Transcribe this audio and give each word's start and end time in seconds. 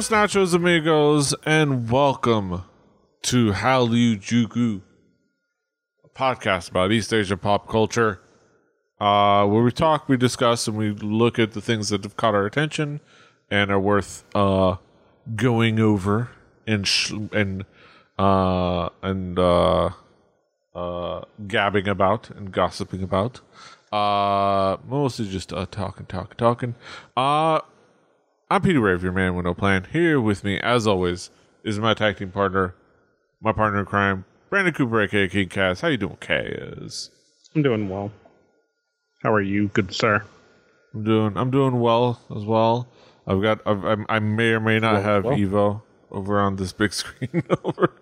Buenos 0.00 0.34
nachos, 0.34 0.54
amigos, 0.54 1.34
and 1.44 1.90
welcome 1.90 2.62
to 3.20 3.52
Hallyu 3.52 4.80
a 6.02 6.08
podcast 6.18 6.70
about 6.70 6.90
East 6.90 7.12
Asia 7.12 7.36
pop 7.36 7.68
culture, 7.68 8.18
uh, 8.98 9.46
where 9.46 9.62
we 9.62 9.70
talk, 9.70 10.08
we 10.08 10.16
discuss, 10.16 10.66
and 10.66 10.78
we 10.78 10.92
look 10.92 11.38
at 11.38 11.52
the 11.52 11.60
things 11.60 11.90
that 11.90 12.02
have 12.04 12.16
caught 12.16 12.34
our 12.34 12.46
attention 12.46 13.00
and 13.50 13.70
are 13.70 13.78
worth 13.78 14.24
uh, 14.34 14.76
going 15.36 15.78
over 15.78 16.30
and 16.66 16.88
sh- 16.88 17.12
and 17.34 17.66
uh, 18.18 18.88
and 19.02 19.38
uh, 19.38 19.90
uh, 20.74 21.20
gabbing 21.46 21.88
about 21.88 22.30
and 22.30 22.52
gossiping 22.52 23.02
about. 23.02 23.42
Uh, 23.92 24.78
mostly 24.88 25.28
just 25.28 25.50
talking, 25.50 26.06
talking, 26.06 26.36
talking. 26.38 26.74
I'm 28.52 28.62
Peter 28.62 28.80
Rave, 28.80 29.02
your 29.04 29.12
man 29.12 29.36
with 29.36 29.44
no 29.44 29.54
plan. 29.54 29.86
Here 29.92 30.20
with 30.20 30.42
me, 30.42 30.58
as 30.58 30.84
always, 30.84 31.30
is 31.62 31.78
my 31.78 31.94
tag 31.94 32.16
team 32.18 32.32
partner, 32.32 32.74
my 33.40 33.52
partner 33.52 33.78
in 33.78 33.86
crime, 33.86 34.24
Brandon 34.48 34.74
Cooper, 34.74 35.02
aka 35.02 35.28
King 35.28 35.48
Cass. 35.48 35.82
How 35.82 35.88
you 35.88 35.96
doing, 35.96 36.16
Cass? 36.18 37.10
I'm 37.54 37.62
doing 37.62 37.88
well. 37.88 38.10
How 39.22 39.32
are 39.32 39.40
you, 39.40 39.68
good 39.68 39.94
sir? 39.94 40.24
I'm 40.92 41.04
doing. 41.04 41.36
I'm 41.36 41.52
doing 41.52 41.78
well 41.78 42.20
as 42.34 42.44
well. 42.44 42.88
I've 43.24 43.40
got. 43.40 43.60
I've, 43.64 43.84
I'm, 43.84 44.04
I 44.08 44.18
may 44.18 44.48
or 44.50 44.60
may 44.60 44.80
not 44.80 44.94
Well, 44.94 45.02
have 45.02 45.24
well. 45.24 45.36
Evo 45.36 45.82
over 46.10 46.40
on 46.40 46.56
this 46.56 46.72
big 46.72 46.92
screen 46.92 47.44
over 47.62 47.92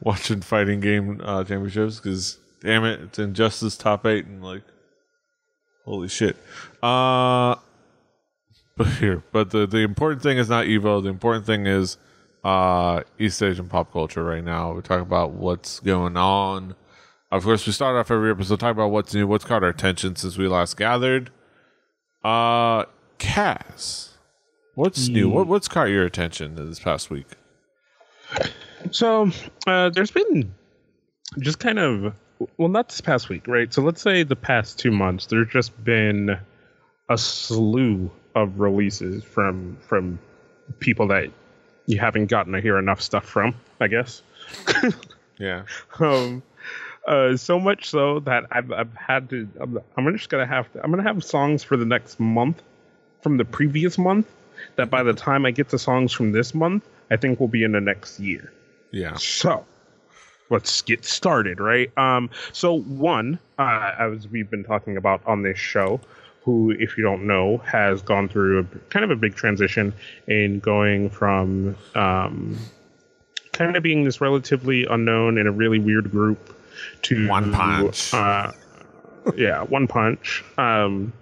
watching 0.00 0.40
fighting 0.40 0.78
game 0.78 1.20
uh, 1.24 1.42
championships 1.42 1.98
because 1.98 2.38
damn 2.60 2.84
it, 2.84 3.00
it's 3.00 3.18
Injustice 3.18 3.76
top 3.76 4.06
eight 4.06 4.24
and 4.26 4.40
like 4.44 4.62
holy 5.84 6.06
shit. 6.06 6.36
Uh 6.80 7.56
but 8.80 8.88
here, 8.98 9.22
but 9.30 9.50
the 9.50 9.66
the 9.66 9.78
important 9.78 10.22
thing 10.22 10.38
is 10.38 10.48
not 10.48 10.64
Evo. 10.64 11.02
The 11.02 11.10
important 11.10 11.44
thing 11.44 11.66
is 11.66 11.98
uh 12.42 13.02
East 13.18 13.42
Asian 13.42 13.68
pop 13.68 13.92
culture 13.92 14.24
right 14.24 14.42
now. 14.42 14.72
We 14.72 14.80
talk 14.80 15.02
about 15.02 15.32
what's 15.32 15.80
going 15.80 16.16
on. 16.16 16.74
Of 17.30 17.44
course, 17.44 17.66
we 17.66 17.72
start 17.72 17.96
off 17.96 18.10
every 18.10 18.30
episode 18.30 18.58
talking 18.58 18.78
about 18.78 18.90
what's 18.90 19.12
new, 19.12 19.26
what's 19.26 19.44
caught 19.44 19.62
our 19.62 19.68
attention 19.68 20.16
since 20.16 20.38
we 20.38 20.48
last 20.48 20.78
gathered. 20.78 21.30
Uh, 22.24 22.86
Cass, 23.18 24.16
what's 24.76 25.08
new? 25.08 25.28
What 25.28 25.46
what's 25.46 25.68
caught 25.68 25.90
your 25.90 26.06
attention 26.06 26.54
this 26.54 26.80
past 26.80 27.10
week? 27.10 27.26
So, 28.92 29.30
uh, 29.66 29.90
there's 29.90 30.10
been 30.10 30.54
just 31.38 31.58
kind 31.58 31.78
of, 31.78 32.14
well, 32.56 32.68
not 32.68 32.88
this 32.88 33.02
past 33.02 33.28
week, 33.28 33.46
right? 33.46 33.72
So, 33.72 33.82
let's 33.82 34.00
say 34.00 34.22
the 34.22 34.36
past 34.36 34.78
two 34.78 34.90
months, 34.90 35.26
there's 35.26 35.48
just 35.48 35.84
been 35.84 36.38
a 37.10 37.18
slew 37.18 38.10
of 38.34 38.60
releases 38.60 39.24
from 39.24 39.76
from 39.80 40.18
people 40.78 41.08
that 41.08 41.30
you 41.86 41.98
haven't 41.98 42.26
gotten 42.26 42.52
to 42.52 42.60
hear 42.60 42.78
enough 42.78 43.00
stuff 43.00 43.24
from, 43.24 43.54
I 43.80 43.88
guess. 43.88 44.22
Yeah, 45.40 45.62
um, 45.98 46.42
uh, 47.08 47.34
so 47.36 47.58
much 47.58 47.88
so 47.88 48.20
that 48.20 48.44
I've 48.50 48.70
I've 48.70 48.94
had 48.94 49.30
to. 49.30 49.48
I'm, 49.58 49.78
I'm 49.96 50.12
just 50.16 50.28
gonna 50.28 50.46
have 50.46 50.70
to. 50.74 50.84
I'm 50.84 50.90
gonna 50.90 51.02
have 51.02 51.24
songs 51.24 51.64
for 51.64 51.78
the 51.78 51.86
next 51.86 52.20
month 52.20 52.62
from 53.22 53.38
the 53.38 53.44
previous 53.46 53.96
month. 53.96 54.26
That 54.76 54.90
by 54.90 55.02
the 55.02 55.14
time 55.14 55.46
I 55.46 55.50
get 55.50 55.70
to 55.70 55.78
songs 55.78 56.12
from 56.12 56.32
this 56.32 56.54
month, 56.54 56.86
I 57.10 57.16
think 57.16 57.40
will 57.40 57.48
be 57.48 57.64
in 57.64 57.72
the 57.72 57.80
next 57.80 58.20
year. 58.20 58.52
yeah, 58.90 59.14
So 59.16 59.64
let's 60.50 60.82
get 60.82 61.06
started, 61.06 61.58
right? 61.60 61.96
Um, 61.96 62.28
so 62.52 62.80
one, 62.80 63.38
uh, 63.58 63.92
as 63.98 64.28
we've 64.28 64.50
been 64.50 64.64
talking 64.64 64.98
about 64.98 65.22
on 65.24 65.42
this 65.42 65.58
show, 65.58 66.00
who, 66.42 66.70
if 66.70 66.96
you 66.96 67.04
don't 67.04 67.26
know, 67.26 67.58
has 67.58 68.02
gone 68.02 68.28
through 68.28 68.60
a, 68.60 68.64
kind 68.90 69.04
of 69.04 69.10
a 69.10 69.16
big 69.16 69.34
transition 69.34 69.92
in 70.26 70.60
going 70.60 71.10
from 71.10 71.76
um, 71.94 72.58
kind 73.52 73.76
of 73.76 73.82
being 73.82 74.04
this 74.04 74.20
relatively 74.20 74.86
unknown 74.86 75.38
and 75.38 75.46
a 75.46 75.52
really 75.52 75.78
weird 75.78 76.10
group 76.10 76.56
to 77.02 77.28
One 77.28 77.52
Punch. 77.52 78.14
Uh, 78.14 78.52
yeah, 79.36 79.62
One 79.62 79.86
Punch. 79.86 80.42
Um, 80.56 81.12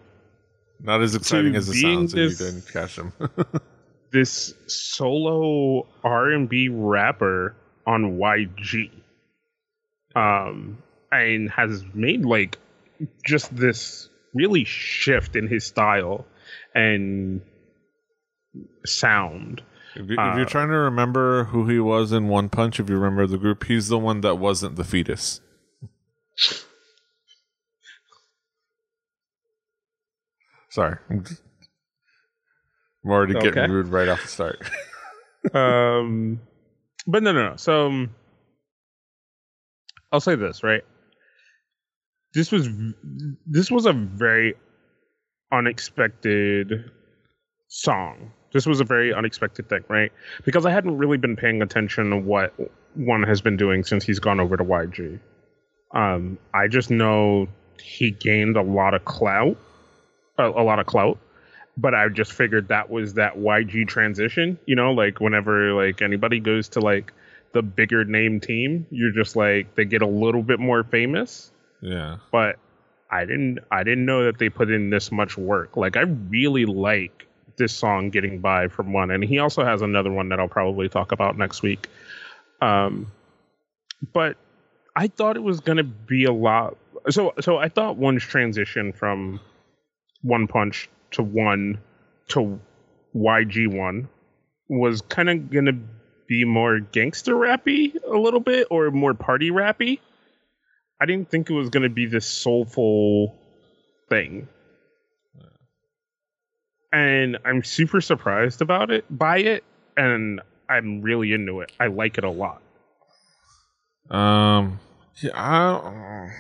not 0.81 1.03
as 1.03 1.15
exciting 1.17 1.57
as 1.57 1.69
it 1.69 1.75
sounds. 1.75 2.15
If 2.15 2.39
this- 2.39 2.41
you 2.41 2.47
didn't 2.47 2.73
catch 2.73 2.97
him. 2.97 3.13
this 4.11 4.55
solo 4.67 5.87
R&B 6.03 6.69
rapper 6.71 7.55
on 7.87 8.19
YG 8.19 8.91
um 10.17 10.79
and 11.13 11.51
has 11.51 11.85
made 11.95 12.25
like 12.25 12.59
just 13.25 13.55
this 13.55 14.09
really 14.39 14.65
shift 14.65 15.37
in 15.37 15.49
his 15.49 15.67
style 15.67 16.25
and 16.75 17.43
sound. 18.87 19.63
If, 19.95 20.07
you, 20.09 20.13
if 20.15 20.19
Uh, 20.19 20.35
you're 20.37 20.47
trying 20.47 20.69
to 20.69 20.77
remember 20.77 21.45
who 21.45 21.67
he 21.67 21.81
was 21.81 22.13
in 22.13 22.29
One 22.29 22.49
Punch, 22.49 22.79
if 22.79 22.89
you 22.89 22.97
remember 22.97 23.27
the 23.27 23.39
group, 23.39 23.65
he's 23.65 23.89
the 23.89 23.99
one 23.99 24.21
that 24.21 24.37
wasn't 24.37 24.77
the 24.77 24.85
fetus. 24.85 25.41
Sorry, 30.71 30.97
I'm, 31.11 31.25
already 33.05 33.35
getting 33.35 33.71
rude 33.71 33.89
right 33.89 34.09
off 34.09 34.23
the 34.23 34.29
start. 34.29 34.63
um 35.55 36.41
but 37.07 37.23
no 37.23 37.33
no 37.33 37.51
no. 37.51 37.57
So 37.57 37.87
um, 37.87 38.15
i'll 40.13 40.21
say 40.21 40.35
this 40.35 40.63
right 40.63 40.85
this 42.39 42.53
was 42.53 42.69
this 43.47 43.71
was 43.71 43.87
a 43.87 43.93
very 43.93 44.55
unexpected 45.53 46.91
song 47.69 48.31
this 48.53 48.65
was 48.65 48.81
a 48.81 48.85
very 48.85 49.13
unexpected 49.13 49.69
thing 49.69 49.85
right 49.89 50.13
because 50.45 50.65
i 50.65 50.71
hadn't 50.71 50.97
really 50.97 51.19
been 51.19 51.37
paying 51.37 51.61
attention 51.63 52.11
to 52.11 52.17
what 52.17 52.55
one 52.95 53.23
has 53.23 53.41
been 53.41 53.57
doing 53.57 53.83
since 53.83 54.05
he's 54.05 54.21
gone 54.21 54.41
over 54.41 54.57
to 54.57 54.65
yg 54.65 55.21
um 55.95 56.39
i 56.55 56.69
just 56.69 56.91
know 56.91 57.47
he 57.83 58.11
gained 58.11 58.57
a 58.57 58.63
lot 58.63 58.95
of 58.95 59.05
clout 59.05 59.57
a, 60.39 60.45
a 60.45 60.63
lot 60.63 60.79
of 60.79 60.87
clout 60.87 61.19
but 61.79 61.95
I 61.95 62.09
just 62.09 62.33
figured 62.33 62.69
that 62.69 62.91
was 62.91 63.15
that 63.15 63.37
YG 63.37 63.87
transition. 63.87 64.59
You 64.67 64.75
know, 64.75 64.91
like 64.93 65.21
whenever 65.21 65.73
like 65.73 66.03
anybody 66.03 66.41
goes 66.41 66.69
to 66.71 66.81
like 66.81 67.13
the 67.53 67.63
bigger 67.63 68.05
name 68.05 68.41
team, 68.41 68.87
you're 68.91 69.13
just 69.13 69.37
like 69.37 69.77
they 69.77 69.85
get 69.85 70.03
a 70.03 70.07
little 70.07 70.43
bit 70.43 70.59
more 70.59 70.83
famous. 70.83 71.53
Yeah, 71.81 72.19
But 72.33 72.59
I 73.11 73.25
didn't 73.25 73.61
I 73.71 73.85
didn't 73.85 74.05
know 74.05 74.25
that 74.25 74.39
they 74.39 74.49
put 74.49 74.71
in 74.71 74.91
this 74.91 75.11
much 75.11 75.37
work. 75.39 75.77
Like 75.77 75.97
I 75.97 76.03
really 76.03 76.67
like 76.67 77.27
this 77.57 77.75
song 77.75 78.11
getting 78.11 78.41
by 78.41 78.69
from 78.69 78.93
one, 78.93 79.11
and 79.11 79.25
he 79.25 79.39
also 79.39 79.65
has 79.65 79.83
another 79.83 80.11
one 80.11 80.29
that 80.29 80.41
I'll 80.41 80.49
probably 80.49 80.89
talk 80.89 81.13
about 81.13 81.39
next 81.39 81.63
week. 81.63 81.89
Um, 82.61 83.11
but 84.13 84.37
I 84.95 85.09
thought 85.09 85.37
it 85.37 85.43
was 85.43 85.61
gonna 85.61 85.85
be 85.85 86.25
a 86.25 86.33
lot. 86.33 86.77
So 87.11 87.35
so 87.41 87.57
I 87.57 87.69
thought 87.69 87.97
one's 87.97 88.25
transition 88.25 88.93
from 88.93 89.41
one 90.23 90.47
punch 90.47 90.91
to 91.13 91.23
one 91.23 91.79
to 92.29 92.61
YG 93.15 93.69
one 93.69 94.09
was 94.69 95.01
kind 95.01 95.31
of 95.31 95.51
gonna 95.51 95.79
be 96.29 96.45
more 96.45 96.81
gangster 96.81 97.35
rappy 97.35 97.97
a 98.05 98.19
little 98.19 98.41
bit 98.41 98.67
or 98.71 98.91
more 98.91 99.15
party 99.15 99.51
rappy. 99.51 100.01
I 101.01 101.07
didn't 101.07 101.31
think 101.31 101.51
it 101.51 101.55
was 101.55 101.69
gonna 101.69 101.89
be 101.89 102.07
this 102.07 102.27
soulful 102.27 103.37
thing. 104.09 104.49
And 106.93 107.39
I'm 107.45 107.63
super 107.63 108.01
surprised 108.01 108.63
about 108.63 108.91
it 108.91 109.05
by 109.11 109.39
it, 109.39 109.65
and 109.97 110.41
I'm 110.69 111.03
really 111.03 111.33
into 111.33 111.61
it. 111.61 111.71
I 111.79 111.89
like 111.89 112.17
it 112.17 112.25
a 112.25 112.31
lot. 112.31 112.63
Um, 114.11 114.81
yeah, 115.23 115.33
I, 115.35 116.31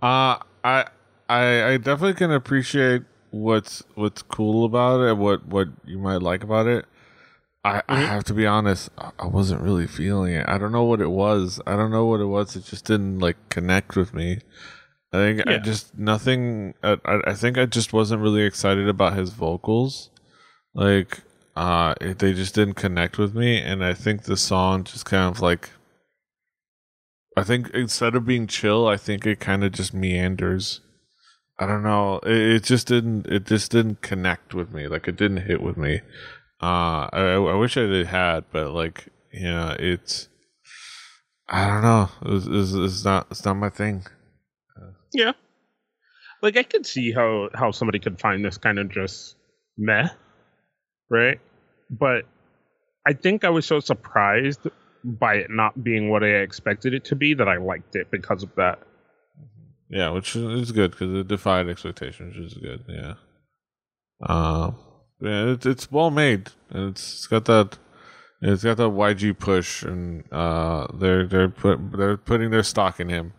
uh, 0.00 0.38
I, 0.62 0.86
I, 1.28 1.64
I 1.72 1.76
definitely 1.78 2.14
can 2.14 2.30
appreciate 2.30 3.02
what's 3.30 3.82
what's 3.96 4.22
cool 4.22 4.64
about 4.64 5.00
it. 5.00 5.16
What 5.16 5.44
what 5.46 5.68
you 5.84 5.98
might 5.98 6.22
like 6.22 6.44
about 6.44 6.66
it. 6.68 6.84
I, 7.64 7.82
I 7.88 8.02
Mhm. 8.02 8.06
have 8.08 8.24
to 8.24 8.34
be 8.34 8.46
honest. 8.46 8.90
I, 8.98 9.10
I 9.18 9.26
wasn't 9.26 9.62
really 9.62 9.86
feeling 9.86 10.34
it. 10.34 10.46
I 10.48 10.58
don't 10.58 10.72
know 10.72 10.84
what 10.84 11.00
it 11.00 11.10
was. 11.10 11.60
I 11.66 11.76
don't 11.76 11.90
know 11.90 12.04
what 12.06 12.20
it 12.20 12.26
was. 12.26 12.54
It 12.56 12.64
just 12.66 12.84
didn't 12.84 13.20
like 13.20 13.36
connect 13.48 13.96
with 13.96 14.12
me. 14.12 14.40
I 15.12 15.16
think 15.16 15.46
I 15.46 15.58
just 15.58 15.96
nothing. 15.98 16.74
I, 16.82 16.98
I 17.04 17.20
I 17.28 17.34
think 17.34 17.56
I 17.56 17.66
just 17.66 17.92
wasn't 17.92 18.20
really 18.22 18.42
excited 18.42 18.88
about 18.88 19.16
his 19.16 19.30
vocals. 19.30 20.10
Like, 20.74 21.20
uh, 21.56 21.94
it, 22.00 22.18
they 22.18 22.32
just 22.32 22.54
didn't 22.54 22.74
connect 22.74 23.16
with 23.16 23.32
me, 23.34 23.58
and 23.60 23.84
I 23.84 23.94
think 23.94 24.24
the 24.24 24.36
song 24.36 24.82
just 24.84 25.04
kind 25.06 25.30
of 25.34 25.40
like 25.40 25.70
I 27.36 27.42
think 27.44 27.70
instead 27.70 28.14
of 28.14 28.26
being 28.26 28.46
chill, 28.46 28.86
I 28.86 28.96
think 28.96 29.24
it 29.26 29.40
kind 29.40 29.64
of 29.64 29.72
just 29.72 29.94
meanders. 29.94 30.80
I 31.58 31.66
don't 31.66 31.82
know. 31.84 32.18
It, 32.26 32.36
it 32.56 32.64
just 32.64 32.88
didn't. 32.88 33.26
It 33.26 33.46
just 33.46 33.70
didn't 33.70 34.02
connect 34.02 34.52
with 34.52 34.72
me. 34.72 34.88
Like 34.88 35.08
it 35.08 35.16
didn't 35.16 35.46
hit 35.46 35.62
with 35.62 35.76
me. 35.76 36.00
Uh, 36.62 37.08
I, 37.12 37.34
I 37.34 37.54
wish 37.54 37.76
I 37.76 38.04
had, 38.04 38.44
but 38.52 38.72
like 38.72 39.08
you 39.32 39.48
know, 39.48 39.76
it's. 39.78 40.28
I 41.48 41.66
don't 41.66 41.82
know. 41.82 42.08
It's, 42.22 42.46
it's, 42.46 42.72
it's 42.72 43.04
not. 43.04 43.26
It's 43.30 43.44
not 43.44 43.54
my 43.54 43.68
thing. 43.68 44.06
Yeah. 45.12 45.32
Like 46.42 46.56
I 46.56 46.62
could 46.62 46.86
see 46.86 47.12
how 47.12 47.48
how 47.54 47.70
somebody 47.70 47.98
could 47.98 48.20
find 48.20 48.44
this 48.44 48.58
kind 48.58 48.78
of 48.78 48.90
just 48.90 49.36
meh, 49.78 50.08
right? 51.10 51.40
But 51.90 52.24
I 53.06 53.12
think 53.14 53.44
I 53.44 53.50
was 53.50 53.66
so 53.66 53.80
surprised 53.80 54.60
by 55.04 55.36
it 55.36 55.50
not 55.50 55.82
being 55.82 56.10
what 56.10 56.24
I 56.24 56.28
expected 56.28 56.94
it 56.94 57.06
to 57.06 57.16
be 57.16 57.34
that 57.34 57.48
I 57.48 57.58
liked 57.58 57.94
it 57.96 58.10
because 58.10 58.42
of 58.42 58.54
that. 58.56 58.78
Yeah, 59.88 60.10
which 60.10 60.34
is 60.34 60.72
good 60.72 60.90
because 60.92 61.14
it 61.14 61.28
defied 61.28 61.68
expectations, 61.68 62.36
which 62.36 62.52
is 62.52 62.58
good. 62.58 62.84
Yeah. 62.88 63.14
Um. 64.20 64.76
Yeah, 65.24 65.52
it's 65.52 65.66
it's 65.66 65.90
well 65.90 66.10
made. 66.10 66.50
It's, 66.70 67.14
it's 67.14 67.26
got 67.26 67.46
that. 67.46 67.78
It's 68.42 68.62
got 68.62 68.76
that 68.76 68.90
YG 68.90 69.38
push, 69.38 69.82
and 69.82 70.24
uh, 70.30 70.86
they're 70.94 71.26
they're 71.26 71.48
put 71.48 71.78
they're 71.96 72.16
putting 72.18 72.50
their 72.50 72.62
stock 72.62 73.00
in 73.00 73.08
him. 73.08 73.32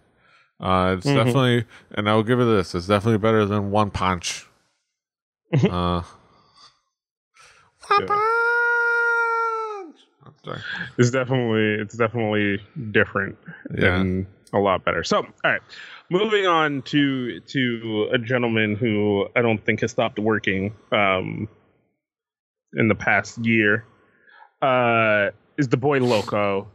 Uh, 0.60 0.96
it's 0.98 1.06
Mhm. 1.08 1.16
definitely, 1.16 1.66
and 1.92 2.10
I 2.10 2.16
will 2.16 2.24
give 2.24 2.40
it 2.40 2.46
this. 2.46 2.74
It's 2.74 2.88
definitely 2.88 3.20
better 3.20 3.46
than 3.46 3.70
One 3.72 3.92
Punch. 3.92 4.48
uh, 5.70 6.02
One. 7.88 8.08
Punch. 8.08 9.96
Sorry. 10.44 10.62
It's 10.98 11.12
definitely 11.12 11.76
it's 11.84 11.96
definitely 11.98 12.60
different 12.92 13.38
Yeah. 13.78 14.00
and 14.00 14.26
a 14.54 14.60
lot 14.60 14.84
better. 14.86 15.04
So, 15.04 15.18
all 15.18 15.26
right, 15.44 15.62
moving 16.10 16.48
on 16.48 16.82
to 16.84 17.40
to 17.42 18.10
a 18.14 18.18
gentleman 18.18 18.76
who 18.76 19.28
I 19.36 19.42
don't 19.42 19.64
think 19.64 19.82
has 19.82 19.92
stopped 19.92 20.18
working 20.20 20.74
um, 20.92 21.48
in 22.76 22.88
the 22.88 22.96
past 22.96 23.38
year 23.46 23.86
uh, 24.62 25.30
is 25.58 25.68
the 25.70 25.78
boy 25.78 26.00
Loco. 26.00 26.68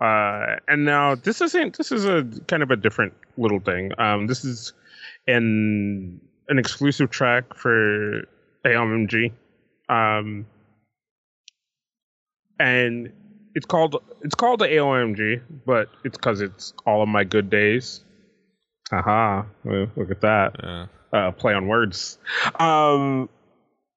Uh, 0.00 0.56
and 0.68 0.84
now 0.84 1.14
this 1.16 1.40
isn't 1.40 1.76
this 1.76 1.90
is 1.90 2.04
a 2.04 2.24
kind 2.46 2.62
of 2.62 2.70
a 2.70 2.76
different 2.76 3.12
little 3.36 3.58
thing. 3.60 3.90
Um, 3.98 4.26
this 4.28 4.44
is 4.44 4.72
an 5.26 6.20
an 6.48 6.58
exclusive 6.58 7.10
track 7.10 7.54
for 7.54 8.22
AOMG. 8.64 9.32
Um, 9.88 10.46
and 12.60 13.12
it's 13.54 13.66
called 13.66 13.96
it's 14.22 14.34
called 14.34 14.60
the 14.60 14.66
AOMG, 14.66 15.42
but 15.66 15.88
it's 16.04 16.16
because 16.16 16.40
it's 16.40 16.72
all 16.86 17.02
of 17.02 17.08
my 17.08 17.24
good 17.24 17.50
days. 17.50 18.02
Haha! 18.90 19.44
Well, 19.64 19.88
look 19.96 20.10
at 20.10 20.20
that 20.22 20.56
Yeah. 20.62 20.86
uh, 21.12 21.30
play 21.32 21.54
on 21.54 21.66
words. 21.66 22.18
Um, 22.58 23.28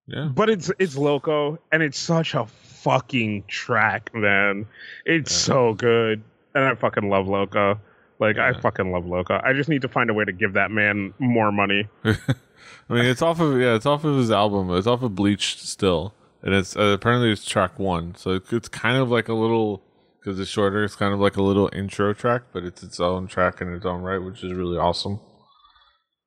Yeah. 0.07 0.29
but 0.33 0.49
it's 0.49 0.71
it's 0.79 0.97
loco, 0.97 1.59
and 1.71 1.81
it's 1.83 1.97
such 1.97 2.33
a 2.33 2.45
fucking 2.45 3.43
track, 3.47 4.09
man. 4.13 4.65
It's 5.05 5.31
Yeah. 5.31 5.53
so 5.53 5.73
good, 5.73 6.23
and 6.55 6.63
I 6.65 6.75
fucking 6.75 7.09
love 7.09 7.27
loco. 7.27 7.79
Like 8.19 8.37
I 8.37 8.53
fucking 8.53 8.91
love 8.91 9.05
loco. 9.05 9.39
I 9.43 9.53
just 9.53 9.69
need 9.69 9.81
to 9.83 9.87
find 9.87 10.09
a 10.09 10.13
way 10.13 10.25
to 10.25 10.31
give 10.31 10.53
that 10.53 10.69
man 10.71 11.13
more 11.19 11.51
money. 11.51 11.87
I 12.03 12.93
mean, 12.93 13.05
it's 13.05 13.21
off 13.21 13.39
of 13.39 13.59
yeah, 13.59 13.75
it's 13.75 13.85
off 13.85 14.03
of 14.03 14.17
his 14.17 14.31
album. 14.31 14.69
It's 14.75 14.87
off 14.87 15.01
of 15.01 15.15
Bleach 15.15 15.57
still, 15.59 16.13
and 16.43 16.53
it's 16.53 16.75
uh, 16.75 16.81
apparently 16.99 17.31
it's 17.31 17.45
track 17.45 17.79
one. 17.79 18.15
So 18.15 18.31
it, 18.31 18.43
it's 18.51 18.67
kind 18.69 18.97
of 18.97 19.09
like 19.09 19.27
a 19.29 19.33
little 19.33 19.81
because 20.19 20.39
it's 20.39 20.51
shorter. 20.51 20.83
It's 20.83 20.95
kind 20.95 21.13
of 21.13 21.19
like 21.19 21.37
a 21.37 21.41
little 21.41 21.69
intro 21.73 22.13
track, 22.13 22.43
but 22.53 22.63
it's 22.63 22.83
its 22.83 22.99
own 22.99 23.27
track 23.27 23.61
in 23.61 23.73
its 23.73 23.85
own 23.85 24.01
right, 24.01 24.19
which 24.21 24.43
is 24.43 24.53
really 24.53 24.77
awesome, 24.77 25.19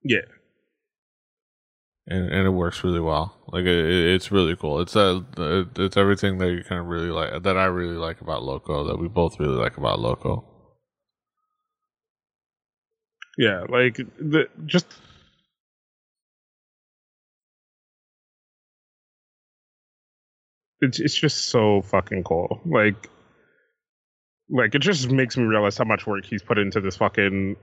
Yeah, 0.02 0.22
and 2.06 2.30
and 2.32 2.46
it 2.46 2.50
works 2.50 2.84
really 2.84 3.00
well. 3.00 3.36
Like 3.48 3.64
it, 3.64 3.68
it- 3.86 4.14
it's 4.14 4.32
really 4.32 4.56
cool. 4.56 4.80
It's 4.80 4.96
uh, 4.96 5.20
it, 5.38 5.78
it's 5.78 5.96
everything 5.96 6.38
that 6.38 6.50
you 6.52 6.62
kind 6.64 6.80
of 6.80 6.86
really 6.86 7.10
like 7.10 7.42
that 7.42 7.56
I 7.56 7.64
really 7.66 7.96
like 7.96 8.20
about 8.20 8.42
Loco 8.42 8.84
that 8.84 8.98
we 8.98 9.08
both 9.08 9.38
really 9.40 9.56
like 9.56 9.76
about 9.76 10.00
Loco. 10.00 10.44
yeah. 13.38 13.64
Like 13.68 13.96
the 14.18 14.46
just. 14.66 14.86
It's 20.80 21.00
it's 21.00 21.14
just 21.14 21.46
so 21.46 21.82
fucking 21.82 22.24
cool. 22.24 22.60
Like 22.66 23.08
like 24.50 24.74
it 24.74 24.80
just 24.80 25.10
makes 25.10 25.36
me 25.36 25.44
realize 25.44 25.78
how 25.78 25.84
much 25.84 26.06
work 26.06 26.24
he's 26.26 26.42
put 26.42 26.58
into 26.58 26.80
this 26.80 26.96
fucking 26.96 27.56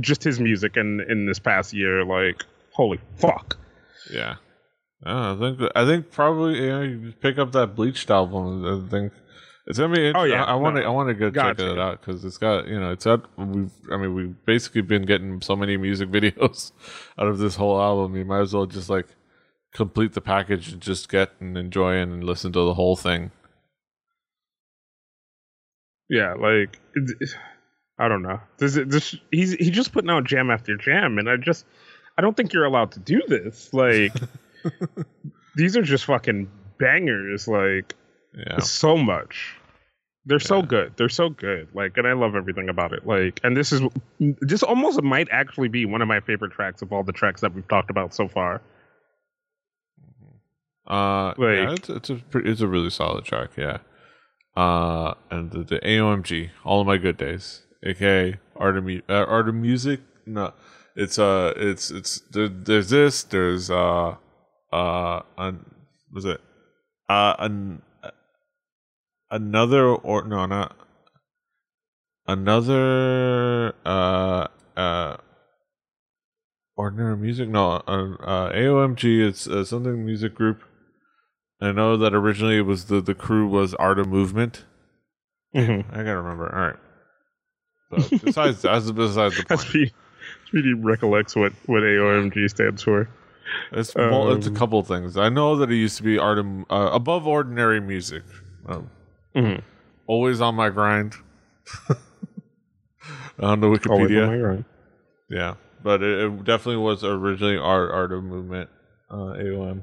just 0.00 0.24
his 0.24 0.40
music 0.40 0.76
and 0.76 1.00
in 1.02 1.26
this 1.26 1.38
past 1.38 1.72
year 1.72 2.04
like 2.04 2.44
holy 2.74 2.98
fuck 3.16 3.58
Yeah. 4.10 4.36
Uh, 5.04 5.34
I 5.34 5.38
think 5.38 5.70
I 5.74 5.84
think 5.84 6.10
probably 6.12 6.60
you 6.60 6.68
know 6.68 6.82
you 6.82 7.12
pick 7.20 7.36
up 7.38 7.50
that 7.52 7.74
Bleached 7.74 8.08
album. 8.10 8.64
I 8.64 8.88
think 8.88 9.12
it's 9.66 9.78
gonna 9.78 9.94
be. 9.94 10.12
Oh, 10.14 10.22
yeah. 10.22 10.44
I 10.44 10.54
want 10.54 10.76
to. 10.76 10.84
I 10.84 10.90
want 10.90 11.08
to 11.08 11.14
go 11.14 11.30
check 11.30 11.58
it 11.58 11.78
out 11.78 12.00
because 12.00 12.24
it's 12.24 12.38
got 12.38 12.68
you 12.68 12.78
know 12.78 12.92
it's 12.92 13.04
got. 13.04 13.26
We've. 13.36 13.72
I 13.90 13.96
mean 13.96 14.14
we've 14.14 14.44
basically 14.46 14.82
been 14.82 15.02
getting 15.02 15.40
so 15.40 15.56
many 15.56 15.76
music 15.76 16.08
videos 16.12 16.70
out 17.18 17.26
of 17.26 17.38
this 17.38 17.56
whole 17.56 17.80
album. 17.80 18.16
You 18.16 18.24
might 18.24 18.42
as 18.42 18.54
well 18.54 18.66
just 18.66 18.88
like 18.88 19.08
complete 19.74 20.12
the 20.12 20.20
package 20.20 20.72
and 20.72 20.80
just 20.80 21.08
get 21.08 21.32
and 21.40 21.56
enjoy 21.58 21.96
and 21.96 22.22
listen 22.22 22.52
to 22.52 22.60
the 22.64 22.74
whole 22.74 22.94
thing. 22.94 23.30
yeah 26.10 26.34
like 26.34 26.78
i 27.98 28.06
don't 28.06 28.22
know 28.22 28.38
this, 28.58 28.74
this 28.86 29.16
he's 29.30 29.52
he 29.54 29.70
just 29.70 29.92
putting 29.92 30.10
out 30.10 30.24
jam 30.24 30.50
after 30.50 30.76
jam 30.76 31.18
and 31.18 31.28
i 31.28 31.36
just 31.36 31.64
i 32.18 32.22
don't 32.22 32.36
think 32.36 32.52
you're 32.52 32.64
allowed 32.64 32.92
to 32.92 33.00
do 33.00 33.20
this. 33.28 33.72
Like 33.72 34.12
these 35.56 35.76
are 35.76 35.82
just 35.82 36.04
fucking 36.04 36.50
bangers. 36.78 37.48
Like 37.48 37.94
Yeah. 38.36 38.60
so 38.60 38.96
much. 38.96 39.56
They're 40.24 40.38
so 40.40 40.62
good. 40.62 40.92
They're 40.96 41.08
so 41.08 41.30
good. 41.30 41.68
Like 41.74 41.96
and 41.96 42.06
i 42.06 42.12
love 42.12 42.34
everything 42.36 42.68
about 42.68 42.92
it. 42.92 43.06
Like 43.06 43.40
and 43.42 43.56
this 43.56 43.72
is 43.72 43.80
this 44.40 44.62
almost 44.62 45.02
might 45.02 45.28
actually 45.32 45.68
be 45.68 45.84
one 45.86 46.00
of 46.02 46.08
my 46.08 46.20
favorite 46.20 46.52
tracks 46.52 46.80
of 46.82 46.92
all 46.92 47.02
the 47.02 47.12
tracks 47.12 47.40
that 47.40 47.54
we've 47.54 47.66
talked 47.68 47.90
about 47.90 48.14
so 48.14 48.28
far. 48.28 48.60
Uh, 50.86 51.32
yeah, 51.38 51.72
it's 51.72 51.88
it's 51.88 52.10
a 52.10 52.16
pretty, 52.16 52.50
it's 52.50 52.60
a 52.60 52.66
really 52.66 52.90
solid 52.90 53.24
track, 53.24 53.50
yeah. 53.56 53.78
Uh, 54.56 55.14
and 55.30 55.50
the, 55.52 55.62
the 55.62 55.78
AOMG, 55.80 56.50
all 56.64 56.80
of 56.80 56.86
my 56.86 56.98
good 56.98 57.16
days, 57.16 57.62
aka 57.84 58.36
Art 58.56 58.76
of, 58.76 58.84
Mu- 58.84 59.00
uh, 59.08 59.12
Art 59.24 59.48
of 59.48 59.54
Music. 59.54 60.00
No, 60.26 60.52
it's 60.96 61.18
uh, 61.18 61.52
it's 61.56 61.90
it's 61.90 62.20
there, 62.30 62.48
there's 62.48 62.90
this, 62.90 63.22
there's 63.24 63.70
uh, 63.70 64.16
uh, 64.72 65.22
un, 65.38 65.64
was 66.12 66.24
it 66.24 66.40
uh, 67.08 67.34
an 67.38 67.82
another 69.30 69.86
or 69.88 70.24
no, 70.24 70.46
not 70.46 70.76
another 72.26 73.74
uh 73.84 74.46
uh 74.76 75.16
ordinary 76.76 77.16
music 77.16 77.48
no 77.48 77.72
uh, 77.72 78.14
uh 78.22 78.52
aomg 78.52 79.04
it's 79.28 79.46
uh, 79.48 79.64
something 79.64 80.04
music 80.04 80.34
group. 80.34 80.62
I 81.60 81.70
know 81.72 81.96
that 81.96 82.12
originally 82.14 82.58
it 82.58 82.62
was 82.62 82.86
the 82.86 83.00
the 83.00 83.14
crew 83.14 83.46
was 83.48 83.74
art 83.74 83.98
of 83.98 84.08
movement. 84.08 84.64
Mhm. 85.54 85.84
i 85.92 85.96
gotta 85.98 86.16
remember 86.16 86.52
all 86.54 87.98
right. 87.98 88.08
So 88.08 88.18
besides 88.18 88.62
that's 88.62 88.90
besides 88.90 89.36
the 89.36 89.44
point 89.48 89.92
pretty, 90.52 90.72
really 90.74 90.82
recollects 90.84 91.34
what 91.34 91.52
what 91.66 91.82
AOMG 91.82 92.48
stands 92.50 92.82
for. 92.82 93.08
it's, 93.72 93.94
well, 93.94 94.32
it's 94.32 94.46
a 94.46 94.50
Um, 94.50 94.56
couple 94.56 94.78
of 94.78 94.86
things 94.86 95.16
i 95.16 95.28
know 95.28 95.56
that 95.56 95.70
it 95.70 95.74
used 95.76 95.96
to 95.96 96.02
be 96.04 96.16
art 96.18 96.38
uh, 96.38 96.90
above 96.92 97.26
ordinary 97.26 97.80
music 97.80 98.22
um, 98.66 98.88
Mm-hmm. 99.34 99.60
always 100.06 100.40
on 100.40 100.54
my 100.54 100.68
grind 100.70 101.14
on 103.40 103.60
the 103.60 103.66
wikipedia 103.66 104.22
on 104.22 104.28
my 104.28 104.38
grind. 104.38 104.64
Yeah, 105.30 105.54
but 105.82 106.02
it, 106.02 106.20
it 106.24 106.44
definitely 106.44 106.76
was 106.82 107.02
originally 107.02 107.56
art 107.56 107.90
art 107.90 108.12
of 108.12 108.22
movement 108.22 108.68
uh, 109.10 109.34
AOM. 109.40 109.82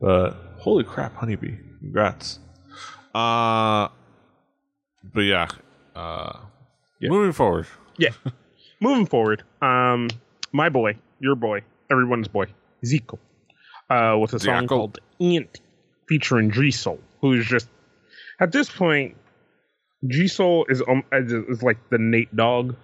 But 0.00 0.32
holy 0.58 0.84
crap, 0.84 1.14
honeybee! 1.16 1.56
Congrats. 1.80 2.38
Uh, 3.14 3.88
but 5.02 5.20
yeah, 5.22 5.48
uh, 5.96 6.38
Yeah. 7.00 7.08
moving 7.10 7.32
forward. 7.32 7.66
Yeah. 7.96 8.10
Moving 8.84 9.06
forward, 9.06 9.42
um, 9.62 10.08
my 10.52 10.68
boy, 10.68 10.98
your 11.18 11.36
boy, 11.36 11.62
everyone's 11.90 12.28
boy, 12.28 12.48
Zico, 12.84 13.18
uh, 13.88 14.18
with 14.18 14.34
a 14.34 14.38
song 14.38 14.64
Zico. 14.64 14.68
called 14.68 14.98
Ant, 15.22 15.58
featuring 16.06 16.50
G-Soul, 16.50 17.00
who 17.22 17.32
is 17.32 17.46
just 17.46 17.66
at 18.40 18.52
this 18.52 18.68
point, 18.68 19.16
G-Soul 20.06 20.66
is 20.68 20.82
um 20.86 21.02
is, 21.12 21.62
like 21.62 21.78
the 21.88 21.96
Nate 21.96 22.36
Dogg 22.36 22.74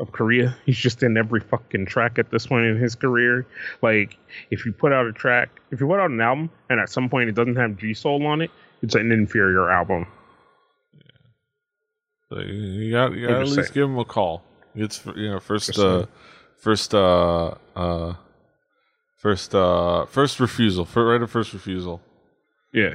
of 0.00 0.10
Korea. 0.10 0.56
He's 0.66 0.78
just 0.78 1.04
in 1.04 1.16
every 1.16 1.38
fucking 1.38 1.86
track 1.86 2.18
at 2.18 2.32
this 2.32 2.48
point 2.48 2.64
in 2.66 2.76
his 2.76 2.96
career. 2.96 3.46
Like, 3.82 4.18
if 4.50 4.66
you 4.66 4.72
put 4.72 4.92
out 4.92 5.06
a 5.06 5.12
track, 5.12 5.60
if 5.70 5.80
you 5.80 5.86
put 5.86 6.00
out 6.00 6.10
an 6.10 6.20
album, 6.20 6.50
and 6.68 6.80
at 6.80 6.90
some 6.90 7.08
point 7.08 7.28
it 7.28 7.36
doesn't 7.36 7.54
have 7.54 7.76
G-Soul 7.76 8.26
on 8.26 8.40
it, 8.40 8.50
it's 8.82 8.96
an 8.96 9.12
inferior 9.12 9.70
album. 9.70 10.08
So 12.30 12.40
you- 12.40 12.90
got 12.90 13.12
you 13.12 13.28
got 13.28 13.42
at 13.42 13.42
least 13.42 13.54
saying. 13.54 13.68
give 13.74 13.84
him 13.84 13.98
a 13.98 14.04
call. 14.04 14.42
It's 14.74 15.04
you 15.16 15.30
know 15.30 15.40
first 15.40 15.78
uh 15.78 16.06
first 16.58 16.94
uh 16.94 17.54
uh 17.76 18.14
first 19.18 19.54
uh 19.54 20.06
first 20.06 20.40
refusal 20.40 20.84
for 20.84 21.06
right 21.06 21.22
of 21.22 21.30
first 21.30 21.52
refusal. 21.52 22.00
Yeah. 22.72 22.94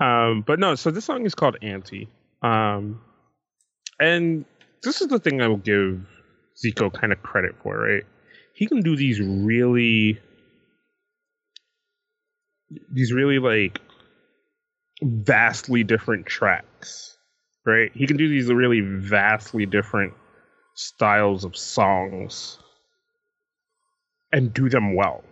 Um, 0.00 0.42
but 0.46 0.58
no, 0.58 0.74
so 0.74 0.90
this 0.90 1.04
song 1.04 1.24
is 1.26 1.34
called 1.34 1.56
Anti. 1.62 2.08
Um, 2.42 3.00
and 4.00 4.44
this 4.82 5.00
is 5.00 5.08
the 5.08 5.18
thing 5.18 5.40
I 5.40 5.48
will 5.48 5.58
give 5.58 6.04
Zico 6.64 6.92
kind 6.92 7.12
of 7.12 7.22
credit 7.22 7.54
for, 7.62 7.78
right? 7.78 8.02
He 8.54 8.66
can 8.66 8.80
do 8.80 8.96
these 8.96 9.20
really, 9.20 10.18
these 12.90 13.12
really 13.12 13.38
like 13.38 13.80
vastly 15.02 15.84
different 15.84 16.26
tracks, 16.26 17.16
right? 17.64 17.92
He 17.94 18.06
can 18.06 18.16
do 18.16 18.28
these 18.28 18.52
really 18.52 18.80
vastly 18.80 19.66
different 19.66 20.14
styles 20.74 21.44
of 21.44 21.56
songs 21.56 22.58
and 24.32 24.52
do 24.52 24.68
them 24.68 24.94
well. 24.94 25.22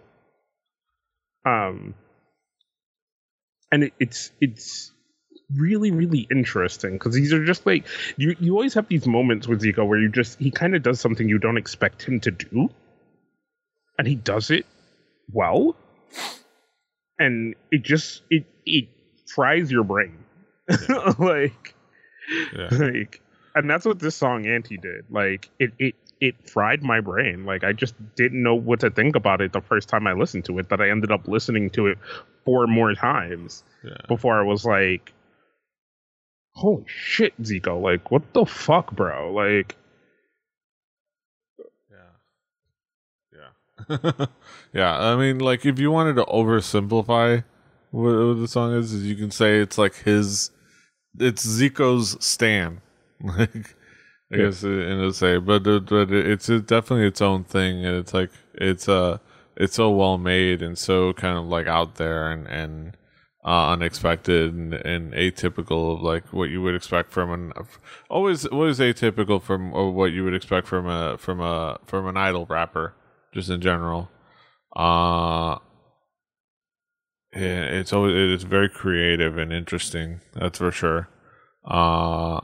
Um, 1.45 1.95
and 3.73 3.85
it, 3.85 3.93
it's 3.99 4.31
it's 4.41 4.93
really 5.57 5.91
really 5.91 6.29
interesting 6.31 6.93
because 6.93 7.15
these 7.15 7.33
are 7.33 7.45
just 7.45 7.67
like 7.67 7.85
you 8.17 8.37
you 8.39 8.53
always 8.55 8.75
have 8.75 8.87
these 8.89 9.07
moments 9.07 9.49
with 9.49 9.63
Zico 9.63 9.87
where 9.87 9.99
you 9.99 10.09
just 10.09 10.39
he 10.39 10.51
kind 10.51 10.77
of 10.77 10.83
does 10.83 11.01
something 11.01 11.29
you 11.29 11.39
don't 11.39 11.57
expect 11.57 12.03
him 12.03 12.21
to 12.21 12.31
do, 12.31 12.69
and 13.99 14.07
he 14.07 14.15
does 14.15 14.51
it 14.51 14.67
well, 15.33 15.77
and 17.19 17.55
it 17.71 17.83
just 17.83 18.23
it 18.31 18.45
it 18.67 18.89
fries 19.27 19.71
your 19.71 19.85
brain, 19.85 20.19
like 21.19 21.75
Yeah. 22.57 22.69
like 22.71 23.23
and 23.55 23.69
that's 23.69 23.85
what 23.85 23.99
this 23.99 24.15
song 24.17 24.47
anti 24.47 24.77
did 24.77 25.05
like 25.11 25.51
it 25.59 25.73
it 25.79 25.95
it 26.21 26.35
fried 26.49 26.83
my 26.83 27.01
brain 27.01 27.45
like 27.45 27.65
i 27.65 27.73
just 27.73 27.95
didn't 28.15 28.43
know 28.43 28.55
what 28.55 28.81
to 28.81 28.91
think 28.91 29.17
about 29.17 29.41
it 29.41 29.53
the 29.53 29.61
first 29.61 29.89
time 29.89 30.07
i 30.07 30.13
listened 30.13 30.45
to 30.45 30.59
it 30.59 30.69
that 30.69 30.81
i 30.81 30.89
ended 30.91 31.11
up 31.11 31.27
listening 31.27 31.71
to 31.71 31.87
it 31.87 31.99
four 32.45 32.67
more 32.67 32.95
times 32.95 33.63
Yeah. 33.85 33.93
before 34.09 34.39
i 34.39 34.43
was 34.45 34.65
like 34.65 35.13
holy 36.55 36.85
shit 36.87 37.41
zico 37.43 37.81
like 37.81 38.11
what 38.11 38.33
the 38.35 38.45
fuck 38.47 38.93
bro 38.93 39.33
like 39.33 39.77
Yeah. 41.91 43.47
Yeah. 43.89 44.27
yeah. 44.73 44.99
I 44.99 45.17
mean, 45.17 45.39
like, 45.39 45.65
if 45.67 45.79
you 45.79 45.91
wanted 45.91 46.15
to 46.17 46.25
oversimplify 46.25 47.45
what, 47.91 48.13
what 48.13 48.39
the 48.39 48.49
song 48.49 48.75
is, 48.75 48.93
is 48.93 49.05
you 49.07 49.17
can 49.17 49.31
say 49.31 49.59
it's 49.59 49.79
like 49.79 49.95
his, 49.97 50.51
it's 51.19 51.45
Zico's 51.47 52.17
Stan. 52.25 52.81
Like, 53.39 53.75
I 54.33 54.37
Yeah. 54.37 54.45
guess 54.47 54.63
in 54.63 55.01
a 55.01 55.13
say, 55.13 55.39
but 55.39 55.65
but 55.65 56.11
it's 56.13 56.47
definitely 56.47 57.07
its 57.07 57.21
own 57.21 57.45
thing, 57.45 57.85
and 57.85 57.97
it's 57.97 58.15
like 58.15 58.31
it's 58.55 58.89
uh 58.89 59.19
it's 59.57 59.75
so 59.75 59.91
well 59.91 60.19
made 60.19 60.63
and 60.63 60.79
so 60.79 61.13
kind 61.15 61.37
of 61.37 61.47
like 61.47 61.67
out 61.67 61.97
there 61.97 62.31
and 62.31 62.47
and 62.47 62.97
uh, 63.45 63.73
unexpected 63.73 64.53
and, 64.55 64.75
and 64.75 65.13
atypical 65.15 65.95
of 65.97 66.03
like 66.03 66.33
what 66.33 66.51
you 66.51 66.63
would 66.63 66.75
expect 66.75 67.11
from 67.13 67.33
an 67.33 67.53
always 68.11 68.47
always 68.47 68.79
atypical 68.79 69.43
from 69.43 69.73
or 69.75 69.91
what 69.91 70.13
you 70.13 70.25
would 70.25 70.35
expect 70.35 70.67
from 70.69 70.87
a 70.87 71.17
from 71.19 71.41
a 71.41 71.79
from 71.87 72.07
an 72.07 72.17
idol 72.17 72.47
rapper 72.47 72.95
just 73.35 73.51
in 73.51 73.61
general. 73.61 74.11
Uh 74.77 75.59
yeah, 77.35 77.63
it's 77.65 77.93
always 77.93 78.15
it's 78.35 78.45
very 78.45 78.69
creative 78.69 79.39
and 79.39 79.53
interesting. 79.53 80.21
That's 80.35 80.59
for 80.59 80.71
sure. 80.73 81.09
Uh 81.65 82.41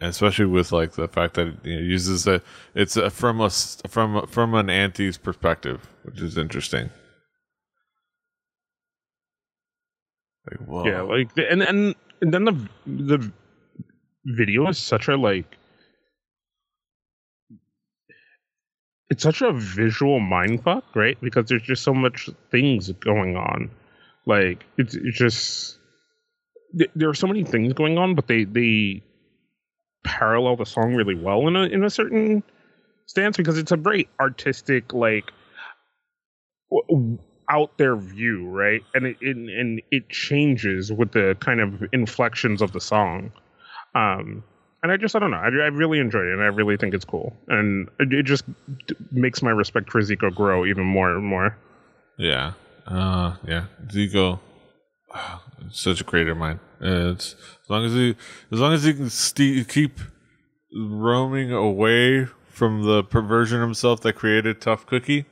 especially 0.00 0.46
with 0.46 0.72
like 0.72 0.92
the 0.92 1.08
fact 1.08 1.34
that 1.34 1.48
it 1.48 1.54
you 1.64 1.74
know, 1.76 1.82
uses 1.82 2.26
a 2.26 2.42
it's 2.74 2.96
a, 2.96 3.10
from 3.10 3.40
a 3.40 3.50
from 3.50 4.26
from 4.26 4.54
an 4.54 4.68
anti's 4.70 5.16
perspective, 5.16 5.88
which 6.02 6.20
is 6.20 6.36
interesting. 6.36 6.90
Like, 10.50 10.68
whoa. 10.68 10.86
yeah 10.86 11.00
like 11.02 11.34
the- 11.34 11.50
and 11.50 11.62
and 11.62 11.94
and 12.20 12.34
then 12.34 12.44
the 12.44 12.68
the 12.86 13.32
video 14.24 14.68
is 14.68 14.78
such 14.78 15.08
a 15.08 15.16
like 15.16 15.56
it's 19.10 19.22
such 19.22 19.42
a 19.42 19.52
visual 19.52 20.18
mindfuck, 20.18 20.82
right? 20.94 21.16
Because 21.20 21.46
there's 21.48 21.62
just 21.62 21.82
so 21.82 21.94
much 21.94 22.28
things 22.50 22.90
going 22.92 23.36
on. 23.36 23.70
Like 24.26 24.64
it's, 24.78 24.94
it's 24.94 25.18
just 25.18 25.78
there 26.94 27.08
are 27.08 27.14
so 27.14 27.26
many 27.26 27.44
things 27.44 27.72
going 27.74 27.98
on, 27.98 28.14
but 28.14 28.26
they 28.26 28.44
they 28.44 29.02
parallel 30.04 30.56
the 30.56 30.66
song 30.66 30.94
really 30.94 31.14
well 31.14 31.48
in 31.48 31.56
a 31.56 31.64
in 31.64 31.82
a 31.84 31.90
certain 31.90 32.42
stance 33.06 33.36
because 33.36 33.58
it's 33.58 33.72
a 33.72 33.76
very 33.76 34.08
artistic 34.20 34.92
like 34.92 35.32
w- 36.70 37.18
out 37.50 37.76
there 37.78 37.96
view, 37.96 38.48
right? 38.48 38.82
And 38.94 39.06
it, 39.06 39.16
it 39.20 39.36
and 39.36 39.82
it 39.90 40.08
changes 40.08 40.92
with 40.92 41.12
the 41.12 41.36
kind 41.40 41.60
of 41.60 41.82
inflections 41.92 42.62
of 42.62 42.72
the 42.72 42.80
song. 42.80 43.32
Um, 43.94 44.42
and 44.82 44.92
I 44.92 44.96
just 44.96 45.14
I 45.16 45.18
don't 45.18 45.30
know. 45.30 45.38
I, 45.38 45.48
I 45.48 45.68
really 45.68 45.98
enjoy 45.98 46.20
it, 46.20 46.32
and 46.32 46.42
I 46.42 46.46
really 46.46 46.76
think 46.76 46.94
it's 46.94 47.04
cool, 47.04 47.34
and 47.48 47.88
it, 48.00 48.12
it 48.12 48.22
just 48.24 48.44
makes 49.12 49.42
my 49.42 49.50
respect 49.50 49.90
for 49.90 50.00
Zico 50.00 50.34
grow 50.34 50.64
even 50.64 50.84
more 50.84 51.10
and 51.10 51.24
more. 51.24 51.56
Yeah. 52.18 52.52
Uh 52.86 53.36
yeah. 53.46 53.64
Zico 53.86 54.40
such 55.70 56.00
a 56.00 56.04
creative 56.04 56.36
mind. 56.36 56.60
It's 56.80 57.34
as 57.62 57.70
long 57.70 57.84
as 57.84 57.92
he 57.92 58.16
as 58.52 58.58
long 58.60 58.72
as 58.72 58.84
he 58.84 58.94
can 58.94 59.10
ste 59.10 59.68
keep 59.68 60.00
roaming 60.74 61.52
away 61.52 62.26
from 62.48 62.84
the 62.84 63.02
perversion 63.02 63.60
himself 63.60 64.00
that 64.02 64.14
created 64.14 64.60
Tough 64.60 64.86
Cookie, 64.86 65.26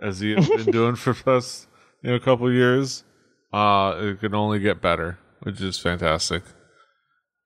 as 0.00 0.20
he 0.20 0.34
has 0.34 0.48
been 0.48 0.66
doing 0.70 0.96
for 0.96 1.12
the 1.12 1.22
past 1.22 1.66
you 2.02 2.10
know, 2.10 2.16
a 2.16 2.20
couple 2.20 2.46
of 2.46 2.52
years, 2.52 3.04
uh, 3.52 3.94
it 3.98 4.20
can 4.20 4.34
only 4.34 4.58
get 4.58 4.80
better, 4.80 5.18
which 5.40 5.60
is 5.60 5.78
fantastic. 5.78 6.42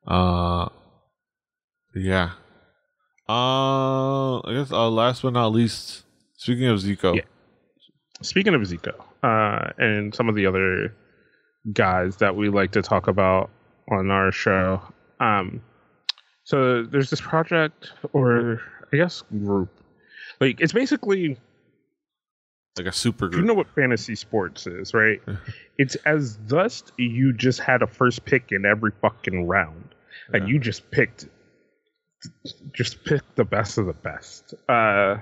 Uh, 0.07 0.69
yeah. 1.95 2.33
Uh, 3.29 4.39
I 4.39 4.53
guess 4.53 4.71
uh, 4.71 4.89
last 4.89 5.23
but 5.23 5.33
not 5.33 5.49
least, 5.49 6.05
speaking 6.37 6.67
of 6.67 6.79
Zico, 6.79 7.17
Yeah. 7.17 7.23
Speaking 8.23 8.55
of 8.55 8.63
Zico, 8.63 8.95
uh, 9.23 9.73
and 9.79 10.15
some 10.15 10.29
of 10.29 10.37
the 10.37 10.47
other 10.47 10.95
guys 11.73 12.17
that 12.19 12.37
we 12.37 12.49
like 12.49 12.73
to 12.73 12.83
talk 12.83 13.09
about 13.09 13.51
on 13.91 14.11
our 14.11 14.33
show, 14.33 14.81
um, 15.21 15.63
so 16.45 16.83
there's 16.85 17.11
this 17.11 17.21
project, 17.21 17.93
or 18.13 18.61
I 18.93 18.97
guess 18.97 19.23
group, 19.31 19.71
like 20.41 20.61
it's 20.61 20.73
basically 20.73 21.39
like 22.79 22.87
a 22.87 22.93
super 22.93 23.29
group. 23.29 23.41
you 23.41 23.47
know 23.47 23.55
what 23.55 23.69
fantasy 23.75 24.15
sports 24.17 24.67
is, 24.67 24.93
right? 24.95 25.21
it's 25.79 25.95
as 26.07 26.39
thus 26.47 26.83
you 26.99 27.33
just 27.33 27.61
had 27.61 27.83
a 27.83 27.87
first 27.87 28.25
pick 28.25 28.53
in 28.53 28.65
every 28.67 28.93
fucking 29.03 29.47
round, 29.47 29.95
and 30.33 30.47
Yeah. 30.47 30.55
you 30.55 30.59
just 30.61 30.91
picked, 30.91 31.27
just 32.73 33.05
picked 33.05 33.35
the 33.37 33.45
best 33.45 33.79
of 33.79 33.87
the 33.87 33.93
best. 33.95 34.55
Uh, 34.69 35.17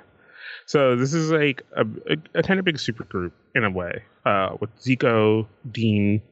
so 0.67 0.97
this 0.97 1.15
is 1.15 1.31
like 1.31 1.63
a, 1.77 1.83
a, 2.11 2.17
a 2.39 2.43
kind 2.43 2.59
of 2.59 2.65
big 2.65 2.79
super 2.79 3.05
group 3.05 3.33
in 3.55 3.65
a 3.65 3.71
way, 3.71 4.03
uh, 4.27 4.57
with 4.61 4.71
Zico, 4.81 5.47
Dean, 5.71 6.23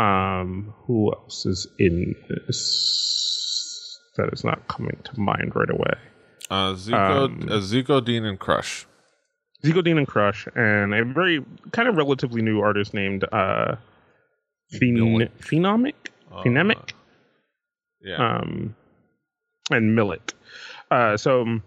um, 0.00 0.72
who 0.86 1.12
else 1.12 1.46
is 1.46 1.66
in 1.78 2.14
this? 2.28 3.98
That 4.16 4.30
is 4.32 4.44
not 4.44 4.66
coming 4.68 4.98
to 5.04 5.20
mind 5.20 5.54
right 5.54 5.70
away. 5.70 5.94
Uh, 6.50 6.72
Zico, 6.74 7.24
Um, 7.26 7.42
uh, 7.48 7.60
Zico, 7.60 8.04
Dean, 8.04 8.24
and 8.24 8.38
Crush. 8.38 8.86
Zico 9.64 9.84
Dean 9.84 9.98
and 9.98 10.08
Crush, 10.08 10.48
and 10.56 10.94
a 10.94 11.04
very 11.04 11.44
kind 11.72 11.88
of 11.88 11.96
relatively 11.96 12.42
new 12.42 12.60
artist 12.60 12.94
named 12.94 13.24
uh, 13.30 13.76
Phen- 14.74 15.28
Phenomic, 15.38 15.94
Uh, 16.32 16.42
Phenemic, 16.42 16.94
Yeah. 18.00 18.16
um, 18.38 18.74
and 19.70 19.96
Millic. 19.96 20.32
Uh, 20.90 21.16
so 21.16 21.42
um, 21.42 21.62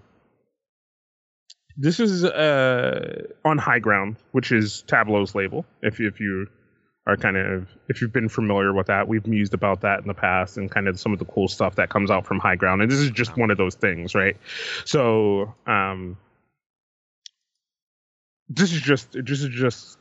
this 1.78 2.00
is 2.00 2.24
uh, 2.26 3.24
on 3.46 3.58
High 3.58 3.80
Ground, 3.80 4.16
which 4.32 4.52
is 4.52 4.82
Tablo's 4.88 5.34
label. 5.36 5.66
If 5.82 6.00
if 6.00 6.20
you 6.20 6.48
are 7.06 7.18
kind 7.18 7.36
of 7.36 7.68
if 7.90 8.02
you've 8.02 8.14
been 8.14 8.30
familiar 8.30 8.74
with 8.74 8.88
that, 8.88 9.08
we've 9.08 9.28
mused 9.28 9.54
about 9.54 9.82
that 9.82 10.00
in 10.00 10.08
the 10.08 10.14
past 10.14 10.58
and 10.58 10.72
kind 10.72 10.88
of 10.88 11.00
some 11.00 11.12
of 11.12 11.20
the 11.20 11.26
cool 11.26 11.48
stuff 11.48 11.76
that 11.76 11.90
comes 11.90 12.10
out 12.10 12.26
from 12.26 12.40
High 12.40 12.56
Ground. 12.56 12.82
And 12.82 12.90
this 12.90 13.00
is 13.00 13.12
just 13.12 13.36
one 13.38 13.52
of 13.52 13.58
those 13.58 13.76
things, 13.76 14.16
right? 14.16 14.38
So 14.86 15.54
um, 15.68 16.18
this 18.48 18.72
is 18.72 18.82
just 18.82 19.12
this 19.14 19.42
is 19.42 19.50
just 19.50 19.98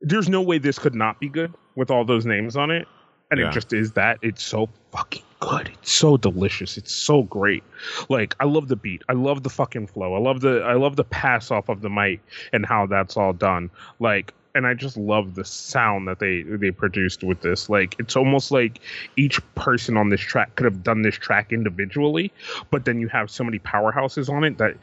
there's 0.00 0.28
no 0.28 0.40
way 0.40 0.58
this 0.58 0.78
could 0.78 0.94
not 0.94 1.20
be 1.20 1.28
good 1.28 1.52
with 1.76 1.90
all 1.90 2.04
those 2.04 2.24
names 2.24 2.56
on 2.56 2.70
it. 2.70 2.86
And 3.30 3.38
Yeah. 3.38 3.50
it 3.50 3.52
just 3.52 3.74
is 3.74 3.92
that. 3.92 4.18
It's 4.22 4.42
so 4.42 4.70
fucking 4.92 5.24
good. 5.40 5.68
It's 5.74 5.92
so 5.92 6.16
delicious. 6.16 6.78
It's 6.78 6.94
so 6.94 7.22
great. 7.24 7.62
Like 8.08 8.34
i 8.40 8.44
love 8.44 8.68
the 8.68 8.76
beat. 8.76 9.02
I 9.10 9.12
love 9.12 9.42
the 9.42 9.50
fucking 9.50 9.88
flow. 9.88 10.14
I 10.14 10.18
love 10.18 10.40
the 10.40 10.62
i 10.62 10.72
love 10.72 10.96
the 10.96 11.04
pass 11.04 11.50
off 11.50 11.68
of 11.68 11.82
the 11.82 11.90
mic 11.90 12.20
and 12.54 12.64
how 12.64 12.86
that's 12.86 13.18
all 13.18 13.34
done. 13.34 13.70
Like 14.00 14.32
and 14.54 14.66
i 14.66 14.74
just 14.74 14.96
love 14.96 15.34
the 15.34 15.44
sound 15.44 16.08
that 16.08 16.18
they 16.18 16.42
they 16.42 16.70
produced 16.70 17.22
with 17.22 17.40
this 17.40 17.68
like 17.68 17.96
it's 17.98 18.16
almost 18.16 18.50
like 18.50 18.80
each 19.16 19.40
person 19.54 19.96
on 19.96 20.08
this 20.08 20.20
track 20.20 20.54
could 20.56 20.64
have 20.64 20.82
done 20.82 21.02
this 21.02 21.16
track 21.16 21.52
individually 21.52 22.32
but 22.70 22.84
then 22.84 22.98
you 22.98 23.08
have 23.08 23.30
so 23.30 23.44
many 23.44 23.58
powerhouses 23.58 24.28
on 24.28 24.44
it 24.44 24.58
that 24.58 24.74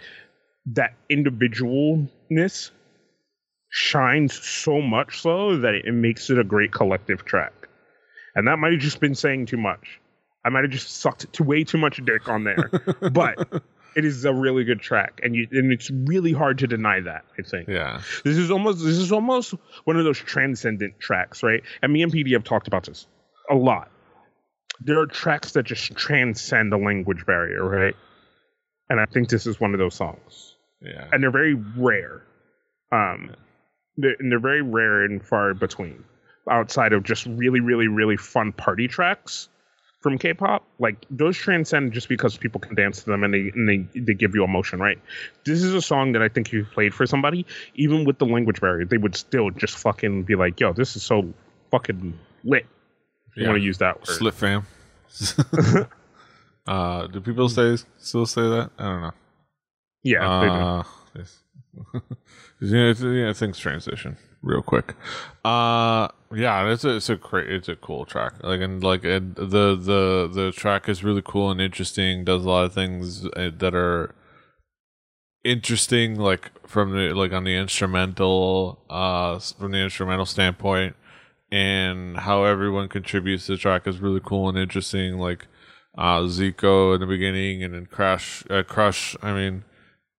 that 0.65 0.93
individualness 1.09 2.71
shines 3.69 4.33
so 4.41 4.81
much 4.81 5.21
so 5.21 5.57
that 5.57 5.75
it 5.75 5.91
makes 5.91 6.29
it 6.29 6.39
a 6.39 6.43
great 6.43 6.71
collective 6.71 7.25
track. 7.25 7.67
And 8.33 8.47
that 8.47 8.57
might 8.57 8.71
have 8.71 8.81
just 8.81 8.99
been 8.99 9.15
saying 9.15 9.47
too 9.47 9.57
much. 9.57 9.99
I 10.45 10.49
might 10.49 10.63
have 10.63 10.71
just 10.71 10.89
sucked 11.01 11.31
too 11.33 11.43
way 11.43 11.63
too 11.63 11.77
much 11.77 12.03
dick 12.05 12.29
on 12.29 12.43
there. 12.43 12.69
but 13.11 13.63
it 13.95 14.03
is 14.05 14.25
a 14.25 14.33
really 14.33 14.65
good 14.65 14.81
track 14.81 15.21
and 15.23 15.35
you 15.35 15.47
and 15.51 15.71
it's 15.71 15.89
really 15.89 16.33
hard 16.33 16.59
to 16.59 16.67
deny 16.67 16.99
that, 16.99 17.23
I 17.39 17.43
think. 17.43 17.69
yeah. 17.69 18.01
This 18.23 18.37
is 18.37 18.51
almost 18.51 18.83
this 18.83 18.97
is 18.97 19.11
almost 19.11 19.53
one 19.85 19.97
of 19.97 20.03
those 20.03 20.19
transcendent 20.19 20.99
tracks, 20.99 21.41
right? 21.43 21.63
And 21.81 21.93
me 21.93 22.03
and 22.03 22.11
PD 22.11 22.33
have 22.33 22.43
talked 22.43 22.67
about 22.67 22.85
this 22.85 23.07
a 23.49 23.55
lot. 23.55 23.89
There 24.81 24.99
are 24.99 25.05
tracks 25.05 25.53
that 25.53 25.63
just 25.63 25.95
transcend 25.95 26.71
the 26.71 26.77
language 26.77 27.25
barrier, 27.25 27.63
right? 27.63 27.95
And 28.89 28.99
I 28.99 29.05
think 29.05 29.29
this 29.29 29.47
is 29.47 29.59
one 29.59 29.73
of 29.73 29.79
those 29.79 29.95
songs. 29.95 30.55
Yeah. 30.81 31.07
And 31.11 31.23
they're 31.23 31.31
very 31.31 31.53
rare. 31.53 32.23
Um, 32.91 33.35
they're, 33.97 34.15
and 34.19 34.31
they're 34.31 34.39
very 34.39 34.61
rare 34.61 35.05
and 35.05 35.25
far 35.25 35.53
between 35.53 36.03
outside 36.49 36.93
of 36.93 37.03
just 37.03 37.25
really, 37.25 37.61
really, 37.61 37.87
really 37.87 38.17
fun 38.17 38.51
party 38.51 38.87
tracks 38.87 39.47
from 40.05 40.19
K-pop. 40.19 40.63
Like 40.77 41.03
those 41.09 41.35
transcend 41.35 41.91
just 41.91 42.07
because 42.07 42.37
people 42.37 42.61
can 42.61 42.75
dance 42.75 42.99
to 42.99 43.09
them 43.09 43.23
and 43.23 43.33
they 43.33 43.51
and 43.55 43.67
they, 43.67 43.99
they 43.99 44.13
give 44.13 44.35
you 44.35 44.43
emotion, 44.43 44.79
right? 44.79 44.99
This 45.45 45.63
is 45.63 45.73
a 45.73 45.81
song 45.81 46.11
that 46.11 46.21
I 46.21 46.29
think 46.29 46.45
if 46.49 46.53
you 46.53 46.63
played 46.63 46.93
for 46.93 47.07
somebody, 47.07 47.43
even 47.73 48.05
with 48.05 48.19
the 48.19 48.27
language 48.27 48.61
barrier, 48.61 48.85
they 48.85 48.97
would 48.97 49.15
still 49.15 49.49
just 49.49 49.75
fucking 49.79 50.21
be 50.21 50.35
like, 50.35 50.59
"Yo, 50.59 50.73
this 50.73 50.95
is 50.95 51.01
so 51.01 51.33
fucking 51.71 52.13
lit." 52.43 52.67
If 53.31 53.37
you 53.37 53.47
want 53.47 53.57
to 53.57 53.63
use 53.63 53.79
that 53.79 53.97
word. 53.97 54.07
Slip 54.07 54.35
fam. 54.35 54.67
uh, 56.67 57.07
do 57.07 57.19
people 57.19 57.49
say 57.49 57.75
still 57.97 58.27
say 58.27 58.43
that? 58.43 58.69
I 58.77 58.83
don't 58.83 59.01
know. 59.01 59.11
Yeah, 60.03 60.39
they 60.39 60.47
do. 60.47 60.53
Uh, 60.53 60.83
yeah, 62.61 62.91
it's, 62.91 63.01
yeah, 63.01 63.33
things 63.33 63.57
transition 63.57 64.17
real 64.45 64.61
quick. 64.61 64.95
Uh, 65.43 66.07
yeah, 66.33 66.69
it's 66.71 66.85
a 66.85 66.95
it's 66.95 67.09
a 67.09 67.15
great 67.15 67.51
it's 67.51 67.67
a 67.67 67.75
cool 67.75 68.05
track. 68.05 68.33
Like 68.43 68.61
and 68.61 68.83
like 68.83 69.03
it, 69.03 69.35
the 69.35 69.75
the 69.75 70.29
the 70.31 70.53
track 70.55 70.87
is 70.87 71.03
really 71.03 71.23
cool 71.23 71.51
and 71.51 71.59
interesting. 71.59 72.23
Does 72.23 72.45
a 72.45 72.49
lot 72.49 72.65
of 72.65 72.73
things 72.73 73.25
uh, 73.25 73.51
that 73.57 73.75
are 73.75 74.15
interesting, 75.43 76.19
like 76.19 76.51
from 76.67 76.91
the 76.91 77.13
like 77.13 77.33
on 77.33 77.43
the 77.43 77.55
instrumental, 77.55 78.83
uh, 78.89 79.39
from 79.39 79.71
the 79.71 79.79
instrumental 79.79 80.25
standpoint, 80.25 80.95
and 81.51 82.17
how 82.17 82.43
everyone 82.43 82.87
contributes 82.89 83.45
to 83.47 83.53
the 83.53 83.57
track 83.57 83.87
is 83.87 83.99
really 83.99 84.21
cool 84.23 84.49
and 84.49 84.57
interesting. 84.57 85.17
Like 85.17 85.47
uh, 85.97 86.21
Zico 86.21 86.93
in 86.93 87.01
the 87.01 87.07
beginning, 87.07 87.63
and 87.63 87.73
then 87.73 87.85
Crash, 87.85 88.43
uh, 88.49 88.63
Crush. 88.63 89.15
I 89.21 89.33
mean, 89.33 89.63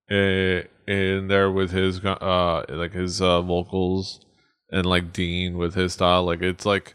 in 0.08 1.28
there 1.28 1.50
with 1.50 1.72
his 1.72 2.04
uh 2.04 2.64
like 2.68 2.92
his 2.92 3.20
uh 3.20 3.42
vocals 3.42 4.20
and 4.70 4.86
like 4.86 5.12
Dean 5.12 5.58
with 5.58 5.75
his 5.75 5.94
style 5.94 6.25
like 6.25 6.42
it's 6.42 6.64
like 6.66 6.94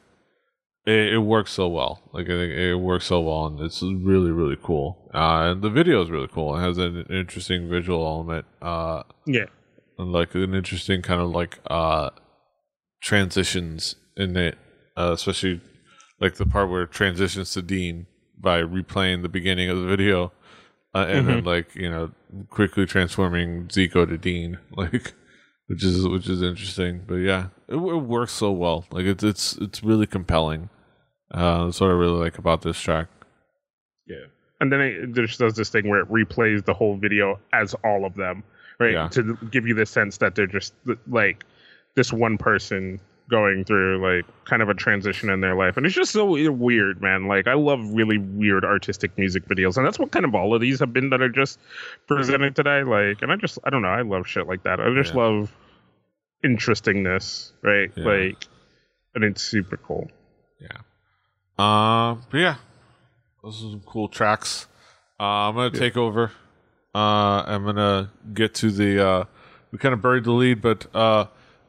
it, 0.86 1.14
it 1.14 1.20
works 1.20 1.52
so 1.52 1.68
well. 1.68 2.02
Like 2.12 2.28
it, 2.28 2.52
it 2.58 2.76
works 2.76 3.06
so 3.06 3.22
well 3.22 3.46
and 3.48 3.60
it's 3.60 3.82
really 3.82 4.32
really 4.32 4.58
cool. 4.62 5.10
Uh 5.14 5.52
and 5.52 5.62
the 5.62 5.70
video 5.70 6.02
is 6.02 6.10
really 6.10 6.30
cool. 6.30 6.56
It 6.56 6.62
has 6.62 6.78
an 6.78 7.06
interesting 7.10 7.70
visual 7.70 8.06
element 8.06 8.46
uh 8.62 9.04
yeah, 9.26 9.46
and 9.98 10.12
like 10.12 10.34
an 10.36 10.56
interesting 10.56 11.02
kind 11.02 11.22
of 11.22 11.30
like 11.30 11.60
uh 11.68 12.12
transitions 13.02 13.96
in 14.16 14.38
it 14.38 14.58
uh, 14.98 15.12
especially 15.14 15.62
like 16.20 16.36
the 16.36 16.46
part 16.46 16.70
where 16.70 16.84
it 16.84 16.92
transitions 16.92 17.52
to 17.52 17.62
Dean 17.62 18.06
by 18.38 18.62
replaying 18.62 19.22
the 19.22 19.30
beginning 19.30 19.70
of 19.70 19.80
the 19.80 19.88
video 19.88 20.32
uh, 20.94 21.06
and 21.08 21.28
then 21.28 21.44
like 21.44 21.74
you 21.76 21.90
know 21.90 22.12
quickly 22.50 22.86
transforming 22.86 23.68
Zico 23.68 24.08
to 24.08 24.18
Dean 24.18 24.58
like 24.72 25.14
which 25.68 25.84
is 25.84 26.08
which 26.08 26.28
is 26.28 26.42
interesting 26.42 27.04
but 27.08 27.16
yeah 27.16 27.48
it, 27.68 27.76
it 27.76 27.78
works 27.78 28.34
so 28.34 28.52
well 28.52 28.86
like 28.92 29.06
it's 29.06 29.24
it's 29.24 29.58
it's 29.58 29.84
really 29.84 30.08
compelling 30.08 30.70
uh 31.32 31.66
that's 31.66 31.80
what 31.80 31.90
I 31.90 31.94
really 31.94 32.20
like 32.20 32.38
about 32.38 32.62
this 32.62 32.80
track 32.80 33.08
yeah. 34.12 34.26
And 34.60 34.72
then 34.72 34.82
it 34.82 35.14
just 35.14 35.40
does 35.40 35.56
this 35.56 35.70
thing 35.70 35.90
where 35.90 36.02
it 36.02 36.10
replays 36.10 36.64
the 36.66 36.74
whole 36.74 36.96
video 36.96 37.40
as 37.54 37.74
all 37.84 38.06
of 38.06 38.16
them, 38.16 38.44
right? 38.80 38.94
Yeah. 38.94 39.08
To 39.10 39.38
give 39.50 39.68
you 39.68 39.74
the 39.74 39.86
sense 39.86 40.18
that 40.18 40.36
they're 40.36 40.48
just 40.48 40.74
like 41.08 41.46
this 41.96 42.14
one 42.14 42.38
person 42.38 43.00
going 43.32 43.64
through 43.66 44.00
like 44.06 44.26
kind 44.46 44.62
of 44.62 44.70
a 44.70 44.74
transition 44.76 45.30
in 45.30 45.40
their 45.42 45.56
life 45.56 45.78
and 45.78 45.86
it's 45.86 45.96
just 45.96 46.12
so 46.12 46.26
weird 46.52 47.02
man 47.02 47.28
like 47.28 47.48
i 47.48 47.54
love 47.54 47.80
really 47.94 48.18
weird 48.18 48.64
artistic 48.66 49.18
music 49.18 49.46
videos 49.48 49.78
and 49.78 49.86
that's 49.88 49.98
what 49.98 50.12
kind 50.12 50.26
of 50.26 50.36
all 50.36 50.54
of 50.54 50.60
these 50.60 50.80
have 50.82 50.92
been 50.92 51.10
that 51.10 51.22
are 51.22 51.30
just 51.30 51.58
presented 52.08 52.56
today 52.56 52.84
like 52.84 53.22
and 53.22 53.32
i 53.32 53.36
just 53.38 53.58
i 53.64 53.70
don't 53.70 53.82
know 53.82 53.88
i 53.88 54.02
love 54.02 54.28
shit 54.28 54.46
like 54.48 54.62
that 54.64 54.80
i 54.82 54.94
just 54.94 55.14
Yeah. 55.16 55.22
love 55.22 55.52
interestingness 56.44 57.54
right 57.62 57.92
Yeah. 57.96 58.04
like 58.06 58.48
and 59.16 59.24
it's 59.24 59.42
super 59.42 59.78
cool 59.78 60.10
Yeah. 60.60 60.78
Uh, 61.58 62.16
but 62.30 62.38
yeah, 62.38 62.56
those 63.44 63.58
are 63.64 63.70
some 63.72 63.82
cool 63.86 64.08
tracks. 64.08 64.68
Uh, 65.20 65.24
I'm 65.50 65.56
gonna 65.56 65.70
take 65.72 65.96
over. 65.98 66.32
Uh, 66.96 67.44
I'm 67.46 67.64
gonna 67.66 68.12
get 68.34 68.56
to 68.56 68.72
the. 68.72 69.06
Uh, 69.08 69.24
we 69.72 69.78
kind 69.78 69.94
of 69.94 70.02
buried 70.02 70.24
the 70.24 70.32
lead, 70.32 70.62
but 70.62 70.88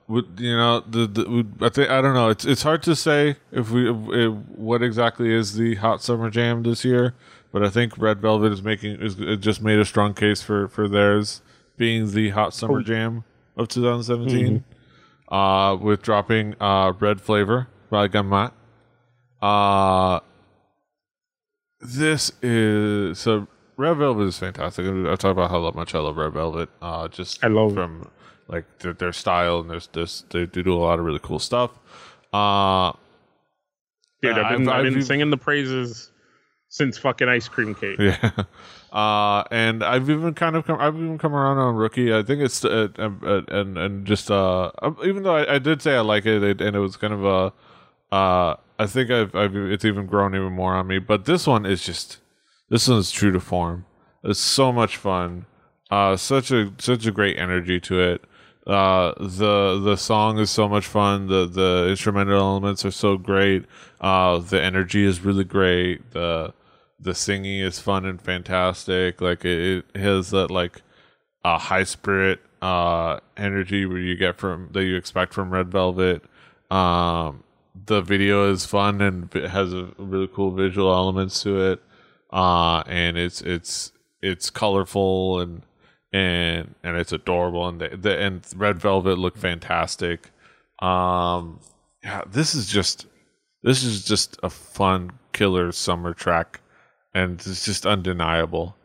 with, 0.09 0.39
you 0.41 0.57
know, 0.57 0.81
the, 0.81 1.07
the 1.07 1.47
I 1.61 1.69
think 1.69 1.91
I 1.91 2.01
don't 2.01 2.15
know. 2.15 2.29
It's 2.29 2.45
it's 2.45 2.63
hard 2.63 2.83
to 2.85 2.95
say 2.97 3.37
if 3.51 3.71
we 3.71 3.91
if, 3.91 4.33
what 4.57 4.83
exactly 4.83 5.33
is 5.33 5.55
the 5.55 5.77
hot 5.77 6.03
summer 6.03 6.29
jam 6.31 6.63
this 6.63 6.85
year, 6.85 7.15
but 7.53 7.63
I 7.63 7.69
think 7.71 7.97
Red 7.99 8.21
Velvet 8.21 8.53
is 8.53 8.63
making 8.63 9.01
is 9.01 9.19
it 9.19 9.37
just 9.39 9.63
made 9.63 9.79
a 9.79 9.85
strong 9.85 10.15
case 10.15 10.43
for 10.43 10.69
for 10.69 10.89
theirs 10.89 11.43
being 11.77 12.11
the 12.13 12.31
hot 12.31 12.53
summer 12.55 12.79
Oh. 12.79 12.83
jam 12.83 13.25
of 13.57 13.69
2017. 13.69 14.65
Uh, 15.29 15.77
with 15.81 16.03
dropping 16.03 16.55
uh 16.61 16.93
Red 17.01 17.21
Flavor 17.21 17.69
by 17.89 18.07
Gamat. 18.09 18.53
Uh 19.41 20.21
this 21.81 22.33
is 22.43 23.19
so 23.19 23.47
Red 23.77 23.95
Velvet 23.97 24.25
is 24.25 24.39
fantastic. 24.39 24.87
I 24.87 25.17
talk 25.17 25.33
about 25.33 25.51
how 25.51 25.71
much 25.71 25.95
I 25.95 25.99
love 25.99 26.17
Red 26.17 26.33
Velvet. 26.35 26.69
Uh, 26.81 27.09
just 27.09 27.43
I 27.43 27.49
love- 27.49 27.75
from 27.75 28.09
like 28.53 28.79
their, 28.79 28.93
their 28.93 29.13
style 29.13 29.61
and 29.61 29.69
there's 29.71 29.89
this 29.89 30.25
they 30.31 30.47
do 30.47 30.63
do 30.63 30.75
a 30.75 30.79
lot 30.79 30.99
of 30.99 31.05
really 31.05 31.21
cool 31.23 31.39
stuff. 31.41 31.71
Uh, 32.33 32.93
dude 34.23 34.39
Uh, 34.39 34.43
i've 34.43 34.59
been, 34.59 34.69
I've- 34.69 34.89
I've, 34.89 34.97
I've 34.97 35.05
singing 35.05 35.31
the 35.31 35.37
praises 35.37 36.11
since 36.69 36.97
fucking 36.99 37.29
ice 37.29 37.49
cream 37.49 37.75
cake 37.75 37.99
yeah. 37.99 38.31
Uh, 38.93 39.43
and 39.51 39.83
I've 39.83 40.11
even 40.11 40.35
kind 40.35 40.55
of 40.55 40.67
come, 40.67 40.79
I've 40.79 40.95
even 40.95 41.17
come 41.17 41.35
around 41.35 41.57
on 41.57 41.77
rookie. 41.77 42.13
I 42.15 42.23
think 42.23 42.43
it's 42.43 42.63
uh, 42.63 42.89
uh, 42.99 43.09
uh, 43.25 43.41
and 43.49 43.79
and 43.79 44.07
just 44.07 44.31
uh, 44.31 44.71
uh, 44.83 44.93
even 45.03 45.23
though 45.23 45.35
I, 45.35 45.55
I 45.55 45.59
did 45.59 45.81
say 45.81 45.97
I 45.97 46.01
like 46.01 46.27
it, 46.27 46.43
it 46.43 46.61
and 46.61 46.77
it 46.77 46.79
was 46.79 46.99
kind 46.99 47.15
of 47.15 47.25
a 47.25 47.55
uh, 48.15 48.57
I 48.79 48.87
think 48.87 49.11
I've, 49.11 49.35
I've 49.35 49.57
it's 49.57 49.87
even 49.87 50.05
grown 50.05 50.35
even 50.35 50.53
more 50.53 50.75
on 50.75 50.87
me. 50.89 50.99
But 50.99 51.25
this 51.25 51.47
one 51.47 51.65
is 51.65 51.83
just 51.87 52.19
this 52.69 52.87
one 52.87 52.99
is 52.99 53.11
true 53.11 53.33
to 53.33 53.41
form. 53.41 53.87
It's 54.25 54.39
so 54.39 54.71
much 54.75 54.99
fun. 54.99 55.47
Uh, 55.91 56.15
such 56.19 56.51
a 56.51 56.71
such 56.79 57.07
a 57.07 57.13
great 57.13 57.39
energy 57.39 57.81
to 57.81 57.99
it. 57.99 58.25
Uh, 58.67 59.13
the 59.19 59.81
the 59.83 59.97
song 59.97 60.39
is 60.39 60.51
so 60.51 60.69
much 60.69 60.87
fun. 60.87 61.27
The 61.27 61.47
the 61.47 61.89
instrumental 61.91 62.39
elements 62.39 62.85
are 62.85 62.93
so 62.93 63.17
great. 63.17 63.65
Uh, 64.01 64.39
the 64.39 64.63
energy 64.63 65.05
is 65.05 65.21
really 65.21 65.45
great. 65.45 66.13
The 66.13 66.55
the 67.01 67.15
singing 67.15 67.61
is 67.61 67.81
fun 67.81 68.05
and 68.07 68.23
fantastic. 68.23 69.21
Like 69.21 69.45
it, 69.45 69.85
it 69.95 70.01
has 70.01 70.31
that 70.31 70.51
like 70.51 70.83
uh, 71.45 71.59
high 71.59 71.85
spirit 71.85 72.41
uh, 72.61 73.19
energy 73.37 73.85
where 73.85 73.99
you 73.99 74.17
get 74.17 74.39
from 74.39 74.69
that 74.73 74.85
you 74.85 74.97
expect 74.97 75.35
from 75.35 75.51
Red 75.51 75.71
Velvet. 75.71 76.23
Um, 76.71 77.43
the 77.87 78.01
video 78.01 78.51
is 78.51 78.65
fun 78.65 79.01
and 79.01 79.33
has 79.33 79.73
a 79.73 79.93
really 79.99 80.29
cool 80.29 80.53
visual 80.53 80.93
elements 80.93 81.43
to 81.43 81.73
it. 81.73 81.83
Uh, 82.31 82.83
and 82.87 83.19
it's 83.19 83.41
it's 83.43 83.93
it's 84.23 84.51
colorful 84.51 85.41
and 85.41 85.63
and 86.13 86.75
and 86.83 86.97
it's 86.97 87.13
adorable 87.13 87.67
and 87.69 87.81
the, 87.81 87.97
the 87.97 88.19
and 88.19 88.47
Red 88.55 88.79
Velvet 88.79 89.19
look 89.19 89.37
fantastic. 89.37 90.31
Um, 90.81 91.61
yeah, 92.03 92.23
this 92.27 92.55
is 92.55 92.67
just 92.67 93.07
this 93.63 93.83
is 93.83 94.05
just 94.05 94.39
a 94.43 94.51
fun 94.51 95.13
killer 95.33 95.73
summer 95.73 96.13
track 96.13 96.61
and 97.15 97.35
it's 97.35 97.65
just 97.65 97.87
undeniable. 97.87 98.77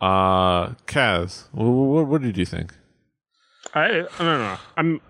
Uh, 0.00 0.70
Kaz, 0.86 1.44
what, 1.52 1.64
what, 1.64 2.06
what 2.06 2.22
did 2.22 2.36
you 2.36 2.44
think? 2.44 2.74
I, 3.74 3.86
I 3.86 3.90
don't 4.00 4.18
know. 4.18 4.56
I'm 4.76 5.00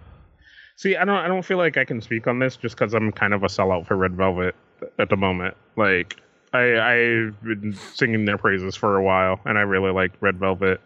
see. 0.76 0.96
I 0.96 1.04
don't. 1.04 1.16
I 1.16 1.28
don't 1.28 1.44
feel 1.44 1.58
like 1.58 1.76
I 1.76 1.84
can 1.84 2.00
speak 2.00 2.26
on 2.26 2.38
this 2.38 2.56
just 2.56 2.76
because 2.76 2.94
I'm 2.94 3.12
kind 3.12 3.34
of 3.34 3.42
a 3.42 3.46
sellout 3.46 3.86
for 3.86 3.96
Red 3.96 4.12
Velvet 4.12 4.54
at 4.98 5.08
the 5.10 5.16
moment. 5.16 5.56
Like 5.76 6.20
I, 6.52 6.78
I've 6.78 7.42
been 7.42 7.76
singing 7.94 8.24
their 8.24 8.38
praises 8.38 8.76
for 8.76 8.96
a 8.96 9.02
while, 9.02 9.40
and 9.44 9.58
I 9.58 9.62
really 9.62 9.92
like 9.92 10.12
Red 10.20 10.38
Velvet. 10.38 10.80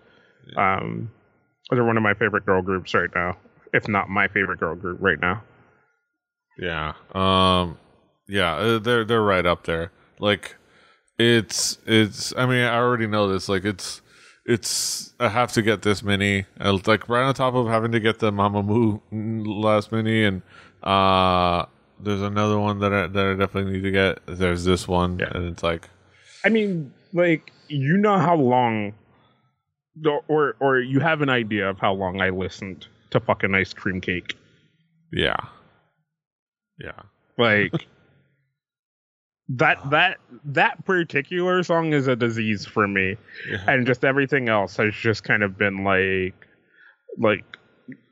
Um, 0.57 1.11
they're 1.71 1.85
one 1.85 1.97
of 1.97 2.03
my 2.03 2.15
favorite 2.15 2.47
girl 2.47 2.63
groups 2.63 2.95
right 2.95 3.11
now, 3.15 3.37
if 3.75 3.89
not 3.89 4.09
my 4.09 4.29
favorite 4.29 4.59
girl 4.61 4.75
group 4.75 4.99
right 5.01 5.21
now. 5.21 5.43
Yeah. 6.59 6.95
Um. 7.15 7.79
Yeah, 8.29 8.55
uh, 8.57 8.79
they're 8.79 9.05
they're 9.05 9.23
right 9.23 9.47
up 9.47 9.65
there. 9.65 9.91
Like, 10.19 10.57
it's 11.19 11.79
it's. 11.87 12.35
I 12.37 12.47
mean, 12.47 12.63
I 12.63 12.77
already 12.77 13.07
know 13.07 13.29
this. 13.33 13.49
Like, 13.49 13.65
it's 13.65 14.03
it's. 14.45 15.15
I 15.21 15.29
have 15.29 15.53
to 15.53 15.63
get 15.63 15.83
this 15.83 16.03
mini. 16.03 16.45
uh, 16.61 16.79
Like 16.87 17.09
right 17.09 17.23
on 17.23 17.35
top 17.35 17.55
of 17.55 17.69
having 17.69 17.93
to 17.93 18.01
get 18.01 18.19
the 18.19 18.31
Mamamoo 18.33 19.01
last 19.11 19.93
mini, 19.93 20.25
and 20.25 20.43
uh, 20.83 21.65
there's 22.01 22.23
another 22.23 22.59
one 22.59 22.81
that 22.81 22.93
I 22.93 23.07
that 23.07 23.27
I 23.27 23.35
definitely 23.35 23.73
need 23.73 23.83
to 23.83 23.91
get. 23.93 24.19
There's 24.27 24.65
this 24.65 24.87
one, 24.89 25.19
Yeah. 25.21 25.31
and 25.35 25.47
it's 25.47 25.63
like, 25.63 25.89
I 26.45 26.49
mean, 26.51 26.93
like 27.15 27.51
you 27.69 27.97
know 27.97 28.19
how 28.19 28.35
long, 28.37 28.93
or 30.29 30.57
or 30.61 30.79
you 30.81 31.01
have 31.01 31.23
an 31.23 31.29
idea 31.29 31.69
of 31.69 31.79
how 31.79 31.93
long 31.93 32.21
I 32.21 32.31
listened 32.31 32.87
to 33.11 33.21
fucking 33.21 33.55
ice 33.55 33.73
cream 33.73 34.01
cake. 34.01 34.37
yeah, 35.13 35.37
yeah, 36.79 36.93
Like 37.37 37.73
that 39.51 39.79
that 39.91 40.19
that 40.45 40.85
particular 40.85 41.63
song 41.63 41.93
is 41.95 42.07
a 42.07 42.15
disease 42.15 42.67
for 42.67 42.87
me 42.87 43.17
Yeah. 43.51 43.65
and 43.67 43.87
just 43.87 44.05
everything 44.05 44.49
else 44.51 44.77
has 44.77 44.95
just 44.95 45.25
kind 45.25 45.43
of 45.43 45.57
been 45.57 45.85
like 45.85 46.35
like 47.17 47.45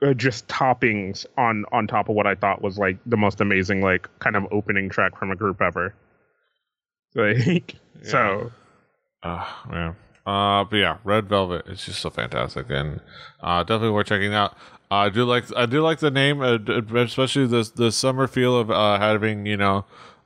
uh, 0.01 0.14
just 0.14 0.49
toppings 0.49 1.27
on 1.37 1.66
on 1.72 1.87
top 1.87 2.09
of 2.09 2.14
what 2.16 2.27
i 2.27 2.35
thought 2.35 2.62
was 2.62 2.79
like 2.79 2.96
the 3.05 3.18
most 3.18 3.42
amazing 3.42 3.83
like 3.83 4.09
kind 4.20 4.35
of 4.35 4.46
opening 4.51 4.88
track 4.88 5.18
from 5.18 5.31
a 5.31 5.37
group 5.37 5.61
ever 5.61 5.94
like 7.14 7.75
so 8.03 8.51
Oh 9.22 9.62
man. 9.70 9.96
Uh, 10.27 10.65
but 10.65 10.77
yeah, 10.77 10.97
Red 11.05 11.29
Velvet 11.29 11.67
is 11.69 11.85
just 11.85 12.01
so 12.01 12.11
fantastic, 12.11 12.67
and 12.69 13.01
uh, 13.41 13.62
definitely 13.62 13.91
worth 13.91 14.09
checking 14.09 14.35
out. 14.35 14.55
Uh, 14.91 14.95
I 14.95 15.09
do 15.09 15.25
like 15.25 15.45
I 15.57 15.67
do 15.67 15.81
like 15.83 16.01
the 16.01 16.11
name, 16.11 16.41
uh, 16.41 16.59
especially 16.97 17.47
the 17.47 17.71
the 17.75 17.93
summer 17.93 18.27
feel 18.27 18.59
of 18.59 18.71
uh, 18.71 18.99
having 18.99 19.47
you 19.47 19.57
know 19.57 19.85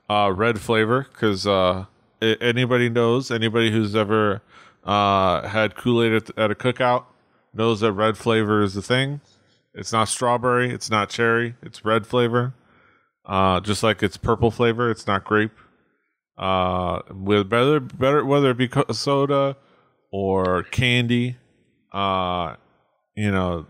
uh, 0.09 0.33
red 0.35 0.59
flavor 0.59 1.07
because 1.11 1.45
uh, 1.45 1.85
anybody 2.19 2.89
knows 2.89 3.29
anybody 3.29 3.71
who's 3.71 3.95
ever 3.95 4.41
uh, 4.83 5.47
had 5.47 5.75
Kool 5.75 6.01
Aid 6.03 6.13
at, 6.13 6.37
at 6.37 6.51
a 6.51 6.55
cookout 6.55 7.05
knows 7.53 7.81
that 7.81 7.93
red 7.93 8.17
flavor 8.17 8.63
is 8.63 8.73
the 8.73 8.81
thing. 8.81 9.21
It's 9.75 9.93
not 9.93 10.09
strawberry, 10.09 10.71
it's 10.71 10.89
not 10.89 11.09
cherry, 11.09 11.55
it's 11.61 11.85
red 11.85 12.07
flavor. 12.07 12.53
Uh, 13.23 13.59
just 13.59 13.83
like 13.83 14.01
it's 14.01 14.17
purple 14.17 14.49
flavor, 14.49 14.89
it's 14.89 15.05
not 15.05 15.23
grape 15.23 15.51
uh 16.37 17.01
with 17.13 17.49
better 17.49 17.79
better 17.79 18.25
whether 18.25 18.51
it 18.51 18.57
be 18.57 18.69
soda 18.91 19.55
or 20.11 20.63
candy 20.63 21.37
uh 21.93 22.55
you 23.15 23.31
know 23.31 23.65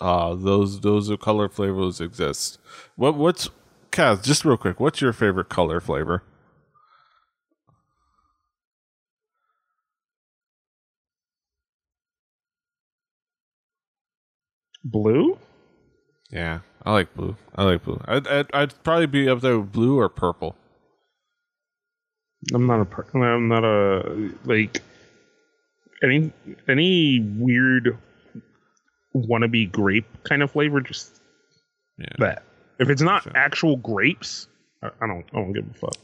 uh 0.00 0.34
those 0.34 0.80
those 0.80 1.10
are 1.10 1.16
color 1.16 1.48
flavors 1.48 2.00
exist. 2.00 2.58
What 2.96 3.14
what's 3.16 3.48
Kaz, 3.92 4.22
just 4.22 4.44
real 4.44 4.56
quick 4.56 4.80
what's 4.80 5.00
your 5.00 5.12
favorite 5.12 5.48
color 5.48 5.80
flavor? 5.80 6.22
Blue? 14.84 15.38
Yeah 16.30 16.60
i 16.84 16.92
like 16.92 17.12
blue. 17.14 17.36
I 17.56 17.64
like 17.64 17.82
blue. 17.84 18.00
I'd 18.06 18.26
i'd, 18.28 18.46
I'd 18.54 18.84
probably 18.84 19.06
be 19.06 19.28
up 19.28 19.40
there 19.40 19.58
with 19.58 19.72
blue 19.72 19.98
or 19.98 20.08
purple. 20.08 20.54
I'm 22.54 22.66
not 22.66 22.80
a 22.80 22.84
per- 22.84 23.06
i'm 23.14 23.48
not 23.48 23.64
a 23.64 24.30
like 24.44 24.82
any 26.02 26.32
any 26.68 27.20
weird 27.36 27.98
wannabe 29.14 29.70
grape 29.72 30.06
kind 30.24 30.42
of 30.42 30.50
flavor 30.50 30.80
just 30.80 31.20
yeah. 31.98 32.06
that 32.18 32.42
if 32.78 32.90
it's 32.90 33.02
not 33.02 33.26
actual 33.34 33.76
grapes 33.76 34.48
I, 34.82 34.88
I 35.00 35.06
don't 35.06 35.24
i 35.32 35.36
don't 35.36 35.52
give 35.52 35.64
a 35.70 35.74
fuck. 35.74 35.96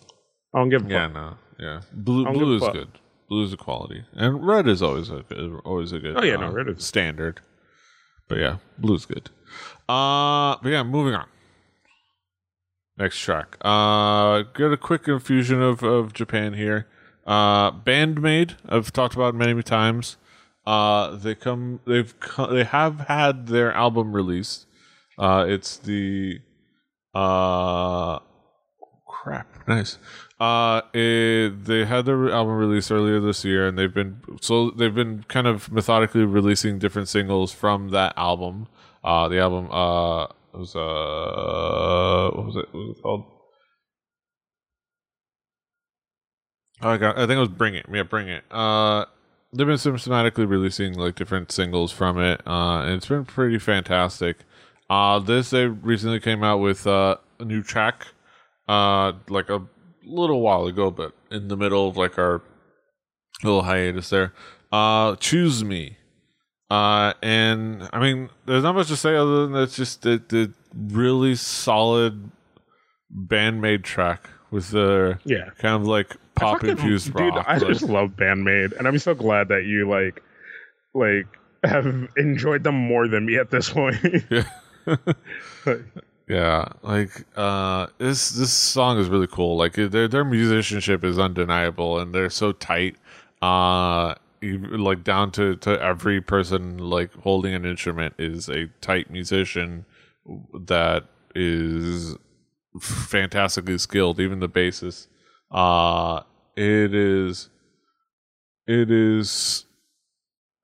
I 0.55 0.59
don't 0.59 0.71
give 0.71 0.87
a 0.87 0.91
yeah 0.91 1.07
fuck. 1.07 1.15
no 1.15 1.37
yeah. 1.59 1.81
Blue 1.93 2.23
I 2.23 2.25
don't 2.25 2.35
give 2.35 2.43
blue 2.43 2.57
is 2.57 2.73
good. 2.73 2.89
Blue 3.29 3.45
is 3.45 3.53
a 3.53 3.57
quality. 3.57 4.05
And 4.15 4.45
red 4.45 4.67
is 4.67 4.83
always 4.83 5.11
a 5.11 5.23
good 5.29 5.61
always 5.65 5.93
a 5.93 5.99
good 6.01 6.17
Oh, 6.17 6.23
yeah, 6.23 6.37
no, 6.37 6.49
uh, 6.49 6.51
red 6.51 6.69
is- 6.69 6.85
standard. 6.85 7.41
But 8.29 8.39
yeah 8.39 8.57
blue's 8.79 9.05
good. 9.07 9.31
Uh 9.89 10.57
but 10.63 10.71
yeah 10.71 10.83
moving 10.83 11.15
on. 11.15 11.27
Next 12.97 13.19
track. 13.19 13.57
Uh 13.61 14.43
get 14.55 14.73
a 14.73 14.77
quick 14.77 15.07
infusion 15.07 15.63
of 15.63 15.83
of 15.83 16.13
japan 16.13 16.55
here 16.55 16.87
uh 17.27 17.71
Band-Maid 17.71 18.57
i've 18.69 18.93
talked 18.93 19.15
about 19.15 19.35
many 19.35 19.63
times. 19.63 20.17
Uh 20.67 21.17
they 21.17 21.35
come 21.35 21.81
they've 21.87 22.15
they 22.51 22.65
have 22.65 23.01
had 23.09 23.47
their 23.49 23.73
album 23.73 24.13
released. 24.13 24.67
Uh 25.19 25.45
it's 25.49 25.77
the 25.77 26.41
uh 27.15 28.19
crap 29.07 29.47
nice. 29.69 29.99
Uh 30.41 30.81
it, 30.93 31.65
they 31.65 31.85
had 31.85 32.05
their 32.07 32.31
album 32.31 32.57
released 32.57 32.91
earlier 32.91 33.21
this 33.21 33.45
year 33.45 33.67
and 33.69 33.79
they've 33.79 33.95
been 33.95 34.21
so 34.41 34.71
they've 34.71 34.95
been 34.95 35.25
kind 35.29 35.47
of 35.47 35.71
methodically 35.71 36.25
releasing 36.25 36.79
different 36.79 37.09
singles 37.09 37.53
from 37.53 37.91
that 37.91 38.13
album. 38.17 38.67
Uh 39.05 39.29
the 39.29 39.39
album 39.39 39.71
uh 39.71 40.27
was 40.55 40.75
uh 40.77 42.31
what 42.35 42.47
was 42.47 42.57
it 42.57 42.67
what 42.73 42.87
was 42.89 42.97
it 42.99 43.03
called 43.03 43.25
oh, 46.83 46.90
I 46.90 46.97
got 46.97 47.16
I 47.16 47.27
think 47.27 47.37
it 47.37 47.40
was 47.40 47.49
Bring 47.49 47.75
It. 47.75 47.87
Yeah 47.92 48.03
Bring 48.03 48.29
It. 48.29 48.45
Uh 48.51 49.05
they've 49.53 49.66
been 49.66 49.79
systematically 49.79 50.45
releasing 50.45 50.95
like 50.95 51.14
different 51.14 51.53
singles 51.53 51.92
from 51.92 52.18
it 52.18 52.40
uh 52.47 52.83
and 52.83 52.95
it's 52.95 53.07
been 53.07 53.25
pretty 53.25 53.59
fantastic. 53.59 54.38
Uh 54.90 55.18
this 55.18 55.51
they 55.51 55.66
recently 55.66 56.21
came 56.21 56.42
out 56.42 56.59
with 56.59 56.87
uh 56.87 57.16
a 57.38 57.45
new 57.45 57.62
track 57.62 58.09
uh 58.68 59.12
like 59.29 59.49
a 59.51 59.62
little 60.05 60.40
while 60.40 60.66
ago 60.66 60.90
but 60.90 61.12
in 61.31 61.49
the 61.49 61.57
middle 61.57 61.88
of 61.88 61.97
like 61.97 62.18
our 62.18 62.42
little 63.42 63.62
hiatus 63.62 64.11
there. 64.11 64.33
Uh 64.71 65.16
choose 65.16 65.64
me. 65.64 65.97
Uh 66.71 67.12
and 67.23 67.88
i 67.92 68.01
mean 68.01 68.31
there's 68.47 68.62
not 68.62 68.75
much 68.75 68.88
to 68.88 68.97
say 68.97 69.14
other 69.14 69.47
than 69.47 69.57
it's 69.57 69.77
just 69.77 70.03
the, 70.03 70.23
the 70.29 70.53
really 70.75 71.35
solid 71.35 72.31
Band-Maid 73.11 73.85
track 73.85 74.29
with 74.51 74.71
the 74.71 75.18
yeah. 75.25 75.51
kind 75.59 75.75
of 75.75 75.87
like 75.87 76.16
pop 76.35 76.55
fucking- 76.61 76.71
infused 76.71 77.14
dude 77.14 77.35
rock 77.35 77.45
i 77.49 77.59
just 77.59 77.83
love 77.83 78.16
Band-Maid 78.16 78.73
and 78.75 78.87
i'm 78.88 78.99
so 78.99 79.14
glad 79.14 79.49
that 79.49 79.64
you 79.64 79.88
like 79.88 80.23
like 80.95 81.27
have 81.64 81.87
enjoyed 82.16 82.64
them 82.64 82.75
more 82.75 83.07
than 83.09 83.27
me 83.27 83.37
at 83.37 83.51
this 83.51 83.71
point 83.71 83.97
yeah 84.31 84.45
Like, 85.66 85.85
Yeah, 86.29 86.68
like 86.83 87.11
uh 87.37 87.87
this 87.99 88.31
this 88.31 88.53
song 88.53 88.99
is 88.99 89.09
really 89.09 89.27
cool. 89.27 89.57
Like 89.57 89.75
their 89.75 90.09
their 90.09 90.25
musicianship 90.25 91.05
is 91.05 91.18
undeniable 91.18 91.99
and 91.99 92.14
they're 92.14 92.31
so 92.31 92.53
tight. 92.53 92.97
Uh 93.42 94.14
like 94.42 95.05
down 95.05 95.31
to 95.33 95.57
to 95.57 95.81
every 95.81 96.21
person 96.21 96.79
like 96.79 97.12
holding 97.14 97.55
an 97.55 97.64
instrument 97.64 98.14
is 98.18 98.49
a 98.49 98.66
tight 98.81 99.11
musician 99.11 99.85
that 100.53 101.05
is 101.35 102.16
fantastically 102.81 103.79
skilled, 103.79 104.18
even 104.18 104.40
the 104.40 104.49
bassist. 104.49 105.07
Uh 105.53 106.23
it 106.57 106.95
is 106.95 107.49
it 108.67 108.91
is 108.91 109.65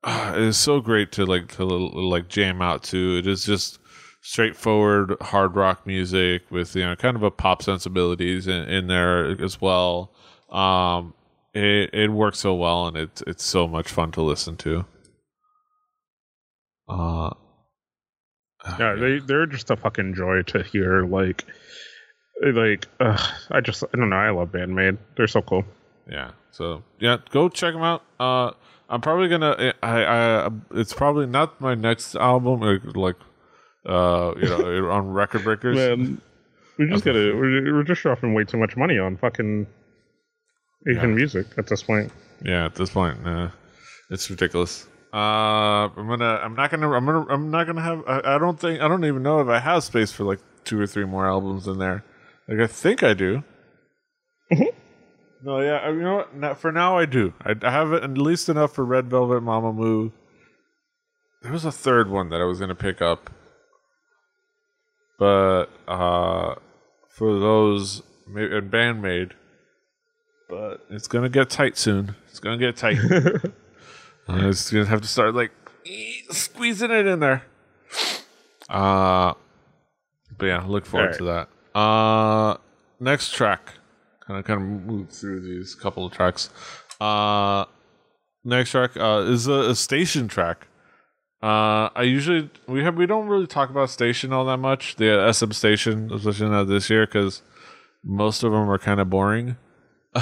uh, 0.03 0.33
it 0.35 0.41
is 0.41 0.57
so 0.57 0.79
great 0.79 1.11
to 1.13 1.25
like 1.25 1.49
to 1.49 1.65
like 1.65 2.27
jam 2.29 2.61
out 2.61 2.83
to. 2.83 3.17
It 3.17 3.27
is 3.27 3.43
just 3.43 3.79
straightforward 4.21 5.15
hard 5.21 5.55
rock 5.55 5.85
music 5.87 6.43
with 6.51 6.75
you 6.75 6.83
know 6.83 6.95
kind 6.95 7.15
of 7.15 7.23
a 7.23 7.31
pop 7.31 7.63
sensibilities 7.63 8.47
in, 8.47 8.63
in 8.69 8.87
there 8.87 9.41
as 9.43 9.59
well. 9.61 10.11
Um, 10.49 11.13
it 11.53 11.89
it 11.93 12.11
works 12.11 12.39
so 12.39 12.55
well 12.55 12.87
and 12.87 12.97
it's 12.97 13.21
it's 13.27 13.43
so 13.43 13.67
much 13.67 13.89
fun 13.89 14.11
to 14.11 14.21
listen 14.21 14.55
to. 14.57 14.85
Uh, 16.87 17.31
yeah 18.79 18.95
they 18.95 19.19
they're 19.19 19.45
just 19.45 19.69
a 19.69 19.75
fucking 19.75 20.13
joy 20.15 20.41
to 20.43 20.63
hear 20.63 21.05
like 21.05 21.45
like 22.41 22.87
uh, 22.99 23.17
i 23.51 23.59
just 23.59 23.83
i 23.83 23.97
don't 23.97 24.09
know 24.09 24.15
i 24.15 24.29
love 24.29 24.51
Band-Maid 24.51 24.97
they're 25.17 25.27
so 25.27 25.41
cool 25.41 25.63
yeah. 26.11 26.31
So 26.51 26.81
yeah, 26.99 27.17
go 27.29 27.49
check 27.49 27.73
them 27.73 27.83
out. 27.83 28.01
Uh, 28.19 28.51
I'm 28.89 28.99
probably 28.99 29.27
gonna. 29.29 29.73
I, 29.83 30.03
I 30.03 30.49
it's 30.71 30.91
probably 30.91 31.27
not 31.27 31.61
my 31.61 31.75
next 31.75 32.15
album. 32.15 32.61
Like, 32.95 33.15
uh, 33.85 34.33
you 34.35 34.47
know, 34.49 34.89
on 34.91 35.11
Record 35.13 35.43
Breakers. 35.43 35.75
man 35.77 36.19
we 36.79 36.87
just 36.87 37.05
gotta 37.05 37.33
we're, 37.35 37.75
we're 37.75 37.83
just 37.83 38.01
dropping 38.01 38.33
way 38.33 38.43
too 38.43 38.57
much 38.57 38.75
money 38.75 38.97
on 38.97 39.17
fucking 39.17 39.67
asian 40.89 41.09
Yeah. 41.09 41.15
music 41.15 41.45
at 41.57 41.67
this 41.67 41.83
point 41.83 42.11
Yeah, 42.43 42.65
at 42.65 42.73
this 42.75 42.89
point, 42.89 43.17
uh, 43.27 43.49
it's 44.09 44.27
ridiculous. 44.31 44.87
Uh, 45.13 45.89
I'm 45.95 46.07
gonna. 46.07 46.39
I'm 46.43 46.55
not 46.55 46.71
gonna. 46.71 46.89
I'm 46.89 47.05
gonna. 47.05 47.25
I'm 47.29 47.51
not 47.51 47.67
gonna 47.67 47.81
have. 47.83 48.03
I, 48.07 48.35
I 48.35 48.37
don't 48.39 48.59
think. 48.59 48.81
I 48.81 48.87
don't 48.87 49.05
even 49.05 49.21
know 49.21 49.41
if 49.41 49.47
I 49.47 49.59
have 49.59 49.83
space 49.83 50.11
for 50.11 50.23
like 50.23 50.39
two 50.63 50.79
or 50.79 50.87
three 50.87 51.05
more 51.05 51.27
albums 51.27 51.67
in 51.67 51.77
there. 51.77 52.03
Like 52.49 52.59
I 52.59 52.67
think 52.67 53.03
I 53.03 53.13
do. 53.13 53.43
No, 55.41 55.61
yeah. 55.61 55.87
You 55.89 56.01
know 56.01 56.25
what? 56.33 56.57
For 56.57 56.71
now, 56.71 56.97
I 56.97 57.05
do. 57.05 57.33
I, 57.45 57.53
I 57.61 57.71
have 57.71 57.93
at 57.93 58.17
least 58.17 58.49
enough 58.49 58.73
for 58.73 58.83
Red 58.83 59.09
Velvet, 59.09 59.43
Mamamoo. 59.43 60.11
There 61.43 61.51
was 61.51 61.63
a 61.63 61.71
third 61.71 62.09
one 62.09 62.29
that 62.29 62.41
I 62.41 62.43
was 62.45 62.59
gonna 62.59 62.75
pick 62.75 63.01
up, 63.01 63.29
but 65.17 65.67
uh, 65.87 66.55
for 67.07 67.39
those 67.39 68.01
and 68.35 68.69
Band-Maid, 68.69 69.35
but 70.49 70.85
it's 70.89 71.07
gonna 71.07 71.29
get 71.29 71.49
tight 71.49 71.77
soon. 71.77 72.15
It's 72.27 72.39
gonna 72.39 72.57
get 72.57 72.75
tight. 72.75 72.97
I 74.27 74.45
was 74.45 74.69
gonna 74.69 74.85
have 74.85 75.01
to 75.01 75.07
start 75.07 75.33
like 75.33 75.51
squeezing 76.31 76.91
it 76.91 77.07
in 77.07 77.19
there. 77.19 77.43
Uh 78.67 79.33
but 80.37 80.45
yeah, 80.45 80.63
look 80.65 80.85
forward 80.85 81.17
to 81.17 81.23
that. 81.25 81.49
Uh 81.75 82.57
next 82.99 83.33
track. 83.33 83.73
Kind 84.25 84.39
of 84.39 84.45
kind 84.45 84.61
of 84.61 84.67
move 84.85 85.09
through 85.09 85.41
these 85.41 85.75
couple 85.75 86.05
of 86.05 86.11
tracks. 86.11 86.49
Uh 86.99 87.65
next 88.43 88.71
track 88.71 88.97
uh 88.97 89.25
is 89.27 89.47
a, 89.47 89.69
a 89.71 89.75
station 89.75 90.27
track. 90.27 90.67
Uh 91.41 91.89
I 91.95 92.03
usually 92.03 92.49
we 92.67 92.83
have 92.83 92.95
we 92.95 93.05
don't 93.05 93.27
really 93.27 93.47
talk 93.47 93.69
about 93.69 93.89
station 93.89 94.33
all 94.33 94.45
that 94.45 94.57
much. 94.57 94.95
The 94.97 95.31
SM 95.31 95.51
station, 95.51 96.11
especially 96.11 96.49
not 96.49 96.65
this 96.65 96.89
year, 96.89 97.05
because 97.05 97.41
most 98.03 98.43
of 98.43 98.51
them 98.51 98.69
are 98.69 98.77
kind 98.77 98.99
of 98.99 99.09
boring. 99.09 99.57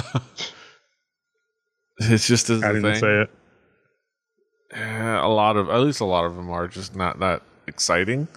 it's 1.98 2.26
just 2.26 2.50
as 2.50 2.62
I 2.62 2.68
didn't 2.68 2.82
thing. 2.82 3.00
say 3.00 3.22
it. 3.22 3.30
Eh, 4.72 5.18
a 5.20 5.28
lot 5.28 5.56
of 5.56 5.70
at 5.70 5.80
least 5.80 6.00
a 6.00 6.04
lot 6.04 6.24
of 6.24 6.36
them 6.36 6.50
are 6.50 6.68
just 6.68 6.94
not 6.94 7.18
that 7.20 7.42
exciting. 7.66 8.28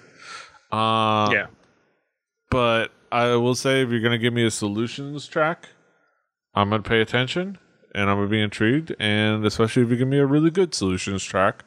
Uh, 0.72 1.30
yeah. 1.34 1.48
But 2.52 2.92
I 3.12 3.36
will 3.36 3.56
say 3.56 3.82
if 3.82 3.90
you're 3.90 4.00
gonna 4.02 4.20
give 4.20 4.34
me 4.34 4.46
a 4.46 4.52
solutions 4.52 5.28
track, 5.28 5.70
I'm 6.54 6.70
gonna 6.70 6.84
pay 6.84 7.02
attention 7.02 7.58
and 7.96 8.10
I'm 8.10 8.18
gonna 8.18 8.30
be 8.30 8.42
intrigued, 8.42 8.96
and 9.00 9.44
especially 9.46 9.84
if 9.84 9.90
you 9.90 9.96
give 9.98 10.08
me 10.08 10.20
a 10.20 10.26
really 10.26 10.52
good 10.52 10.76
solutions 10.76 11.24
track, 11.24 11.66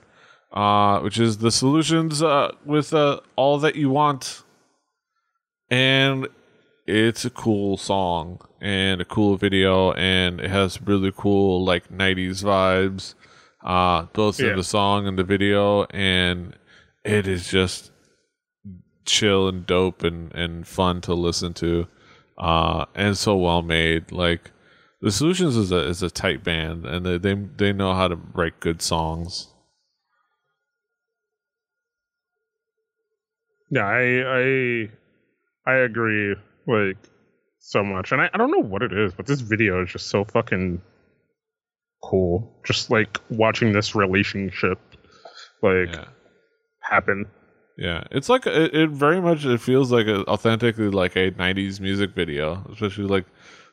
uh, 0.53 1.01
which 1.01 1.19
is 1.19 1.39
the 1.39 1.51
solutions 1.51 2.23
uh, 2.23 2.53
with 2.65 2.95
uh, 2.95 3.21
all 3.37 3.59
that 3.59 3.75
you 3.77 3.91
want, 3.91 4.43
and 5.71 6.29
it's 6.87 7.25
a 7.25 7.31
cool 7.31 7.77
song 7.77 8.41
and 8.61 9.01
a 9.01 9.05
cool 9.05 9.37
video, 9.37 9.93
and 9.93 10.41
it 10.41 10.51
has 10.51 10.81
really 10.83 11.13
cool 11.17 11.65
like 11.65 11.91
'90s 11.91 12.43
vibes, 12.43 13.15
uh, 13.65 14.07
both 14.13 14.41
Yeah. 14.41 14.51
in 14.51 14.57
the 14.57 14.65
song 14.65 15.07
and 15.07 15.19
the 15.19 15.25
video, 15.25 15.85
and 15.91 16.57
it 17.05 17.27
is 17.27 17.49
just 17.51 17.91
chill 19.05 19.49
and 19.49 19.67
dope 19.67 20.03
and, 20.03 20.35
and 20.35 20.67
fun 20.67 21.01
to 21.01 21.15
listen 21.15 21.53
to 21.55 21.87
uh 22.39 22.85
and 22.95 23.17
so 23.17 23.37
well 23.37 23.63
made 23.63 24.11
like 24.11 24.51
the 25.01 25.11
solutions 25.11 25.57
is 25.57 25.71
a 25.71 25.79
is 25.79 26.03
a 26.03 26.11
tight 26.11 26.43
band 26.43 26.85
and 26.87 27.07
they 27.07 27.19
they, 27.19 27.35
they 27.35 27.73
know 27.73 27.95
how 27.95 28.09
to 28.09 28.17
write 28.35 28.59
good 28.61 28.83
songs 28.83 29.49
Yeah, 33.71 33.87
I 33.87 34.87
I 35.67 35.73
I 35.73 35.75
agree 35.79 36.37
like 36.67 36.97
so 37.59 37.83
much. 37.83 38.13
And 38.13 38.21
I, 38.23 38.31
I 38.33 38.39
don't 38.39 38.53
know 38.53 38.63
what 38.63 38.83
it 38.83 38.93
is, 38.93 39.13
but 39.15 39.27
this 39.27 39.41
video 39.41 39.83
is 39.83 39.91
just 39.91 40.09
so 40.09 40.25
fucking 40.25 40.81
cool. 42.03 42.61
Just 42.65 42.91
like 42.91 43.19
watching 43.31 43.73
this 43.73 43.95
relationship 43.95 44.79
like 45.63 45.93
yeah 45.93 46.05
happen. 46.81 47.27
Yeah. 47.77 48.05
It's 48.11 48.29
like 48.29 48.47
it, 48.47 48.75
it 48.75 48.91
very 48.91 49.21
much 49.21 49.45
it 49.45 49.61
feels 49.61 49.91
like 49.93 50.07
a, 50.07 50.27
authentically 50.27 50.91
like 50.91 51.17
a 51.17 51.31
90s 51.33 51.81
music 51.81 52.15
video 52.15 52.65
especially 52.73 53.05
like 53.05 53.27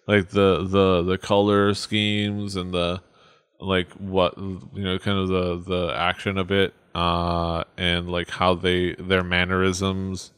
like 0.07 0.29
the 0.29 0.65
the 0.67 1.03
the 1.03 1.17
color 1.17 1.73
schemes 1.73 2.55
and 2.55 2.73
the 2.73 3.01
like 3.59 3.91
what 3.93 4.37
you 4.37 4.83
know 4.83 4.97
kind 4.97 5.17
of 5.19 5.27
the 5.27 5.63
the 5.69 5.93
action 5.95 6.37
of 6.37 6.51
it 6.51 6.73
uh 6.95 7.63
and 7.77 8.09
like 8.09 8.29
how 8.29 8.55
they 8.55 8.95
their 8.95 9.23
mannerisms 9.23 10.31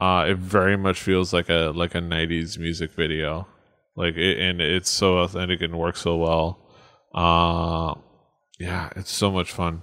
uh 0.00 0.24
it 0.28 0.38
very 0.38 0.76
much 0.76 1.00
feels 1.00 1.32
like 1.32 1.48
a 1.48 1.72
like 1.74 1.94
a 1.94 2.00
90s 2.00 2.58
music 2.58 2.92
video. 2.92 3.46
Like 3.96 4.16
it, 4.16 4.38
and 4.38 4.60
it's 4.60 4.88
so 4.88 5.18
authentic 5.18 5.60
and 5.60 5.78
works 5.78 6.00
so 6.00 6.16
well. 6.16 6.58
Uh 7.14 7.94
yeah 8.58 8.90
it's 8.96 9.10
so 9.10 9.30
much 9.30 9.52
fun. 9.52 9.82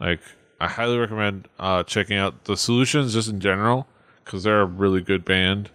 Like 0.00 0.20
i 0.62 0.68
highly 0.68 0.96
recommend 0.98 1.48
uh 1.58 1.82
checking 1.82 2.16
out 2.16 2.44
the 2.44 2.56
solutions 2.56 3.12
just 3.12 3.28
in 3.28 3.40
general 3.40 3.86
because 4.24 4.44
they're 4.44 4.62
a 4.62 4.66
really 4.66 5.00
good 5.00 5.24
band. 5.24 5.70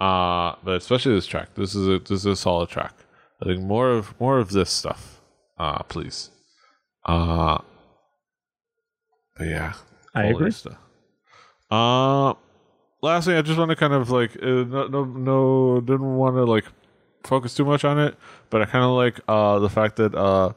Uh 0.00 0.54
but 0.64 0.76
especially 0.76 1.14
this 1.14 1.26
track. 1.26 1.48
This 1.54 1.74
is 1.74 1.86
a 1.86 1.98
this 1.98 2.20
is 2.22 2.26
a 2.26 2.36
solid 2.36 2.68
track. 2.70 2.94
I 3.42 3.46
think 3.46 3.60
more 3.62 3.90
of 3.90 4.18
more 4.20 4.38
of 4.38 4.50
this 4.50 4.70
stuff. 4.70 5.20
Uh 5.58 5.82
please. 5.82 6.30
Uh 7.04 7.58
but 9.36 9.46
yeah. 9.46 9.72
I 10.14 10.24
agree. 10.26 10.50
stuff. 10.50 10.78
uh 11.70 12.34
last 13.02 13.24
thing 13.26 13.36
i 13.36 13.42
just 13.42 13.58
want 13.58 13.70
to 13.70 13.76
kind 13.76 13.94
of 13.94 14.10
like 14.10 14.32
uh, 14.42 14.64
no 14.74 14.86
no 14.88 15.04
no 15.04 15.80
didn't 15.80 16.16
want 16.16 16.34
to 16.36 16.44
like 16.44 16.66
focus 17.24 17.54
too 17.54 17.64
much 17.64 17.84
on 17.84 17.98
it 17.98 18.14
but 18.50 18.60
i 18.60 18.64
kind 18.64 18.84
of 18.84 18.90
like 18.90 19.20
uh 19.28 19.58
the 19.58 19.68
fact 19.70 19.96
that 19.96 20.14
uh 20.14 20.52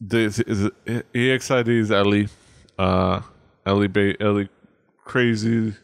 the, 0.00 0.72
the 1.12 1.30
exid's 1.30 1.90
ellie 1.90 2.28
uh 2.78 3.20
ellie 3.64 3.88
ba- 3.88 4.20
ellie 4.22 4.48
crazy 5.04 5.74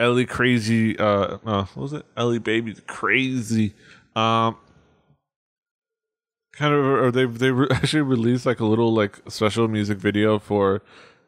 ellie 0.00 0.26
crazy 0.26 0.98
uh 0.98 1.38
no 1.44 1.62
what 1.62 1.76
was 1.76 1.92
it? 1.92 2.04
Ellie 2.16 2.38
baby 2.38 2.74
crazy 2.86 3.74
um 4.16 4.56
kind 6.52 6.74
of 6.74 6.84
or 6.84 7.10
they 7.10 7.24
they 7.24 7.50
re- 7.50 7.68
actually 7.72 8.02
released 8.02 8.44
like 8.46 8.60
a 8.60 8.64
little 8.66 8.92
like 8.92 9.20
special 9.28 9.68
music 9.68 9.98
video 9.98 10.38
for 10.38 10.82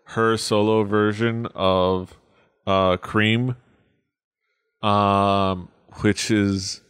her 0.09 0.37
solo 0.37 0.85
version 0.85 1.47
of 1.55 2.15
uh 2.67 2.97
cream 2.99 3.57
um 4.83 5.69
which 6.01 6.31
is 6.31 6.81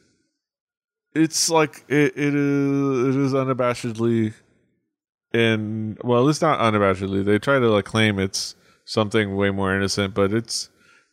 it's 1.15 1.49
like 1.49 1.85
it, 1.89 2.13
it 2.17 2.35
is 2.35 3.17
it 3.17 3.21
is 3.21 3.33
unabashedly 3.33 4.35
and 5.35 5.99
well 6.03 6.29
it's 6.29 6.41
not 6.41 6.61
unabashedly. 6.61 7.25
They 7.25 7.39
try 7.39 7.59
to 7.59 7.69
like 7.69 7.85
claim 7.85 8.19
it's 8.19 8.55
something 8.85 9.35
way 9.37 9.51
more 9.51 9.75
innocent 9.75 10.15
but 10.15 10.33
it's 10.33 10.71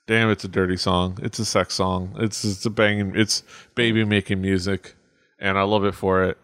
damn 0.07 0.29
it's 0.29 0.43
a 0.43 0.47
dirty 0.47 0.77
song. 0.77 1.17
It's 1.21 1.39
a 1.39 1.45
sex 1.45 1.73
song. 1.73 2.15
It's 2.19 2.45
it's 2.45 2.65
a 2.65 2.69
banging 2.69 3.13
it's 3.15 3.43
baby 3.75 4.05
making 4.05 4.41
music 4.41 4.95
and 5.39 5.57
i 5.57 5.63
love 5.63 5.83
it 5.83 5.95
for 5.95 6.23
it. 6.23 6.37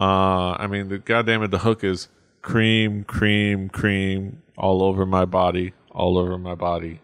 Uh 0.00 0.52
i 0.58 0.66
mean 0.66 0.88
the 0.88 0.98
goddamn 0.98 1.42
it 1.42 1.50
the 1.50 1.58
hook 1.58 1.84
is 1.84 2.08
cream 2.42 3.04
cream 3.04 3.68
cream 3.68 4.42
all 4.58 4.82
over 4.82 5.06
my 5.06 5.24
body 5.24 5.72
all 5.92 6.18
over 6.18 6.36
my 6.36 6.54
body 6.54 7.00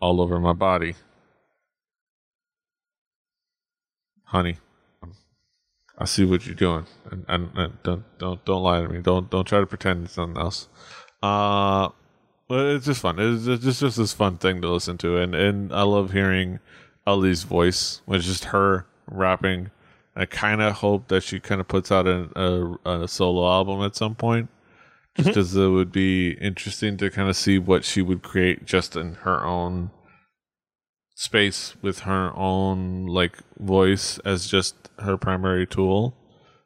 all 0.00 0.20
over 0.20 0.40
my 0.40 0.54
body. 0.54 0.94
Honey 4.24 4.56
I 6.00 6.06
see 6.06 6.24
what 6.24 6.46
you're 6.46 6.54
doing, 6.54 6.86
and, 7.10 7.26
and, 7.28 7.50
and 7.54 7.82
don't 7.82 8.04
don't 8.18 8.42
don't 8.46 8.62
lie 8.62 8.80
to 8.80 8.88
me. 8.88 9.02
Don't 9.02 9.28
don't 9.28 9.44
try 9.44 9.60
to 9.60 9.66
pretend 9.66 10.04
it's 10.04 10.14
something 10.14 10.40
else. 10.40 10.66
Uh, 11.22 11.90
but 12.48 12.66
it's 12.66 12.86
just 12.86 13.02
fun. 13.02 13.18
It's 13.18 13.44
just, 13.44 13.64
it's 13.64 13.80
just 13.80 13.98
this 13.98 14.14
fun 14.14 14.38
thing 14.38 14.62
to 14.62 14.68
listen 14.68 14.96
to, 14.98 15.18
and 15.18 15.34
and 15.34 15.72
I 15.74 15.82
love 15.82 16.12
hearing 16.12 16.58
Ellie's 17.06 17.42
voice, 17.42 18.00
which 18.06 18.20
is 18.20 18.26
just 18.26 18.44
her 18.46 18.86
rapping. 19.06 19.70
I 20.16 20.24
kind 20.24 20.62
of 20.62 20.76
hope 20.76 21.08
that 21.08 21.22
she 21.22 21.38
kind 21.38 21.60
of 21.60 21.68
puts 21.68 21.92
out 21.92 22.06
a, 22.06 22.28
a, 22.84 23.02
a 23.02 23.08
solo 23.08 23.48
album 23.48 23.82
at 23.82 23.94
some 23.94 24.14
point, 24.14 24.48
just 25.16 25.28
because 25.28 25.54
it 25.54 25.68
would 25.68 25.92
be 25.92 26.32
interesting 26.32 26.96
to 26.96 27.10
kind 27.10 27.28
of 27.28 27.36
see 27.36 27.58
what 27.58 27.84
she 27.84 28.00
would 28.00 28.22
create 28.22 28.64
just 28.64 28.96
in 28.96 29.14
her 29.16 29.44
own 29.44 29.90
space 31.20 31.74
with 31.82 31.98
her 32.00 32.34
own 32.34 33.04
like 33.04 33.36
voice 33.58 34.18
as 34.20 34.46
just 34.46 34.88
her 35.00 35.18
primary 35.18 35.66
tool. 35.66 36.16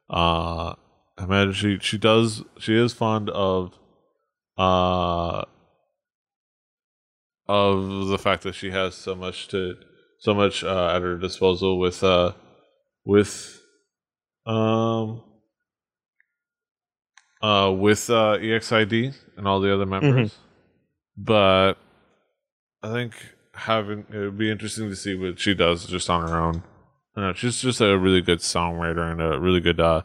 Uh 0.08 0.74
I 1.18 1.24
imagine 1.24 1.52
she 1.54 1.78
she 1.80 1.98
does 1.98 2.44
she 2.60 2.76
is 2.76 2.92
fond 2.92 3.30
of 3.30 3.76
uh 4.56 5.42
of 7.48 8.06
the 8.06 8.16
fact 8.18 8.44
that 8.44 8.54
she 8.54 8.70
has 8.70 8.94
so 8.94 9.16
much 9.16 9.48
to 9.48 9.74
so 10.20 10.32
much 10.32 10.62
uh, 10.62 10.92
at 10.94 11.02
her 11.02 11.16
disposal 11.18 11.80
with 11.80 12.04
uh 12.04 12.32
with 13.04 13.60
um 14.46 15.20
uh 17.42 17.72
with 17.76 18.08
uh 18.08 18.38
EXID 18.40 19.16
and 19.36 19.48
all 19.48 19.58
the 19.58 19.74
other 19.74 19.84
members. 19.84 20.38
But 21.16 21.74
I 22.84 22.92
think 22.92 23.14
having 23.54 24.06
it 24.12 24.16
would 24.18 24.38
be 24.38 24.50
interesting 24.50 24.88
to 24.90 24.96
see 24.96 25.14
what 25.14 25.38
she 25.38 25.54
does 25.54 25.86
just 25.86 26.08
on 26.10 26.28
her 26.28 26.36
own. 26.36 26.62
You 27.16 27.22
know, 27.22 27.32
she's 27.32 27.60
just 27.60 27.80
a 27.80 27.96
really 27.98 28.20
good 28.20 28.40
songwriter 28.40 29.10
and 29.10 29.20
a 29.22 29.38
really 29.38 29.60
good 29.60 29.78
uh, 29.80 30.02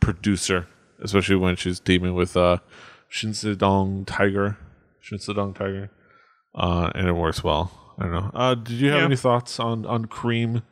producer, 0.00 0.66
especially 1.02 1.36
when 1.36 1.56
she's 1.56 1.80
teaming 1.80 2.14
with 2.14 2.36
uh, 2.36 2.58
Shinsadong 3.10 4.04
Tiger, 4.06 4.56
Shinsadong 5.04 5.54
Tiger, 5.54 5.90
uh, 6.54 6.90
and 6.94 7.08
it 7.08 7.12
works 7.12 7.42
well. 7.44 7.72
I 7.98 8.04
don't 8.04 8.12
know. 8.12 8.30
Uh, 8.34 8.54
did 8.54 8.72
you 8.74 8.90
have 8.90 9.00
Yeah. 9.00 9.04
any 9.06 9.16
thoughts 9.16 9.60
on 9.60 9.84
on 9.86 10.06
Cream? 10.06 10.62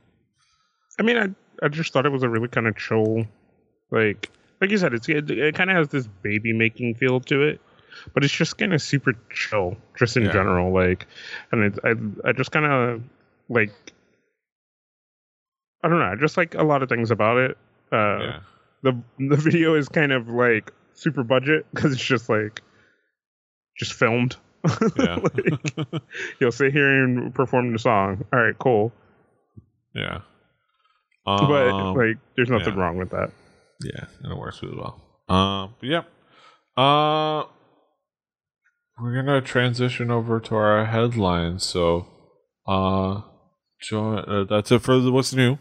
I 0.99 1.03
mean, 1.03 1.17
I 1.19 1.29
I 1.65 1.69
just 1.69 1.93
thought 1.93 2.07
it 2.07 2.13
was 2.13 2.23
a 2.23 2.29
really 2.29 2.49
kind 2.49 2.67
of 2.67 2.77
chill, 2.77 3.27
like 3.91 4.31
like 4.61 4.71
you 4.71 4.79
said, 4.79 4.95
it's 4.95 5.09
it, 5.09 5.31
it 5.31 5.55
kind 5.55 5.71
of 5.71 5.77
has 5.77 5.89
this 5.89 6.07
baby 6.23 6.53
making 6.53 6.95
feel 6.95 7.21
to 7.21 7.43
it, 7.43 7.61
but 8.15 8.25
it's 8.25 8.33
just 8.33 8.59
kind 8.59 8.73
of 8.75 8.81
super 8.83 9.13
chill, 9.33 9.77
just 9.99 10.17
in 10.17 10.25
Yeah. 10.25 10.33
general. 10.33 10.73
Like, 10.73 11.07
and 11.53 11.79
I 11.85 12.29
I 12.29 12.33
just 12.33 12.51
kind 12.53 12.67
of 12.67 13.03
like 13.49 13.73
I 15.83 15.89
don't 15.89 15.99
know, 15.99 16.05
I 16.13 16.17
just 16.17 16.37
like 16.37 16.55
a 16.55 16.63
lot 16.63 16.83
of 16.83 16.89
things 16.89 17.11
about 17.11 17.39
it. 17.39 17.59
Uh, 17.93 18.19
yeah, 18.19 18.41
the 18.83 19.03
the 19.19 19.37
video 19.37 19.75
is 19.75 19.89
kind 19.89 20.13
of 20.13 20.29
like 20.29 20.73
super 20.95 21.23
budget 21.25 21.67
because 21.75 21.93
it's 21.93 22.05
just 22.05 22.29
like 22.29 22.61
just 23.79 23.95
filmed. 23.95 24.37
yeah, 24.97 25.15
like, 25.17 26.03
you'll 26.39 26.53
sit 26.53 26.73
here 26.73 27.03
and 27.05 27.35
perform 27.35 27.73
the 27.73 27.79
song. 27.79 28.25
All 28.33 28.39
right, 28.41 28.59
cool. 28.59 28.93
yeah. 29.95 30.21
but 31.25 31.71
Um, 31.71 31.97
like, 31.97 32.19
there's 32.37 32.51
nothing 32.51 32.75
yeah. 32.75 32.81
wrong 32.81 32.99
with 32.99 33.11
that. 33.11 33.31
Yeah, 33.83 34.05
and 34.23 34.31
it 34.33 34.37
works 34.37 34.63
really 34.63 34.77
well. 34.77 35.01
Um, 35.35 35.75
but 35.81 35.89
yeah. 35.89 36.03
Uh, 36.77 37.45
we're 39.01 39.15
gonna 39.15 39.41
transition 39.41 40.11
over 40.11 40.41
to 40.41 40.55
our 40.55 40.87
headlines. 40.87 41.65
So, 41.65 42.07
uh, 42.67 43.23
join. 43.81 44.19
Uh, 44.19 44.45
that's 44.45 44.71
it 44.71 44.83
for 44.83 44.99
the 44.99 45.13
what's 45.13 45.35
new. 45.35 45.59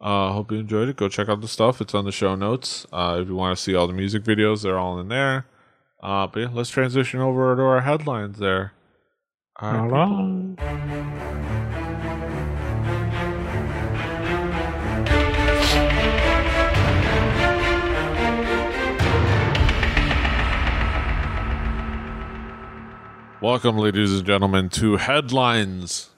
Uh, 0.00 0.32
hope 0.32 0.52
you 0.52 0.58
enjoyed 0.58 0.88
it. 0.88 0.96
Go 0.96 1.08
check 1.08 1.28
out 1.28 1.40
the 1.40 1.48
stuff. 1.48 1.80
It's 1.80 1.94
on 1.94 2.04
the 2.04 2.12
show 2.12 2.34
notes. 2.34 2.86
Uh, 2.92 3.18
if 3.22 3.28
you 3.28 3.34
want 3.34 3.56
to 3.56 3.62
see 3.62 3.74
all 3.74 3.86
the 3.86 3.92
music 3.92 4.22
videos, 4.22 4.62
they're 4.62 4.78
all 4.78 4.98
in 4.98 5.08
there. 5.08 5.46
Uh, 6.02 6.26
but 6.26 6.40
yeah, 6.40 6.48
let's 6.52 6.70
transition 6.70 7.20
over 7.20 7.56
to 7.56 7.62
our 7.62 7.80
headlines 7.80 8.38
there. 8.38 8.72
All 9.60 9.88
right, 9.88 11.33
Welcome, 23.44 23.76
ladies 23.76 24.10
and 24.10 24.24
gentlemen, 24.24 24.70
to 24.70 24.96
Headlines. 24.96 26.08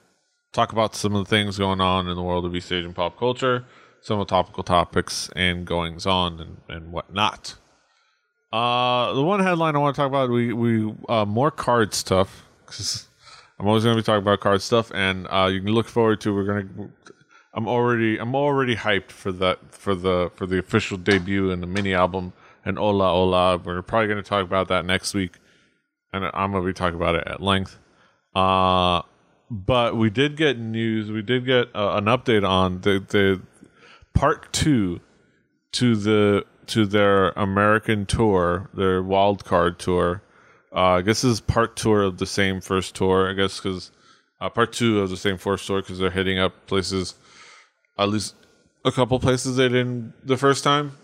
Talk 0.53 0.71
about 0.71 0.95
some 0.95 1.13
of 1.13 1.25
the 1.25 1.29
things 1.29 1.57
going 1.57 1.81
on 1.81 2.07
in 2.07 2.15
the 2.15 2.23
world 2.23 2.45
of 2.45 2.55
East 2.55 2.71
Asian 2.71 2.93
pop 2.93 3.19
culture, 3.19 3.65
some 3.99 4.17
of 4.21 4.27
the 4.27 4.29
topical 4.29 4.63
topics 4.63 5.29
and 5.35 5.67
goings 5.67 6.05
on 6.05 6.39
and, 6.39 6.57
and 6.69 6.93
whatnot. 6.93 7.55
Uh, 8.53 9.11
the 9.11 9.21
one 9.21 9.41
headline 9.41 9.75
I 9.75 9.79
want 9.79 9.93
to 9.93 10.01
talk 10.01 10.07
about, 10.07 10.29
we 10.29 10.53
we 10.53 10.95
uh, 11.09 11.25
more 11.25 11.51
KARD 11.51 11.93
stuff 11.93 12.45
because 12.65 13.09
I'm 13.59 13.67
always 13.67 13.83
going 13.83 13.97
to 13.97 14.01
be 14.01 14.05
talking 14.05 14.23
about 14.23 14.39
KARD 14.39 14.61
stuff, 14.61 14.89
and 14.95 15.27
uh, 15.29 15.49
you 15.51 15.59
can 15.59 15.73
look 15.73 15.89
forward 15.89 16.21
to. 16.21 16.33
We're 16.33 16.45
gonna. 16.45 16.89
I'm 17.53 17.67
already 17.67 18.17
I'm 18.17 18.35
already 18.35 18.77
hyped 18.77 19.11
for 19.11 19.33
that 19.33 19.75
for 19.75 19.95
the 19.95 20.31
for 20.35 20.45
the 20.45 20.59
official 20.59 20.97
debut 20.97 21.51
and 21.51 21.61
the 21.61 21.67
mini 21.67 21.93
album 21.93 22.31
and 22.63 22.77
Hola 22.77 23.09
Hola. 23.09 23.57
We're 23.57 23.81
probably 23.81 24.07
going 24.07 24.23
to 24.23 24.29
talk 24.29 24.45
about 24.45 24.69
that 24.69 24.85
next 24.85 25.13
week 25.13 25.39
and 26.13 26.25
I'm 26.33 26.51
gonna 26.51 26.65
be 26.65 26.73
talking 26.73 26.95
about 26.95 27.15
it 27.15 27.27
at 27.27 27.41
length. 27.41 27.77
Uh, 28.35 29.01
but 29.49 29.95
we 29.95 30.09
did 30.09 30.37
get 30.37 30.59
news. 30.59 31.11
We 31.11 31.21
did 31.21 31.45
get 31.45 31.67
uh, 31.75 31.93
an 31.95 32.05
update 32.05 32.47
on 32.47 32.81
the 32.81 33.03
the 33.07 33.41
part 34.13 34.51
two 34.53 34.99
to 35.73 35.95
the 35.95 36.45
to 36.67 36.85
their 36.85 37.29
American 37.31 38.05
tour, 38.05 38.69
their 38.73 39.01
Wild 39.01 39.45
KARD 39.45 39.79
tour. 39.79 40.21
Uh, 40.75 40.95
I 40.95 41.01
guess 41.01 41.21
this 41.21 41.31
is 41.31 41.41
part 41.41 41.75
tour 41.75 42.03
of 42.03 42.17
the 42.17 42.25
same 42.25 42.61
first 42.61 42.95
tour. 42.95 43.29
I 43.29 43.33
guess 43.33 43.59
because 43.59 43.91
uh, 44.41 44.49
part 44.49 44.73
two 44.73 44.99
of 44.99 45.09
the 45.09 45.17
same 45.17 45.37
first 45.37 45.65
tour 45.65 45.81
because 45.81 45.99
they're 45.99 46.11
hitting 46.11 46.39
up 46.39 46.67
places, 46.67 47.15
at 47.97 48.09
least 48.09 48.35
a 48.85 48.91
couple 48.91 49.19
places 49.19 49.55
they 49.55 49.69
didn't 49.69 50.13
the 50.25 50.37
first 50.37 50.63
time 50.63 50.97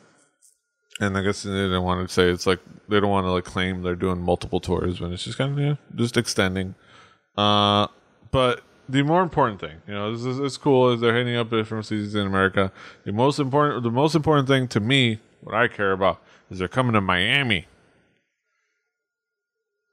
and 0.99 1.17
I 1.17 1.21
guess 1.21 1.43
they 1.43 1.51
didn't 1.51 1.83
want 1.83 2.07
to 2.07 2.13
say 2.13 2.29
it's 2.29 2.45
like 2.45 2.59
they 2.87 2.99
don't 2.99 3.09
want 3.09 3.25
to 3.25 3.31
like 3.31 3.45
claim 3.45 3.81
they're 3.81 3.95
doing 3.95 4.21
multiple 4.21 4.59
tours 4.59 5.01
when 5.01 5.11
it's 5.11 5.23
just 5.23 5.37
kind 5.37 5.53
of 5.53 5.59
yeah, 5.59 5.75
just 5.95 6.17
extending. 6.17 6.75
Uh, 7.35 7.87
but 8.31 8.61
the 8.87 9.01
more 9.01 9.23
important 9.23 9.59
thing, 9.59 9.81
you 9.87 9.93
know, 9.93 10.15
this 10.15 10.25
is 10.25 10.39
it's 10.39 10.57
cool 10.57 10.91
is 10.91 11.01
they're 11.01 11.15
hitting 11.15 11.35
up 11.35 11.49
different 11.49 11.85
cities 11.85 12.15
in 12.15 12.27
America. 12.27 12.71
The 13.05 13.11
most 13.11 13.39
important, 13.39 13.83
the 13.83 13.91
most 13.91 14.15
important 14.15 14.47
thing 14.47 14.67
to 14.69 14.79
me, 14.79 15.19
what 15.41 15.55
I 15.55 15.67
care 15.67 15.91
about, 15.93 16.21
is 16.51 16.59
they're 16.59 16.67
coming 16.67 16.93
to 16.93 17.01
Miami. 17.01 17.67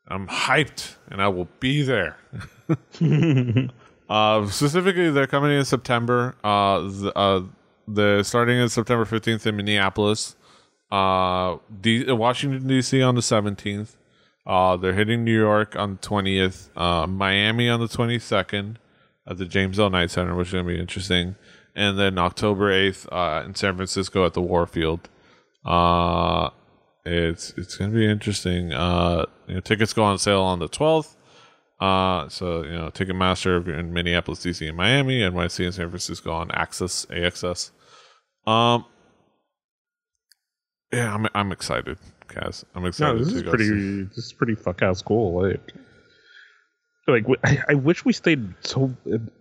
I'm 0.09 0.27
hyped, 0.27 0.97
and 1.09 1.23
I 1.23 1.29
will 1.29 1.49
be 1.61 1.83
there. 1.83 2.17
uh, 4.11 4.47
specifically, 4.49 5.11
they're 5.11 5.29
coming 5.29 5.53
in 5.53 5.65
September. 5.65 6.35
Uh, 6.43 6.81
the, 6.81 7.13
uh, 7.17 7.43
the 7.87 8.23
starting 8.25 8.59
in 8.59 8.69
September 8.69 9.05
15th 9.05 9.47
in 9.47 9.57
Minneapolis 9.57 10.35
uh, 10.91 11.59
D- 11.81 12.11
Washington 12.11 12.67
D.C. 12.67 13.01
on 13.03 13.15
the 13.15 13.23
seventeenth. 13.23 13.97
Uh, 14.47 14.77
they're 14.77 14.95
hitting 14.95 15.25
New 15.25 15.39
York 15.39 15.77
on 15.77 15.93
the 15.93 15.99
twentieth. 15.99 16.71
Uh, 16.77 17.07
Miami 17.07 17.69
on 17.69 17.81
the 17.81 17.89
twenty 17.89 18.19
second 18.19 18.79
at 19.27 19.39
the 19.39 19.47
James 19.47 19.79
L. 19.79 19.91
Knight 19.91 20.11
Center, 20.11 20.35
which 20.35 20.49
is 20.49 20.55
gonna 20.55 20.65
be 20.65 20.79
interesting. 20.79 21.37
And 21.75 21.99
then 21.99 22.19
October 22.19 22.71
eighth 22.71 23.07
uh, 23.13 23.43
in 23.47 23.55
San 23.55 23.77
Francisco 23.77 24.27
at 24.27 24.35
the 24.35 24.43
Warfield. 24.43 25.09
Uh, 25.65 26.51
it's 27.05 27.53
it's 27.57 27.77
gonna 27.77 27.93
be 27.93 28.11
interesting. 28.11 28.73
Uh, 28.73 29.27
you 29.47 29.55
know, 29.55 29.61
tickets 29.61 29.93
go 29.93 30.03
on 30.03 30.19
sale 30.19 30.43
on 30.43 30.59
the 30.59 30.69
twelfth. 30.69 31.17
Uh, 31.81 32.29
so 32.29 32.63
you 32.63 32.73
know, 32.73 32.91
Ticketmaster 32.91 33.67
in 33.79 33.93
Minneapolis, 33.93 34.45
DC, 34.45 34.67
and 34.69 34.77
Miami, 34.77 35.21
NYC 35.21 35.65
and 35.65 35.75
San 35.75 35.89
Francisco 35.89 36.31
on 36.31 36.51
Access, 36.51 37.07
AXS. 37.07 37.71
Um, 38.47 38.85
yeah, 40.93 41.15
I'm 41.15 41.27
I'm 41.35 41.53
excited, 41.53 41.99
Kaz. 42.29 42.65
I'm 42.75 42.85
excited. 42.87 43.19
No, 43.19 43.25
this 43.25 43.29
to 43.33 43.37
is 43.37 43.43
go 43.43 43.51
pretty. 43.51 43.65
see- 43.69 44.03
This 44.15 44.19
is 44.27 44.33
pretty 44.33 44.55
fuck 44.55 44.83
ass 44.83 45.03
cool. 45.03 45.43
Like, 45.43 45.73
like 47.09 47.25
I 47.69 47.75
wish 47.75 48.05
we 48.05 48.13
stayed 48.13 48.53
so. 48.61 48.95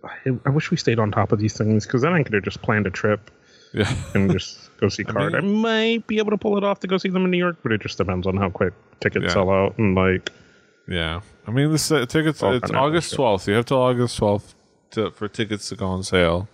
I, 0.04 0.30
I 0.46 0.50
wish 0.50 0.70
we 0.70 0.76
stayed 0.76 0.98
on 0.98 1.10
top 1.12 1.30
of 1.32 1.38
these 1.38 1.56
things 1.56 1.86
because 1.86 2.02
then 2.02 2.12
I 2.12 2.22
could 2.22 2.32
have 2.34 2.42
just 2.42 2.62
planned 2.62 2.86
a 2.86 2.90
trip 2.90 3.30
Yeah, 3.72 3.92
and 4.14 4.30
just 4.32 4.70
go 4.80 4.88
see 4.88 5.04
KARD. 5.12 5.34
I, 5.36 5.40
mean- 5.40 5.54
might 5.54 6.06
be 6.06 6.18
able 6.18 6.30
to 6.30 6.38
pull 6.38 6.56
it 6.58 6.64
off 6.64 6.80
to 6.80 6.86
go 6.88 6.98
see 6.98 7.08
them 7.10 7.24
in 7.24 7.30
New 7.30 7.38
York, 7.38 7.58
but 7.62 7.70
it 7.72 7.80
just 7.80 7.96
depends 7.98 8.26
on 8.26 8.36
how 8.36 8.50
quick 8.50 8.72
tickets 9.00 9.26
Yeah. 9.26 9.32
sell 9.32 9.50
out 9.50 9.78
and 9.78 9.94
like. 9.94 10.30
yeah. 10.88 11.20
I 11.46 11.52
mean, 11.52 11.70
this 11.72 11.90
uh, 11.90 12.06
tickets. 12.06 12.42
All 12.42 12.54
it's 12.54 12.70
August 12.70 13.10
shit. 13.10 13.16
twelfth. 13.16 13.46
You 13.48 13.54
have 13.54 13.66
till 13.66 13.78
August 13.80 14.16
twelfth 14.18 14.54
to 14.92 15.10
for 15.12 15.28
tickets 15.28 15.68
to 15.70 15.76
go 15.76 15.86
on 15.86 16.02
sale, 16.02 16.48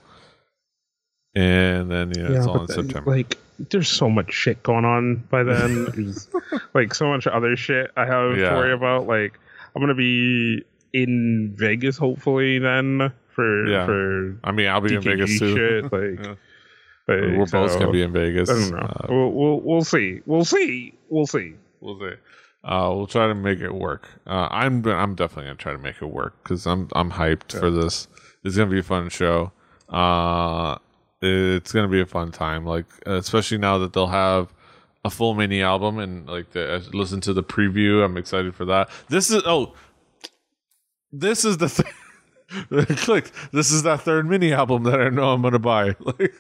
and 1.35 1.91
then 1.91 2.13
yeah, 2.17 2.33
it's 2.37 2.47
all 2.47 2.61
in 2.61 2.67
then, 2.67 2.77
September. 2.87 3.11
Like, 3.11 3.39
there's 3.71 3.89
so 3.89 4.09
much 4.11 4.33
shit 4.33 4.63
going 4.63 4.85
on 4.85 5.17
by 5.31 5.43
then. 5.43 5.85
There's, 5.95 6.29
like, 6.75 6.95
so 6.95 7.09
much 7.09 7.27
other 7.27 7.57
shit 7.57 7.91
I 7.97 8.05
have 8.07 8.37
Yeah. 8.39 8.51
to 8.51 8.57
worry 8.57 8.73
about. 8.73 9.07
Like, 9.07 9.39
I'm 9.75 9.83
gonna 9.83 9.95
be 9.95 10.65
in 10.93 11.55
Vegas 11.57 11.97
hopefully 11.99 12.59
then 12.59 13.13
for 13.29 13.67
Yeah. 13.67 13.87
for 13.87 14.39
I 14.45 14.53
mean, 14.53 14.67
I'll 14.69 14.81
be 14.81 14.95
in 14.95 15.01
DKG 15.03 15.05
Vegas 15.05 15.39
too. 15.39 15.55
shit. 15.57 15.85
Like, 15.93 16.19
Yeah. 16.21 16.29
like, 17.09 17.39
We're 17.39 17.47
both 17.47 17.79
gonna 17.79 17.93
be 17.93 18.03
in 18.03 18.13
Vegas. 18.13 18.51
I 18.51 18.55
don't 18.55 18.71
know. 18.71 18.79
Uh, 18.79 19.07
we'll, 19.09 19.33
we'll 19.33 19.61
we'll 19.61 19.85
see. 19.85 20.21
We'll 20.27 20.45
see. 20.45 20.95
We'll 21.09 21.27
see. 21.27 21.55
we'll 21.81 21.99
see. 21.99 22.17
Uh, 22.65 22.93
we'll 22.97 23.07
try 23.07 23.29
to 23.29 23.35
make 23.35 23.61
it 23.61 23.73
work. 23.75 24.09
Uh, 24.27 24.49
I'm 24.51 24.85
I'm 24.87 25.15
definitely 25.15 25.45
gonna 25.45 25.55
try 25.57 25.73
to 25.73 25.79
make 25.79 26.03
it 26.03 26.07
work 26.07 26.35
because 26.43 26.67
I'm 26.67 26.89
I'm 26.95 27.13
hyped 27.13 27.59
for 27.59 27.71
this. 27.71 28.09
It's 28.45 28.57
gonna 28.57 28.71
be 28.71 28.81
a 28.81 28.83
fun 28.83 29.09
show. 29.09 29.53
Uh, 29.89 30.77
it's 31.27 31.73
gonna 31.73 31.89
be 31.89 32.01
a 32.01 32.07
fun 32.07 32.33
time. 32.33 32.65
Like 32.65 32.87
especially 33.07 33.59
now 33.59 33.79
that 33.79 33.93
they'll 33.93 34.07
have 34.07 34.53
a 35.05 35.11
full 35.11 35.35
mini 35.35 35.63
album 35.63 35.99
and 35.99 36.27
like 36.29 36.51
the, 36.51 36.87
listen 36.93 37.21
to 37.23 37.33
the 37.33 37.43
preview. 37.43 38.05
I'm 38.05 38.17
excited 38.17 38.55
for 38.55 38.65
that. 38.67 38.91
This 39.09 39.31
is 39.31 39.43
oh, 39.47 39.75
this 41.13 41.45
is 41.45 41.59
the 41.59 41.69
th- 41.69 42.99
click. 42.99 43.31
This 43.53 43.71
is 43.71 43.83
that 43.85 44.03
third 44.03 44.29
mini 44.29 44.53
album 44.53 44.85
that 44.85 45.01
I 45.01 45.09
know 45.09 45.31
I'm 45.33 45.43
gonna 45.43 45.59
buy. 45.59 45.95
Like 46.19 46.35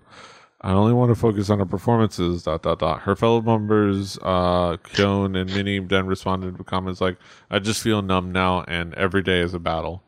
I 0.61 0.73
only 0.73 0.93
want 0.93 1.09
to 1.11 1.17
focus 1.17 1.51
on 1.51 1.59
her 1.59 1.67
performances. 1.67 2.43
Dot 2.43 2.63
dot 2.63 2.79
dot. 2.79 3.01
Her 3.01 3.17
fellow 3.17 3.41
members, 3.41 4.19
uh, 4.19 4.77
and 4.99 5.35
Minhee, 5.35 5.89
then 5.89 6.07
responded 6.07 6.59
with 6.59 6.67
comments 6.67 7.01
like, 7.01 7.17
"I 7.51 7.59
just 7.59 7.83
feel 7.83 8.03
numb 8.03 8.33
now, 8.33 8.65
and 8.69 8.93
every 8.95 9.23
day 9.23 9.41
is 9.41 9.55
a 9.55 9.59
battle." 9.59 10.03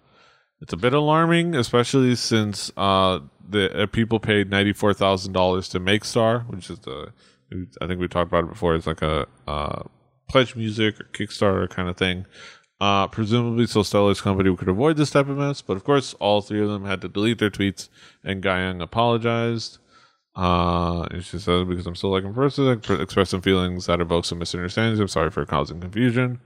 It's 0.64 0.72
a 0.72 0.78
bit 0.78 0.94
alarming, 0.94 1.54
especially 1.54 2.14
since 2.14 2.72
uh, 2.78 3.20
the 3.46 3.82
uh, 3.82 3.86
people 3.86 4.18
paid 4.18 4.48
ninety 4.48 4.72
four 4.72 4.94
thousand 4.94 5.34
dollars 5.34 5.68
to 5.68 5.78
Makestar, 5.78 6.48
which 6.48 6.70
is 6.70 6.78
the 6.78 7.12
I 7.82 7.86
think 7.86 8.00
we 8.00 8.08
talked 8.08 8.30
about 8.30 8.44
it 8.44 8.48
before. 8.48 8.74
It's 8.74 8.86
like 8.86 9.02
a 9.02 9.26
uh, 9.46 9.82
pledge 10.26 10.56
music 10.56 10.98
or 10.98 11.04
Kickstarter 11.12 11.68
kind 11.68 11.90
of 11.90 11.98
thing. 11.98 12.24
Uh, 12.80 13.06
presumably, 13.08 13.66
so 13.66 13.80
Stellar's 13.80 14.22
company 14.22 14.56
could 14.56 14.70
avoid 14.70 14.96
this 14.96 15.10
type 15.10 15.28
of 15.28 15.36
mess, 15.36 15.60
but 15.60 15.76
of 15.76 15.84
course, 15.84 16.14
all 16.14 16.40
three 16.40 16.62
of 16.62 16.70
them 16.70 16.86
had 16.86 17.02
to 17.02 17.08
delete 17.08 17.40
their 17.40 17.50
tweets, 17.50 17.90
and 18.24 18.42
Gayoung 18.42 18.80
apologized. 18.80 19.76
Uh, 20.34 21.02
and 21.10 21.22
she 21.22 21.38
said, 21.38 21.68
because 21.68 21.86
I'm 21.86 21.94
still 21.94 22.10
like 22.10 22.24
in 22.24 22.32
person, 22.32 22.68
express 22.68 23.28
some 23.28 23.42
feelings 23.42 23.84
that 23.84 24.00
evoke 24.00 24.24
some 24.24 24.38
misunderstandings. 24.38 24.98
I'm 24.98 25.08
sorry 25.08 25.30
for 25.30 25.44
causing 25.44 25.80
confusion. 25.80 26.40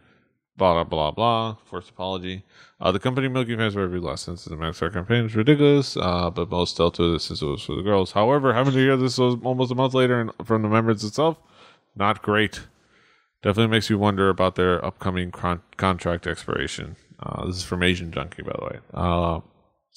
Blah, 0.59 0.85
blah, 0.85 1.13
blah. 1.13 1.57
Forced 1.65 1.91
apology. 1.91 2.45
Uh, 2.81 2.93
the 2.93 2.99
company 2.99 3.29
milking 3.29 3.57
fans 3.59 3.75
for 3.75 3.83
every 3.83 4.01
lesson 4.01 4.37
since 4.37 4.51
the 4.51 4.57
Max 4.57 4.81
campaign 4.81 5.25
is 5.25 5.35
ridiculous, 5.35 5.97
uh, 5.97 6.31
but 6.31 6.51
most 6.51 6.77
dealt 6.77 6.95
to 6.95 7.13
this 7.13 7.25
since 7.25 7.41
it 7.41 7.47
was 7.47 7.63
for 7.63 7.77
the 7.77 7.83
girls. 7.83 8.13
However, 8.13 8.53
having 8.53 8.73
to 8.75 8.79
hear 8.79 8.97
this 8.97 9.19
was 9.19 9.37
almost 9.45 9.73
a 9.73 9.75
month 9.75 9.95
later 9.95 10.21
and 10.21 10.33
from 10.45 10.63
the 10.63 10.69
members 10.69 11.05
itself, 11.05 11.39
not 11.97 12.23
great. 12.23 12.61
Definitely 13.43 13.71
makes 13.71 13.89
you 13.89 13.99
wonder 13.99 14.29
about 14.29 14.57
their 14.57 14.85
upcoming 14.85 15.31
con- 15.31 15.63
contract 15.77 16.27
expiration. 16.27 16.97
Uh, 17.21 17.47
this 17.47 17.57
is 17.57 17.65
from 17.65 17.83
Asian 17.83 18.11
Junkie, 18.11 18.43
by 18.43 18.53
the 18.59 18.65
way. 18.65 18.79
Uh, 18.93 19.41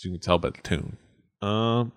you 0.04 0.12
can 0.12 0.20
tell 0.20 0.38
by 0.38 0.50
the 0.50 0.62
tune. 0.62 0.98
Um, 1.42 1.92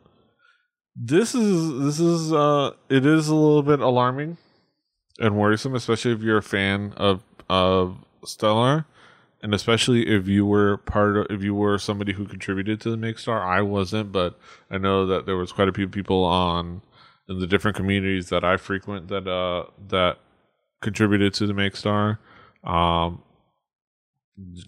this 0.96 1.34
is 1.34 1.82
this 1.82 2.00
is 2.00 2.32
uh, 2.32 2.72
it 2.88 3.04
is 3.04 3.28
a 3.28 3.34
little 3.34 3.62
bit 3.62 3.80
alarming 3.80 4.36
and 5.18 5.36
worrisome, 5.36 5.74
especially 5.74 6.12
if 6.12 6.22
you're 6.22 6.38
a 6.38 6.42
fan 6.42 6.92
of 6.96 7.22
of 7.48 7.96
Stellar, 8.26 8.86
and 9.42 9.54
especially 9.54 10.08
if 10.08 10.28
you 10.28 10.46
were 10.46 10.78
part 10.78 11.16
of 11.16 11.26
if 11.30 11.42
you 11.42 11.54
were 11.54 11.78
somebody 11.78 12.12
who 12.12 12.26
contributed 12.26 12.80
to 12.82 12.90
the 12.90 12.96
Makestar. 12.96 13.40
I 13.40 13.62
wasn't, 13.62 14.12
but 14.12 14.38
I 14.70 14.78
know 14.78 15.06
that 15.06 15.26
there 15.26 15.36
was 15.36 15.52
quite 15.52 15.68
a 15.68 15.72
few 15.72 15.88
people 15.88 16.24
on 16.24 16.82
in 17.28 17.40
the 17.40 17.46
different 17.46 17.76
communities 17.76 18.28
that 18.28 18.44
I 18.44 18.56
frequent 18.56 19.08
that 19.08 19.26
uh 19.26 19.70
that 19.88 20.18
contributed 20.80 21.34
to 21.34 21.46
the 21.46 21.52
Makestar. 21.54 22.18
Um, 22.62 23.22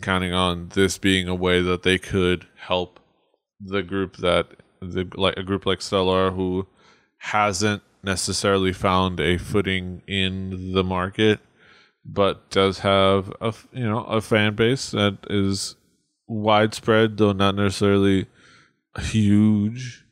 counting 0.01 0.33
on 0.33 0.69
this 0.75 0.99
being 0.99 1.29
a 1.29 1.35
way 1.35 1.61
that 1.61 1.83
they 1.83 1.99
could 1.99 2.47
help 2.57 3.01
the 3.61 3.83
group 3.83 4.17
that 4.19 4.49
the 4.81 5.09
like 5.15 5.37
a 5.37 5.43
group 5.43 5.67
like 5.67 5.81
Stellar 5.81 6.31
who 6.33 6.67
hasn't 7.19 7.83
necessarily 8.03 8.73
found 8.73 9.21
a 9.21 9.37
footing 9.39 10.03
in 10.07 10.73
the 10.73 10.85
market, 10.85 11.41
but 12.07 12.51
does 12.51 12.81
have 12.81 13.33
a 13.41 13.53
you 13.73 13.85
know 13.85 14.05
a 14.05 14.21
fan 14.21 14.55
base 14.55 14.93
that 14.93 15.19
is 15.29 15.77
widespread, 16.27 17.17
though 17.17 17.33
not 17.33 17.57
necessarily 17.57 18.27
huge, 18.99 20.05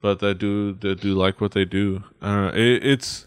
but 0.00 0.18
that 0.20 0.38
do 0.38 0.72
that 0.72 1.00
do 1.00 1.14
like 1.14 1.40
what 1.40 1.52
they 1.52 1.64
do. 1.64 2.02
Uh, 2.20 2.50
it, 2.54 2.84
it's 2.84 3.26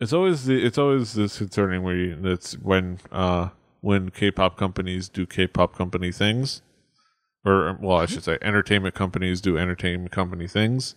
it's 0.00 0.12
always 0.12 0.44
the 0.46 0.64
it's 0.64 0.78
always 0.78 1.14
this 1.14 1.38
concerning 1.38 1.82
where 1.82 1.96
it's 2.26 2.54
when 2.58 2.98
uh 3.12 3.48
when 3.80 4.10
K-pop 4.10 4.58
companies 4.58 5.08
do 5.08 5.24
K-pop 5.24 5.74
company 5.74 6.12
things 6.12 6.60
or 7.44 7.78
well, 7.80 7.98
I 7.98 8.06
should 8.06 8.24
say, 8.24 8.38
entertainment 8.42 8.94
companies 8.94 9.40
do 9.40 9.56
entertainment 9.56 10.12
company 10.12 10.46
things, 10.46 10.94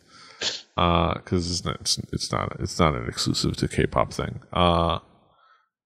because 0.75 1.65
uh, 1.65 1.71
it's 1.79 1.97
it's, 1.97 2.13
it's, 2.13 2.31
not 2.31 2.57
it's 2.59 2.79
not 2.79 2.95
an 2.95 3.07
exclusive 3.07 3.55
to 3.57 3.67
K-pop 3.67 4.13
thing. 4.13 4.41
Uh, 4.51 4.99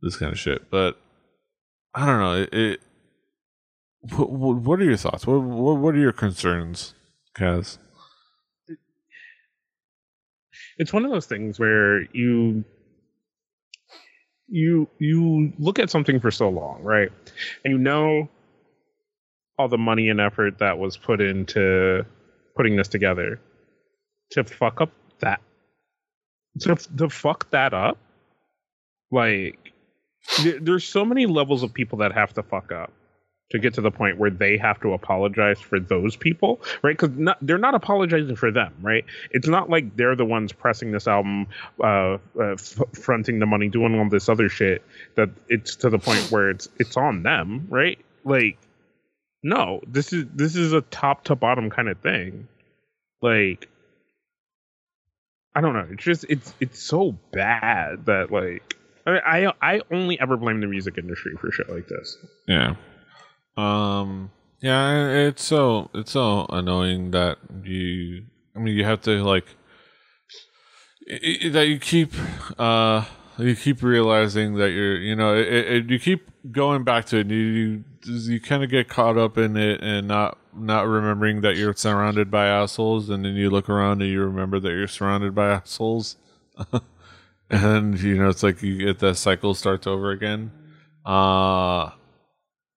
this 0.01 0.17
kind 0.17 0.31
of 0.31 0.39
shit, 0.39 0.69
but 0.69 0.99
I 1.93 2.05
don't 2.05 2.19
know. 2.19 2.33
It. 2.43 2.53
it 2.53 2.79
what, 4.15 4.29
what 4.29 4.79
are 4.79 4.85
your 4.85 4.97
thoughts? 4.97 5.25
What, 5.27 5.41
what 5.41 5.77
what 5.77 5.95
are 5.95 5.99
your 5.99 6.11
concerns, 6.11 6.93
Kaz? 7.35 7.77
It's 10.77 10.93
one 10.93 11.03
of 11.05 11.11
those 11.11 11.25
things 11.25 11.59
where 11.59 12.03
you 12.13 12.63
you 14.47 14.87
you 14.99 15.51
look 15.59 15.79
at 15.79 15.89
something 15.89 16.19
for 16.19 16.31
so 16.31 16.49
long, 16.49 16.83
right? 16.83 17.09
And 17.65 17.71
you 17.73 17.77
know 17.77 18.29
all 19.57 19.67
the 19.67 19.77
money 19.77 20.09
and 20.09 20.21
effort 20.21 20.59
that 20.59 20.77
was 20.77 20.97
put 20.97 21.19
into 21.19 22.05
putting 22.55 22.75
this 22.75 22.87
together 22.87 23.39
to 24.31 24.43
fuck 24.43 24.81
up 24.81 24.91
that 25.19 25.41
to, 26.59 26.75
to 26.75 27.09
fuck 27.09 27.49
that 27.51 27.73
up 27.73 27.97
like 29.11 29.66
there's 30.61 30.83
so 30.83 31.05
many 31.05 31.25
levels 31.25 31.63
of 31.63 31.73
people 31.73 31.99
that 31.99 32.13
have 32.13 32.33
to 32.33 32.43
fuck 32.43 32.71
up 32.71 32.91
to 33.49 33.59
get 33.59 33.73
to 33.75 33.81
the 33.81 33.91
point 33.91 34.17
where 34.17 34.29
they 34.29 34.57
have 34.57 34.79
to 34.81 34.91
apologize 34.93 35.59
for 35.59 35.79
those 35.79 36.17
people, 36.17 36.59
right? 36.81 36.97
Because 36.97 37.33
they're 37.41 37.57
not 37.57 37.75
apologizing 37.75 38.35
for 38.35 38.51
them, 38.51 38.73
right? 38.81 39.05
It's 39.31 39.47
not 39.47 39.69
like 39.69 39.95
they're 39.95 40.17
the 40.17 40.25
ones 40.25 40.51
pressing 40.51 40.91
this 40.91 41.07
album, 41.07 41.47
uh, 41.81 42.17
uh, 42.37 42.53
f- 42.53 42.81
fronting 42.93 43.39
the 43.39 43.45
money, 43.45 43.69
doing 43.69 43.97
all 43.97 44.09
this 44.09 44.27
other 44.27 44.49
shit. 44.49 44.83
That 45.15 45.29
it's 45.47 45.77
to 45.77 45.89
the 45.89 45.99
point 45.99 46.29
where 46.29 46.49
it's 46.49 46.67
it's 46.77 46.97
on 46.97 47.23
them, 47.23 47.67
right? 47.69 47.97
Like 48.25 48.57
no, 49.43 49.81
this 49.87 50.11
is 50.11 50.25
this 50.33 50.55
is 50.55 50.73
a 50.73 50.81
top 50.81 51.23
to 51.25 51.35
bottom 51.35 51.69
kind 51.69 51.87
of 51.87 51.99
thing. 51.99 52.47
Like 53.21 53.69
I 55.55 55.61
don't 55.61 55.73
know. 55.73 55.87
It's 55.91 56.03
just 56.03 56.25
it's 56.29 56.53
it's 56.59 56.79
so 56.79 57.17
bad 57.31 58.05
that 58.07 58.31
like 58.31 58.76
I 59.07 59.51
I 59.61 59.81
only 59.91 60.19
ever 60.19 60.37
blame 60.37 60.61
the 60.61 60.67
music 60.67 60.97
industry 60.97 61.33
for 61.39 61.51
shit 61.51 61.69
like 61.69 61.87
this. 61.87 62.17
Yeah. 62.47 62.75
Um 63.55 64.31
yeah, 64.59 65.09
it's 65.09 65.43
so 65.43 65.89
it's 65.93 66.11
so 66.11 66.45
annoying 66.49 67.11
that 67.11 67.37
you 67.63 68.25
I 68.55 68.59
mean 68.59 68.75
you 68.75 68.83
have 68.83 69.01
to 69.03 69.23
like 69.23 69.45
that 71.07 71.67
you 71.67 71.79
keep 71.79 72.13
uh 72.59 73.05
you 73.37 73.55
keep 73.55 73.81
realizing 73.81 74.55
that 74.55 74.71
you're 74.71 74.97
you 74.97 75.15
know 75.15 75.35
it, 75.35 75.47
it, 75.47 75.89
you 75.89 75.99
keep 75.99 76.29
going 76.51 76.83
back 76.83 77.05
to 77.05 77.17
it 77.17 77.27
you 77.27 77.37
you, 77.37 77.83
you 78.05 78.41
kind 78.41 78.63
of 78.63 78.69
get 78.69 78.89
caught 78.89 79.17
up 79.17 79.37
in 79.37 79.55
it 79.55 79.81
and 79.81 80.07
not 80.07 80.37
not 80.55 80.87
remembering 80.87 81.41
that 81.41 81.55
you're 81.55 81.73
surrounded 81.73 82.31
by 82.31 82.47
assholes 82.47 83.09
and 83.09 83.23
then 83.23 83.35
you 83.35 83.49
look 83.49 83.69
around 83.69 84.01
and 84.01 84.09
you 84.09 84.21
remember 84.21 84.59
that 84.59 84.71
you're 84.71 84.87
surrounded 84.87 85.35
by 85.35 85.49
assholes 85.49 86.17
and 87.49 87.99
you 87.99 88.17
know 88.17 88.29
it's 88.29 88.43
like 88.43 88.61
you 88.61 88.77
get 88.77 88.99
that 88.99 89.15
cycle 89.15 89.53
starts 89.53 89.87
over 89.87 90.11
again. 90.11 90.51
Uh 91.05 91.91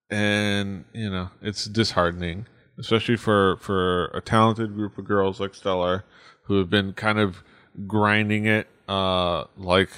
and 0.09 0.85
you 0.93 1.09
know 1.09 1.29
it's 1.41 1.65
disheartening 1.65 2.45
especially 2.77 3.15
for 3.15 3.57
for 3.57 4.07
a 4.07 4.19
talented 4.21 4.73
group 4.73 4.97
of 4.97 5.05
girls 5.05 5.39
like 5.39 5.55
stellar 5.55 6.03
who 6.45 6.57
have 6.57 6.69
been 6.69 6.91
kind 6.91 7.17
of 7.17 7.43
grinding 7.87 8.45
it 8.45 8.67
uh 8.89 9.45
like 9.55 9.89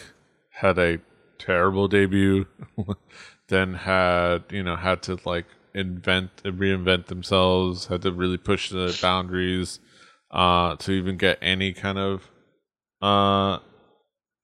had 0.52 0.78
a 0.78 1.00
terrible 1.44 1.88
debut, 1.88 2.46
then 3.50 3.74
had 3.74 4.44
you 4.50 4.64
know 4.64 4.76
had 4.76 5.02
to 5.04 5.20
like 5.26 5.46
invent 5.74 6.30
and 6.46 6.60
reinvent 6.60 7.08
themselves, 7.08 7.88
had 7.88 8.02
to 8.04 8.12
really 8.12 8.38
push 8.38 8.70
the 8.70 8.98
boundaries 9.02 9.80
uh, 10.32 10.76
to 10.78 10.92
even 10.92 11.18
get 11.18 11.38
any 11.42 11.74
kind 11.74 11.98
of 11.98 12.30
uh, 13.02 13.60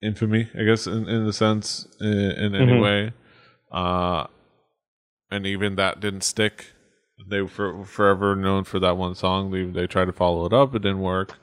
infamy, 0.02 0.48
I 0.58 0.64
guess, 0.64 0.86
in 0.86 1.08
in 1.08 1.26
the 1.26 1.32
sense 1.32 1.86
in, 2.00 2.08
in 2.08 2.54
any 2.54 2.72
mm-hmm. 2.72 2.82
way. 2.82 3.12
Uh, 3.70 4.26
and 5.30 5.46
even 5.46 5.76
that 5.76 6.00
didn't 6.00 6.22
stick. 6.22 6.66
They 7.28 7.42
were 7.42 7.84
forever 7.84 8.34
known 8.34 8.64
for 8.64 8.80
that 8.80 8.96
one 8.96 9.14
song. 9.14 9.50
They 9.50 9.64
they 9.64 9.86
tried 9.86 10.06
to 10.06 10.12
follow 10.12 10.46
it 10.46 10.52
up, 10.52 10.74
it 10.74 10.82
didn't 10.82 11.00
work. 11.00 11.36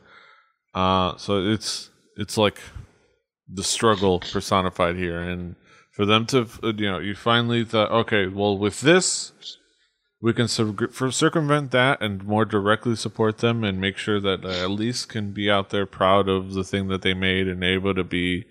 Uh, 0.73 1.15
so 1.17 1.45
it's 1.45 1.89
it's 2.15 2.37
like 2.37 2.59
the 3.47 3.63
struggle 3.63 4.19
personified 4.19 4.95
here 4.95 5.19
and 5.19 5.55
for 5.91 6.05
them 6.05 6.25
to 6.27 6.47
you 6.63 6.91
know 6.91 6.99
you 6.99 7.15
finally 7.15 7.63
thought 7.63 7.89
okay 7.91 8.27
well 8.27 8.57
with 8.57 8.81
this 8.81 9.31
we 10.21 10.33
can 10.33 10.47
cir- 10.47 10.89
circumvent 11.11 11.71
that 11.71 12.01
and 12.01 12.23
more 12.23 12.45
directly 12.45 12.95
support 12.95 13.37
them 13.39 13.63
and 13.63 13.79
make 13.79 13.97
sure 13.97 14.19
that 14.19 14.43
at 14.43 14.71
least 14.71 15.09
can 15.09 15.31
be 15.31 15.49
out 15.49 15.69
there 15.69 15.85
proud 15.85 16.27
of 16.27 16.53
the 16.53 16.63
thing 16.63 16.87
that 16.87 17.01
they 17.01 17.13
made 17.13 17.47
and 17.47 17.63
able 17.63 17.93
to 17.93 18.03
be 18.03 18.45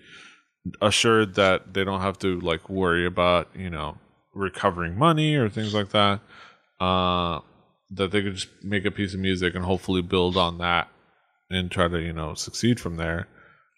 assured 0.81 1.35
that 1.35 1.73
they 1.73 1.83
don't 1.83 2.01
have 2.01 2.19
to 2.19 2.39
like 2.41 2.69
worry 2.69 3.05
about 3.05 3.47
you 3.55 3.69
know 3.69 3.97
recovering 4.33 4.97
money 4.97 5.35
or 5.35 5.47
things 5.49 5.73
like 5.73 5.89
that 5.91 6.19
uh 6.81 7.39
that 7.89 8.11
they 8.11 8.21
could 8.21 8.35
just 8.35 8.49
make 8.63 8.85
a 8.85 8.91
piece 8.91 9.13
of 9.13 9.19
music 9.19 9.55
and 9.55 9.63
hopefully 9.63 10.01
build 10.01 10.35
on 10.35 10.57
that 10.57 10.89
and 11.49 11.71
try 11.71 11.87
to 11.87 11.99
you 12.01 12.13
know 12.13 12.33
succeed 12.33 12.79
from 12.79 12.97
there. 12.97 13.27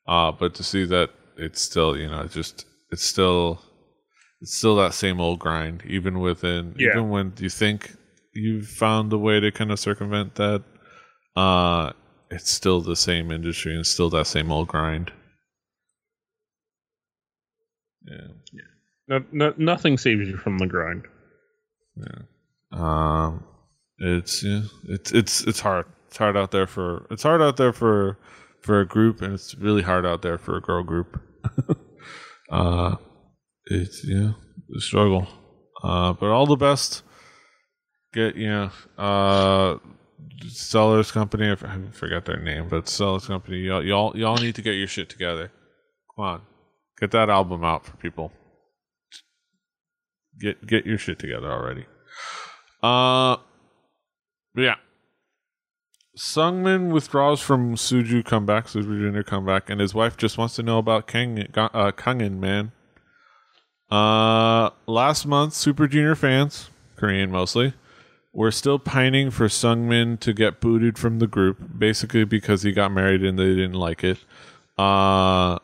Uh, 0.07 0.31
but 0.31 0.55
to 0.55 0.63
see 0.63 0.85
that 0.85 1.11
it's 1.37 1.61
still, 1.61 1.95
you 1.97 2.09
know, 2.09 2.25
just 2.25 2.65
it's 2.91 3.03
still 3.03 3.61
it's 4.41 4.55
still 4.55 4.75
that 4.77 4.93
same 4.93 5.19
old 5.19 5.39
grind, 5.39 5.83
even 5.85 6.19
within 6.19 6.75
yeah. 6.77 6.89
even 6.89 7.09
when 7.09 7.33
you 7.39 7.49
think 7.49 7.95
you've 8.33 8.67
found 8.67 9.11
a 9.11 9.17
way 9.17 9.39
to 9.39 9.51
kind 9.51 9.71
of 9.71 9.79
circumvent 9.79 10.35
that, 10.35 10.63
uh, 11.35 11.91
it's 12.31 12.51
still 12.51 12.81
the 12.81 12.95
same 12.95 13.31
industry 13.31 13.75
and 13.75 13.85
still 13.85 14.09
that 14.11 14.27
same 14.27 14.51
old 14.51 14.67
grind. 14.67 15.11
Yeah. 18.05 18.27
No, 19.07 19.23
no, 19.31 19.53
nothing 19.57 19.97
saves 19.97 20.27
you 20.27 20.37
from 20.37 20.59
the 20.59 20.67
grind. 20.67 21.05
Yeah. 21.97 22.21
Um, 22.71 23.43
it's 23.97 24.43
yeah, 24.43 24.61
it's 24.87 25.11
it's 25.11 25.41
it's 25.41 25.59
hard. 25.59 25.85
It's 26.07 26.17
hard 26.17 26.37
out 26.37 26.51
there 26.51 26.67
for 26.67 27.07
it's 27.09 27.23
hard 27.23 27.41
out 27.41 27.57
there 27.57 27.73
for 27.73 28.17
for 28.61 28.79
a 28.79 28.85
group, 28.85 29.21
and 29.21 29.33
it's 29.33 29.55
really 29.55 29.81
hard 29.81 30.05
out 30.05 30.21
there 30.21 30.37
for 30.37 30.55
a 30.57 30.61
girl 30.61 30.83
group. 30.83 31.19
uh, 32.51 32.95
it's 33.69 34.03
yeah, 34.05 34.31
the 34.69 34.81
struggle. 34.81 35.27
Uh, 35.83 36.13
but 36.13 36.29
all 36.29 36.45
the 36.45 36.57
best. 36.57 37.03
Get 38.13 38.35
you 38.35 38.49
know, 38.49 38.71
uh, 38.97 39.77
Stellar's 40.47 41.11
company. 41.11 41.51
I 41.51 41.55
forget 41.91 42.25
their 42.25 42.39
name, 42.39 42.67
but 42.67 42.85
Stellar's 42.85 43.27
company. 43.27 43.57
Y'all, 43.59 43.83
y'all, 43.83 44.17
y'all 44.17 44.37
need 44.37 44.55
to 44.55 44.61
get 44.61 44.73
your 44.73 44.87
shit 44.87 45.09
together. 45.09 45.51
Come 46.15 46.25
on, 46.25 46.41
get 46.99 47.11
that 47.11 47.29
album 47.29 47.63
out 47.63 47.85
for 47.85 47.95
people. 47.97 48.31
Get 50.39 50.65
get 50.65 50.85
your 50.85 50.97
shit 50.97 51.19
together 51.19 51.51
already. 51.51 51.85
Uh, 52.81 53.37
yeah. 54.55 54.75
Sungmin 56.17 56.91
withdraws 56.91 57.39
from 57.39 57.75
Suju 57.75 58.25
comeback, 58.25 58.65
Suju 58.65 58.99
Junior 58.99 59.23
comeback, 59.23 59.69
and 59.69 59.79
his 59.79 59.93
wife 59.93 60.17
just 60.17 60.37
wants 60.37 60.55
to 60.55 60.63
know 60.63 60.77
about 60.77 61.07
Kang, 61.07 61.39
uh, 61.55 61.91
Kangin 61.91 62.39
man. 62.39 62.73
Uh, 63.89 64.69
last 64.85 65.25
month, 65.25 65.53
Super 65.53 65.87
Junior 65.87 66.15
fans, 66.15 66.69
Korean 66.95 67.31
mostly, 67.31 67.73
were 68.33 68.51
still 68.51 68.77
pining 68.77 69.31
for 69.31 69.47
Sungmin 69.47 70.19
to 70.19 70.33
get 70.33 70.59
booted 70.59 70.97
from 70.97 71.19
the 71.19 71.27
group, 71.27 71.57
basically 71.77 72.23
because 72.23 72.61
he 72.61 72.71
got 72.71 72.91
married 72.91 73.23
and 73.23 73.39
they 73.39 73.55
didn't 73.55 73.73
like 73.73 74.03
it. 74.03 74.19
Uh, 74.77 75.59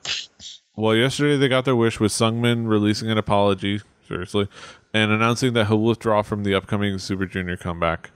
well, 0.75 0.95
yesterday 0.95 1.37
they 1.37 1.47
got 1.47 1.65
their 1.65 1.75
wish 1.75 1.99
with 1.99 2.11
Sungmin 2.11 2.67
releasing 2.67 3.09
an 3.09 3.17
apology, 3.17 3.81
seriously, 4.07 4.49
and 4.93 5.11
announcing 5.11 5.53
that 5.53 5.67
he'll 5.67 5.79
withdraw 5.79 6.21
from 6.21 6.43
the 6.43 6.55
upcoming 6.55 6.97
Super 6.97 7.25
Junior 7.25 7.57
comeback. 7.57 8.11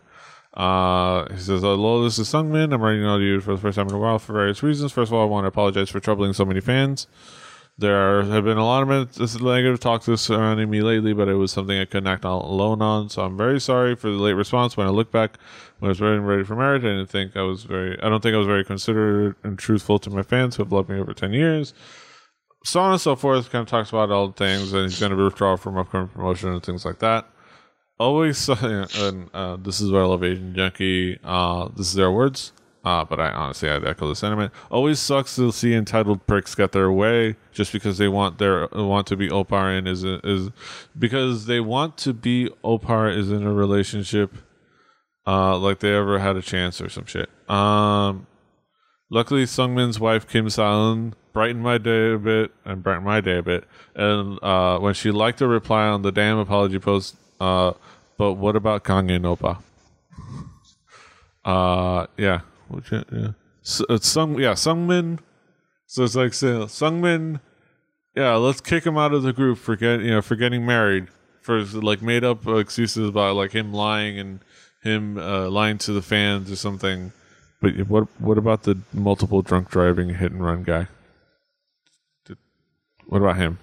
Uh, 0.53 1.32
he 1.32 1.38
says, 1.39 1.62
Hello, 1.62 2.03
this 2.03 2.18
is 2.18 2.28
Sungmin. 2.28 2.74
I'm 2.74 2.82
writing 2.82 3.05
out 3.05 3.18
to 3.18 3.24
you 3.24 3.39
for 3.39 3.55
the 3.55 3.62
first 3.62 3.76
time 3.76 3.88
in 3.88 3.93
a 3.93 3.99
while 3.99 4.18
for 4.18 4.34
various 4.34 4.64
reasons. 4.64 4.91
First 4.91 5.10
of 5.10 5.14
all, 5.14 5.22
I 5.22 5.26
want 5.26 5.43
to 5.43 5.49
apologize 5.49 5.89
for 5.89 5.99
troubling 5.99 6.34
so 6.34 6.43
many 6.43 6.60
fans. 6.60 7.07
There 7.80 8.23
have 8.23 8.43
been 8.43 8.57
a 8.57 8.65
lot 8.65 8.84
of 8.84 9.41
negative 9.41 9.80
talks 9.80 10.05
surrounding 10.05 10.69
me 10.69 10.82
lately, 10.82 11.13
but 11.13 11.30
it 11.30 11.36
was 11.36 11.53
something 11.53 11.80
I 11.80 11.86
couldn't 11.86 12.07
act 12.07 12.25
alone 12.25 12.82
on. 12.82 13.07
So 13.07 13.21
I'm 13.21 13.38
very 13.38 13.61
sorry 13.61 13.95
for 13.95 14.09
the 14.09 14.17
late 14.17 14.34
response. 14.34 14.75
When 14.75 14.86
I 14.86 14.89
look 14.89 15.13
back, 15.13 15.38
when 15.80 15.88
I 15.88 15.91
was 15.91 16.01
ready, 16.01 16.19
ready 16.19 16.43
for 16.43 16.57
marriage, 16.57 16.84
I 16.84 16.88
didn't 16.88 17.07
think 17.07 17.38
I 17.38 17.43
was 17.43 17.63
very. 17.63 17.97
I 18.03 18.09
don't 18.09 18.21
think 18.21 18.36
I 18.36 18.38
was 18.38 18.47
very 18.47 18.65
considerate 18.65 19.38
and 19.43 19.57
truthful 19.57 19.97
to 19.99 20.09
my 20.09 20.23
fans 20.23 20.57
who 20.57 20.63
have 20.63 20.73
loved 20.73 20.89
me 20.89 20.99
over 20.99 21.13
ten 21.13 21.32
years. 21.32 21.73
So 22.65 22.82
on 22.82 22.91
and 22.91 22.99
so 22.99 23.15
forth. 23.15 23.49
Kind 23.49 23.61
of 23.61 23.69
talks 23.69 23.91
about 23.91 24.11
all 24.11 24.27
the 24.27 24.34
things, 24.34 24.73
and 24.73 24.84
he's 24.84 24.99
going 24.99 25.15
to 25.15 25.23
withdraw 25.23 25.55
from 25.55 25.77
upcoming 25.77 26.09
promotion 26.09 26.49
and 26.49 26.61
things 26.61 26.84
like 26.84 26.99
that. 26.99 27.30
Always, 27.97 28.49
and 28.61 29.30
uh, 29.34 29.55
this 29.55 29.80
is 29.80 29.89
where 29.89 30.03
I 30.03 30.05
love 30.05 30.25
Asian 30.25 30.53
Junkie. 30.53 31.17
Uh, 31.23 31.69
this 31.77 31.88
is 31.88 31.93
their 31.93 32.11
words. 32.11 32.51
Uh, 32.84 33.03
but 33.03 33.19
I 33.19 33.32
honestly, 33.32 33.69
I'd 33.69 33.86
echo 33.86 34.07
the 34.07 34.15
sentiment. 34.15 34.53
Always 34.71 34.99
sucks 34.99 35.36
to 35.36 35.51
see 35.51 35.73
entitled 35.73 36.25
pricks 36.27 36.55
get 36.55 36.71
their 36.71 36.89
way 36.89 37.36
just 37.51 37.73
because 37.73 37.97
they 37.97 38.07
want 38.07 38.38
their 38.38 38.67
want 38.71 39.05
to 39.07 39.17
be 39.17 39.27
oppa 39.27 39.77
and 39.77 39.86
is 39.88 40.03
is 40.05 40.49
because 40.97 41.45
they 41.45 41.59
want 41.59 41.97
to 41.97 42.13
be 42.13 42.49
oppa 42.63 43.15
is 43.15 43.32
in 43.32 43.43
a 43.45 43.53
relationship, 43.53 44.34
uh, 45.27 45.57
like 45.57 45.80
they 45.80 45.93
ever 45.93 46.19
had 46.19 46.38
a 46.38 46.41
chance 46.41 46.80
or 46.80 46.88
some 46.88 47.05
shit. 47.05 47.30
Um, 47.49 48.27
luckily, 49.09 49.43
Sungmin's 49.43 49.99
wife 49.99 50.25
Kim 50.25 50.49
Salon 50.49 51.15
brightened 51.34 51.61
my 51.61 51.77
day 51.77 52.13
a 52.13 52.17
bit 52.17 52.51
and 52.63 52.82
brightened 52.82 53.05
my 53.05 53.19
day 53.19 53.39
a 53.39 53.43
bit, 53.43 53.65
and 53.93 54.41
uh, 54.41 54.80
when 54.80 54.93
she 54.93 55.11
liked 55.11 55.41
a 55.41 55.47
reply 55.47 55.86
on 55.88 56.01
the 56.01 56.13
damn 56.13 56.38
apology 56.38 56.80
post, 56.80 57.17
uh, 57.41 57.73
but 58.17 58.36
what 58.36 58.55
about 58.55 58.86
Kangin 58.86 59.23
Oppa? 59.23 59.61
Uh, 61.43 62.07
yeah, 62.17 62.41
yeah. 62.91 63.32
So 63.61 63.86
it's 63.89 64.07
Sung, 64.07 64.39
yeah, 64.39 64.53
Sungmin. 64.53 65.20
So 65.86 66.03
it's 66.03 66.15
like 66.15 66.34
so 66.34 66.65
Sungmin. 66.65 67.41
Yeah, 68.15 68.36
let's 68.36 68.61
kick 68.61 68.86
him 68.86 68.97
out 68.97 69.13
of 69.13 69.24
the 69.24 69.34
group 69.34 69.57
for 69.57 69.76
get, 69.76 70.01
you 70.01 70.11
know 70.11 70.22
for 70.22 70.36
getting 70.36 70.65
married 70.65 71.07
for 71.41 71.63
like 71.63 72.01
made 72.01 72.24
up 72.24 72.47
excuses 72.47 73.09
about 73.09 73.36
like 73.36 73.51
him 73.51 73.74
lying 73.74 74.20
and 74.20 74.39
him 74.84 75.17
uh, 75.17 75.49
lying 75.49 75.78
to 75.80 75.93
the 75.93 76.01
fans 76.01 76.51
or 76.51 76.55
something. 76.55 77.11
But 77.61 77.78
what 77.88 78.07
what 78.20 78.38
about 78.38 78.63
the 78.63 78.80
multiple 78.93 79.41
drunk 79.41 79.70
driving 79.70 80.09
hit 80.15 80.32
and 80.32 80.43
run 80.43 80.63
guy? 80.63 80.88
What 83.07 83.22
about 83.22 83.38
him? 83.38 83.57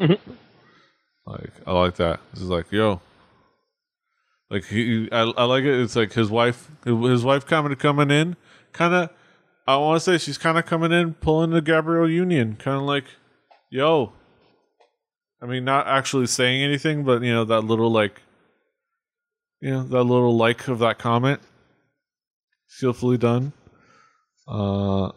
Mm-hmm. 0.00 0.32
Like 1.26 1.52
I 1.66 1.72
like 1.72 1.96
that. 1.96 2.20
This 2.32 2.42
is 2.42 2.48
like 2.48 2.70
yo. 2.72 3.00
Like 4.50 4.64
he, 4.64 5.08
I, 5.12 5.20
I 5.22 5.44
like 5.44 5.64
it. 5.64 5.80
It's 5.80 5.94
like 5.94 6.14
his 6.14 6.30
wife, 6.30 6.70
his 6.84 7.22
wife 7.22 7.46
coming 7.46 7.74
coming 7.76 8.10
in 8.10 8.36
kind 8.78 8.94
of 8.94 9.10
I 9.66 9.76
want 9.76 9.96
to 9.96 10.00
say 10.00 10.16
she's 10.16 10.38
kind 10.38 10.56
of 10.56 10.64
coming 10.64 10.92
in 10.92 11.12
pulling 11.14 11.50
the 11.50 11.60
Gabrielle 11.60 12.08
Union, 12.08 12.56
kind 12.56 12.78
of 12.78 12.84
like, 12.84 13.04
yo. 13.70 14.12
I 15.42 15.46
mean, 15.46 15.64
not 15.64 15.86
actually 15.86 16.26
saying 16.26 16.62
anything, 16.62 17.04
but 17.04 17.22
you 17.22 17.32
know 17.32 17.44
that 17.44 17.60
little 17.62 17.90
like, 17.90 18.22
you 19.60 19.70
know 19.70 19.82
that 19.82 20.04
little 20.04 20.36
like 20.36 20.66
of 20.68 20.78
that 20.78 20.98
comment, 20.98 21.40
skillfully 22.66 23.18
done. 23.18 23.52
Uh, 24.48 25.12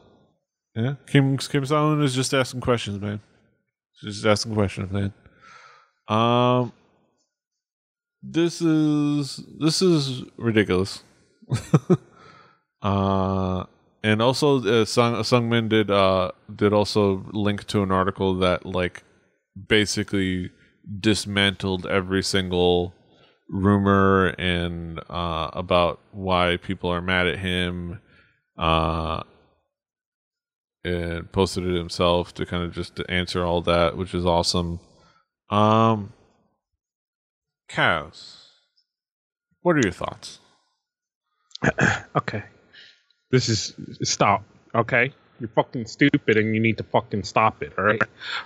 yeah, 0.75 0.95
Kim 1.07 1.37
Kim 1.37 1.65
Salon 1.65 2.03
is 2.03 2.13
just 2.13 2.33
asking 2.33 2.59
questions, 2.61 3.01
man. 3.01 3.21
She's 3.93 4.15
just 4.15 4.25
asking 4.25 4.53
questions, 4.53 4.91
man. 4.91 5.13
Um, 6.07 6.73
this 8.21 8.61
is 8.61 9.43
this 9.59 9.81
is 9.81 10.23
ridiculous. 10.37 11.03
Uh, 12.81 13.65
and 14.03 14.21
also, 14.21 14.63
uh, 14.63 14.85
Sung 14.85 15.15
Sungmin 15.15 15.69
did 15.69 15.91
uh 15.91 16.31
did 16.53 16.73
also 16.73 17.23
link 17.31 17.65
to 17.67 17.83
an 17.83 17.91
article 17.91 18.35
that 18.39 18.65
like 18.65 19.03
basically 19.67 20.51
dismantled 20.99 21.85
every 21.85 22.23
single 22.23 22.93
rumor 23.49 24.27
and 24.39 24.99
uh 25.09 25.49
about 25.53 25.99
why 26.11 26.57
people 26.57 26.89
are 26.89 27.01
mad 27.01 27.27
at 27.27 27.39
him. 27.39 27.99
Uh, 28.57 29.23
and 30.83 31.31
posted 31.31 31.65
it 31.65 31.77
himself 31.77 32.33
to 32.33 32.45
kind 32.45 32.63
of 32.63 32.73
just 32.73 32.95
to 32.95 33.09
answer 33.09 33.43
all 33.45 33.61
that, 33.61 33.97
which 33.97 34.13
is 34.13 34.25
awesome. 34.25 34.79
Um, 35.49 36.13
Kaz. 37.69 38.37
What 39.61 39.75
are 39.75 39.81
your 39.83 39.91
thoughts? 39.91 40.39
okay. 42.15 42.43
This 43.31 43.49
is 43.49 43.73
stop. 44.03 44.43
Okay, 44.75 45.13
you're 45.39 45.49
fucking 45.49 45.85
stupid, 45.87 46.37
and 46.37 46.53
you 46.53 46.61
need 46.61 46.77
to 46.77 46.83
fucking 46.83 47.23
stop 47.23 47.63
it. 47.63 47.73
All 47.77 47.83
right. 47.85 48.01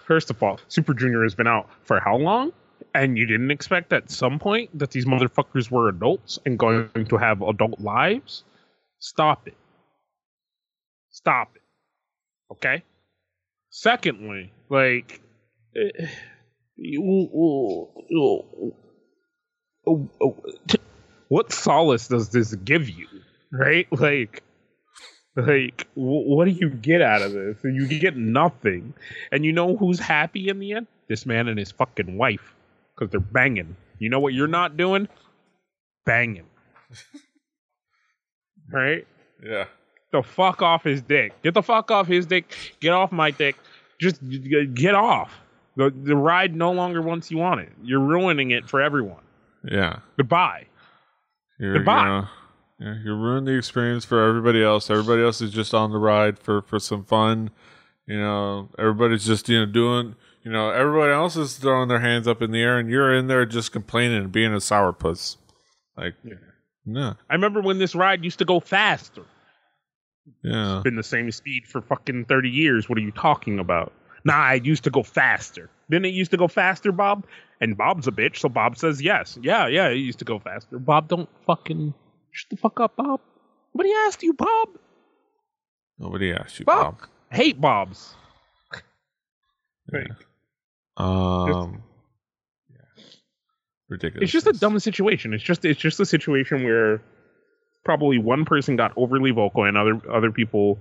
First 0.05 0.29
of 0.29 0.41
all, 0.41 0.59
Super 0.67 0.93
Junior 0.93 1.23
has 1.23 1.35
been 1.35 1.47
out 1.47 1.69
for 1.83 1.99
how 1.99 2.17
long? 2.17 2.53
And 2.93 3.17
you 3.17 3.25
didn't 3.25 3.51
expect 3.51 3.91
at 3.91 4.09
some 4.09 4.39
point 4.39 4.77
that 4.79 4.91
these 4.91 5.05
motherfuckers 5.05 5.69
were 5.69 5.89
adults 5.89 6.39
and 6.45 6.57
going 6.57 7.07
to 7.09 7.17
have 7.17 7.41
adult 7.41 7.79
lives? 7.81 8.43
Stop 8.99 9.47
it. 9.47 9.57
Stop 11.09 11.55
it. 11.55 11.61
Okay? 12.53 12.83
Secondly, 13.69 14.53
like, 14.69 15.21
uh, 15.75 16.05
what 21.27 21.51
solace 21.51 22.07
does 22.07 22.29
this 22.29 22.55
give 22.55 22.89
you? 22.89 23.07
Right? 23.51 23.87
Like, 23.91 24.43
like, 25.35 25.87
w- 25.95 26.35
what 26.35 26.45
do 26.45 26.51
you 26.51 26.69
get 26.69 27.01
out 27.01 27.21
of 27.21 27.33
this? 27.33 27.57
You 27.63 27.87
get 27.99 28.15
nothing. 28.15 28.93
And 29.31 29.43
you 29.45 29.51
know 29.51 29.75
who's 29.75 29.99
happy 29.99 30.49
in 30.49 30.59
the 30.59 30.73
end? 30.73 30.87
This 31.07 31.25
man 31.25 31.47
and 31.47 31.59
his 31.59 31.71
fucking 31.71 32.17
wife. 32.17 32.53
Because 32.95 33.11
they're 33.11 33.19
banging. 33.19 33.75
You 33.99 34.09
know 34.09 34.19
what 34.19 34.33
you're 34.33 34.47
not 34.47 34.77
doing? 34.77 35.07
Banging. 36.05 36.45
right? 38.71 39.05
Yeah. 39.43 39.65
The 40.11 40.23
fuck 40.23 40.61
off 40.61 40.83
his 40.83 41.01
dick. 41.01 41.33
Get 41.43 41.53
the 41.53 41.61
fuck 41.63 41.91
off 41.91 42.07
his 42.07 42.25
dick. 42.25 42.55
Get 42.79 42.93
off 42.93 43.11
my 43.11 43.31
dick. 43.31 43.57
Just 43.99 44.21
get 44.73 44.95
off. 44.95 45.31
The, 45.75 45.89
the 45.89 46.15
ride 46.15 46.55
no 46.55 46.71
longer 46.71 47.01
wants 47.01 47.29
you 47.31 47.41
on 47.41 47.59
it. 47.59 47.71
You're 47.83 47.99
ruining 47.99 48.51
it 48.51 48.69
for 48.69 48.81
everyone. 48.81 49.23
Yeah. 49.69 49.99
Goodbye. 50.17 50.67
You're, 51.59 51.73
Goodbye. 51.73 52.03
You 52.03 52.05
know, 52.05 52.27
yeah, 52.79 52.95
you 53.03 53.15
ruin 53.15 53.45
the 53.45 53.57
experience 53.57 54.03
for 54.03 54.27
everybody 54.27 54.63
else. 54.63 54.89
Everybody 54.89 55.23
else 55.23 55.41
is 55.41 55.51
just 55.51 55.73
on 55.73 55.91
the 55.91 55.97
ride 55.97 56.37
for 56.37 56.61
for 56.61 56.79
some 56.79 57.05
fun. 57.05 57.51
You 58.05 58.19
know, 58.19 58.69
everybody's 58.77 59.25
just 59.25 59.47
you 59.47 59.59
know 59.59 59.65
doing. 59.65 60.15
You 60.43 60.51
know, 60.51 60.69
everybody 60.69 61.11
else 61.11 61.35
is 61.35 61.57
throwing 61.57 61.87
their 61.87 61.99
hands 61.99 62.27
up 62.27 62.41
in 62.41 62.51
the 62.51 62.61
air, 62.61 62.77
and 62.77 62.89
you're 62.89 63.15
in 63.15 63.27
there 63.27 63.45
just 63.45 63.71
complaining 63.71 64.17
and 64.17 64.31
being 64.31 64.53
a 64.53 64.57
sourpuss. 64.57 65.37
Like, 65.97 66.13
yeah. 66.23 66.33
no. 66.85 67.15
I 67.29 67.33
remember 67.33 67.61
when 67.61 67.79
this 67.79 67.95
ride 67.95 68.23
used 68.23 68.37
to 68.39 68.45
go 68.45 68.59
faster. 68.59 69.23
Yeah. 70.43 70.81
Been 70.83 70.97
the 70.97 71.03
same 71.03 71.31
speed 71.31 71.65
for 71.65 71.81
fucking 71.81 72.25
30 72.25 72.49
years. 72.49 72.87
What 72.87 72.99
are 72.99 73.01
you 73.01 73.11
talking 73.11 73.57
about? 73.57 73.91
Nah, 74.23 74.33
I 74.35 74.55
used 74.55 74.83
to 74.83 74.91
go 74.91 75.01
faster. 75.01 75.69
Didn't 75.89 76.05
it 76.05 76.13
used 76.13 76.31
to 76.31 76.37
go 76.37 76.47
faster, 76.47 76.91
Bob? 76.91 77.25
And 77.59 77.75
Bob's 77.75 78.07
a 78.07 78.11
bitch, 78.11 78.37
so 78.37 78.49
Bob 78.49 78.77
says 78.77 79.01
yes. 79.01 79.39
Yeah, 79.41 79.67
yeah, 79.67 79.87
it 79.89 79.95
used 79.95 80.19
to 80.19 80.25
go 80.25 80.37
faster. 80.37 80.77
Bob, 80.77 81.07
don't 81.07 81.29
fucking 81.47 81.93
shut 82.35 82.49
the 82.49 82.57
fuck 82.57 82.79
up, 82.79 82.95
Bob. 82.95 83.21
Nobody 83.73 83.93
asked 84.05 84.21
you, 84.23 84.33
Bob. 84.33 84.69
Nobody 85.97 86.33
asked 86.33 86.59
you, 86.59 86.65
Bob. 86.65 86.99
Fuck. 86.99 87.09
Hate 87.31 87.59
Bobs. 87.59 88.13
Yeah. 89.93 90.01
Um. 90.97 91.83
yeah. 92.69 93.03
Ridiculous. 93.89 94.23
it's 94.23 94.31
just 94.31 94.47
a 94.47 94.53
dumb 94.53 94.79
situation. 94.79 95.33
It's 95.33 95.43
just 95.43 95.63
it's 95.63 95.79
just 95.79 95.99
a 95.99 96.05
situation 96.05 96.63
where 96.63 97.01
probably 97.83 98.17
one 98.17 98.45
person 98.45 98.75
got 98.75 98.91
overly 98.97 99.31
vocal 99.31 99.63
and 99.63 99.77
other 99.77 100.01
other 100.11 100.31
people 100.31 100.79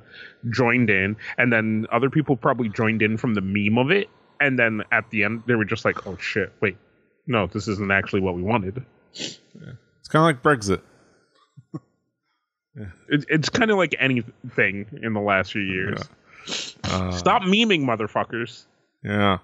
joined 0.51 0.91
in, 0.91 1.17
and 1.37 1.53
then 1.53 1.87
other 1.93 2.11
people 2.11 2.37
probably 2.37 2.69
joined 2.69 3.03
in 3.03 3.17
from 3.17 3.35
the 3.35 3.43
meme 3.43 3.79
of 3.79 3.91
it, 3.91 4.09
and 4.41 4.59
then 4.59 4.83
at 4.91 5.11
the 5.11 5.25
end 5.25 5.43
they 5.47 5.55
were 5.55 5.67
just 5.67 5.85
like, 5.85 6.07
"Oh 6.07 6.17
shit, 6.17 6.53
wait, 6.61 6.77
no, 7.27 7.47
this 7.47 7.69
isn't 7.69 7.93
actually 7.93 8.21
what 8.21 8.35
we 8.35 8.43
wanted." 8.43 8.85
It's 9.13 9.39
kind 10.09 10.23
of 10.23 10.25
like 10.25 10.43
Brexit. 10.43 10.81
It, 13.09 13.25
it's 13.29 13.49
kind 13.49 13.71
of 13.71 13.77
like 13.77 13.95
anything 14.01 14.87
in 15.01 15.13
the 15.13 15.21
last 15.21 15.53
few 15.53 15.63
years. 15.63 16.01
Uh, 16.83 17.13
Stop 17.13 17.43
memeing, 17.43 17.83
motherfuckers. 17.83 18.65
Yeah. 19.05 19.39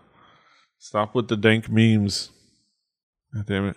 Stop 0.78 1.14
with 1.14 1.28
the 1.28 1.36
dank 1.36 1.68
memes. 1.68 2.30
God 3.34 3.46
damn 3.46 3.68
it. 3.68 3.76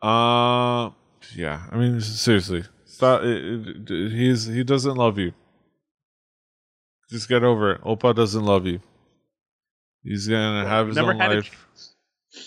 Uh, 0.00 0.90
yeah. 1.34 1.64
I 1.72 1.76
mean, 1.76 2.00
seriously. 2.00 2.64
Stop. 2.84 3.22
It, 3.24 3.90
it, 3.90 4.12
he's 4.12 4.46
he 4.46 4.62
doesn't 4.62 4.94
love 4.94 5.18
you. 5.18 5.32
Just 7.10 7.28
get 7.28 7.42
over 7.42 7.72
it. 7.72 7.82
Oppa 7.82 8.14
doesn't 8.14 8.44
love 8.44 8.66
you. 8.66 8.80
He's 10.02 10.28
gonna 10.28 10.68
have 10.68 10.88
his 10.88 10.96
Never 10.96 11.12
own 11.12 11.18
life. 11.18 11.68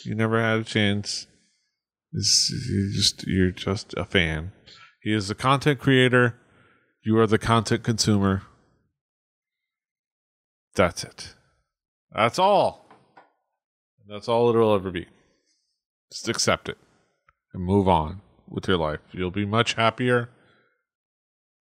You 0.03 0.15
never 0.15 0.41
had 0.41 0.59
a 0.59 0.63
chance. 0.63 1.27
This 2.13 2.49
you 2.69 2.91
just 2.93 3.27
you're 3.27 3.51
just 3.51 3.93
a 3.97 4.05
fan. 4.05 4.51
He 5.07 5.13
is 5.13 5.29
the 5.29 5.35
content 5.35 5.79
creator. 5.79 6.35
You 7.01 7.17
are 7.19 7.27
the 7.27 7.37
content 7.37 7.81
consumer. 7.81 8.41
That's 10.75 11.05
it. 11.05 11.33
That's 12.13 12.37
all. 12.37 12.85
That's 14.09 14.27
all 14.27 14.49
it'll 14.49 14.75
ever 14.75 14.91
be. 14.91 15.05
Just 16.11 16.27
accept 16.27 16.67
it 16.67 16.77
and 17.53 17.63
move 17.63 17.87
on 17.87 18.19
with 18.49 18.67
your 18.67 18.75
life. 18.75 18.99
You'll 19.13 19.31
be 19.31 19.45
much 19.45 19.75
happier. 19.75 20.27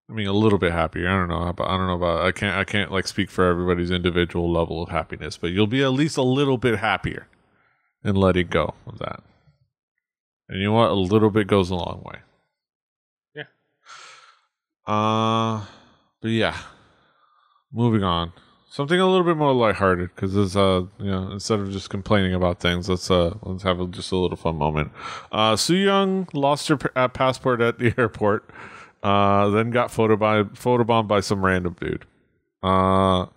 I 0.09 0.13
mean, 0.13 0.27
a 0.27 0.31
little 0.31 0.57
bit 0.57 0.71
happier. 0.71 1.09
I 1.09 1.17
don't 1.17 1.27
know. 1.27 1.65
I 1.65 1.77
don't 1.77 1.87
know 1.87 1.95
about. 1.95 2.25
I 2.25 2.31
can't. 2.31 2.55
I 2.55 2.63
can't 2.63 2.93
like 2.93 3.07
speak 3.09 3.29
for 3.29 3.43
everybody's 3.43 3.91
individual 3.91 4.49
level 4.49 4.81
of 4.81 4.87
happiness, 4.87 5.35
but 5.35 5.51
you'll 5.51 5.67
be 5.67 5.83
at 5.83 5.91
least 5.91 6.15
a 6.15 6.23
little 6.23 6.57
bit 6.57 6.79
happier 6.79 7.27
in 8.05 8.15
letting 8.15 8.47
go 8.47 8.73
of 8.87 8.99
that. 8.99 9.21
And 10.47 10.61
you 10.61 10.67
know 10.67 10.73
what? 10.75 10.91
A 10.91 10.93
little 10.93 11.29
bit 11.29 11.47
goes 11.47 11.71
a 11.71 11.75
long 11.75 12.03
way. 12.05 12.19
Uh, 14.86 15.65
but 16.21 16.29
yeah. 16.31 16.57
Moving 17.71 18.03
on. 18.03 18.34
Something 18.69 18.99
a 18.99 19.07
little 19.07 19.25
bit 19.25 19.38
more 19.38 19.53
lighthearted 19.53 20.09
because 20.15 20.36
it's 20.36 20.55
uh 20.55 20.86
you 20.97 21.11
know 21.11 21.31
instead 21.31 21.59
of 21.59 21.71
just 21.71 21.91
complaining 21.91 22.34
about 22.34 22.59
things, 22.59 22.89
let's 22.89 23.11
uh 23.11 23.36
let's 23.43 23.61
have 23.61 23.79
a, 23.79 23.86
just 23.86 24.11
a 24.11 24.17
little 24.17 24.36
fun 24.36 24.55
moment. 24.55 24.91
Uh, 25.31 25.55
Soo 25.55 25.75
Young 25.75 26.27
lost 26.34 26.67
her 26.69 26.77
p- 26.77 26.89
uh, 26.95 27.07
passport 27.07 27.61
at 27.61 27.77
the 27.77 27.93
airport. 27.99 28.49
Uh, 29.03 29.49
then 29.49 29.69
got 29.69 29.91
photo 29.91 30.15
by 30.15 30.41
photobombed 30.41 31.07
by 31.07 31.19
some 31.19 31.45
random 31.45 31.75
dude. 31.79 32.05
Uh, 32.63 33.27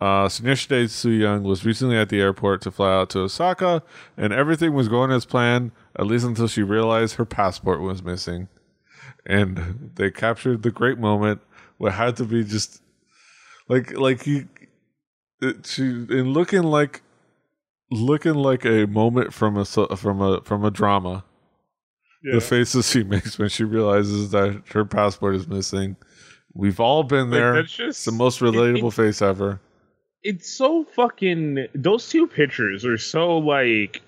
uh, 0.00 0.28
Soo 0.28 1.10
Young 1.10 1.44
was 1.44 1.64
recently 1.64 1.96
at 1.96 2.08
the 2.08 2.20
airport 2.20 2.60
to 2.62 2.72
fly 2.72 2.92
out 2.92 3.10
to 3.10 3.20
Osaka, 3.20 3.84
and 4.16 4.32
everything 4.32 4.74
was 4.74 4.88
going 4.88 5.12
as 5.12 5.24
planned, 5.24 5.70
at 5.96 6.06
least 6.06 6.24
until 6.24 6.48
she 6.48 6.64
realized 6.64 7.14
her 7.16 7.24
passport 7.24 7.80
was 7.80 8.02
missing. 8.02 8.48
And 9.26 9.90
they 9.94 10.10
captured 10.10 10.62
the 10.62 10.70
great 10.70 10.98
moment 10.98 11.40
what 11.78 11.92
had 11.92 12.16
to 12.16 12.24
be 12.24 12.44
just 12.44 12.82
like 13.68 13.92
like 13.92 14.26
you 14.26 14.48
it, 15.40 15.66
she 15.66 15.82
in 15.82 16.32
looking 16.32 16.62
like 16.62 17.02
looking 17.90 18.34
like 18.34 18.64
a 18.64 18.86
moment 18.86 19.32
from 19.32 19.56
a 19.56 19.64
from 19.64 20.20
a 20.20 20.40
from 20.42 20.64
a 20.64 20.70
drama 20.70 21.24
Yeah. 22.24 22.34
the 22.34 22.40
faces 22.40 22.88
she 22.90 23.02
makes 23.14 23.38
when 23.38 23.48
she 23.48 23.64
realizes 23.64 24.30
that 24.30 24.62
her 24.72 24.84
passport 24.84 25.34
is 25.36 25.46
missing 25.46 25.96
we've 26.54 26.80
all 26.80 27.02
been 27.02 27.30
Like, 27.30 27.38
there 27.40 27.54
that's 27.54 27.72
just 27.72 27.88
it's 27.98 28.04
the 28.04 28.12
most 28.12 28.40
relatable 28.40 28.88
it- 28.88 28.94
face 28.94 29.22
ever 29.22 29.60
it's 30.24 30.48
so 30.56 30.84
fucking 30.84 31.66
those 31.74 32.08
two 32.08 32.26
pictures 32.28 32.84
are 32.84 32.98
so 32.98 33.38
like 33.38 34.02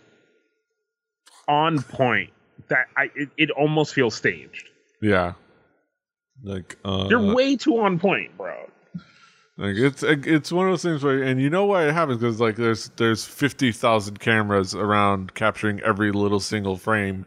on 1.48 1.82
point 1.82 2.30
that 2.68 2.86
I 2.96 3.10
it, 3.14 3.28
it 3.36 3.50
almost 3.50 3.94
feels 3.94 4.14
staged. 4.14 4.70
Yeah 5.04 5.34
like 6.42 6.76
uh 6.84 7.08
They're 7.08 7.34
way 7.34 7.56
too 7.56 7.78
on 7.78 7.98
point, 7.98 8.36
bro. 8.36 8.54
Like 9.56 9.76
it's 9.76 10.02
it's 10.02 10.50
one 10.50 10.66
of 10.66 10.72
those 10.72 10.82
things 10.82 11.02
where, 11.04 11.22
and 11.22 11.40
you 11.40 11.48
know 11.48 11.64
why 11.64 11.86
it 11.86 11.92
happens 11.92 12.20
because 12.20 12.40
like 12.40 12.56
there's 12.56 12.88
there's 12.96 13.24
fifty 13.24 13.70
thousand 13.70 14.18
cameras 14.18 14.74
around 14.74 15.34
capturing 15.34 15.80
every 15.80 16.10
little 16.10 16.40
single 16.40 16.76
frame, 16.76 17.24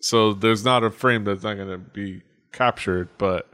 so 0.00 0.34
there's 0.34 0.64
not 0.64 0.84
a 0.84 0.90
frame 0.90 1.24
that's 1.24 1.42
not 1.42 1.54
going 1.54 1.68
to 1.70 1.78
be 1.78 2.22
captured. 2.52 3.08
But 3.16 3.48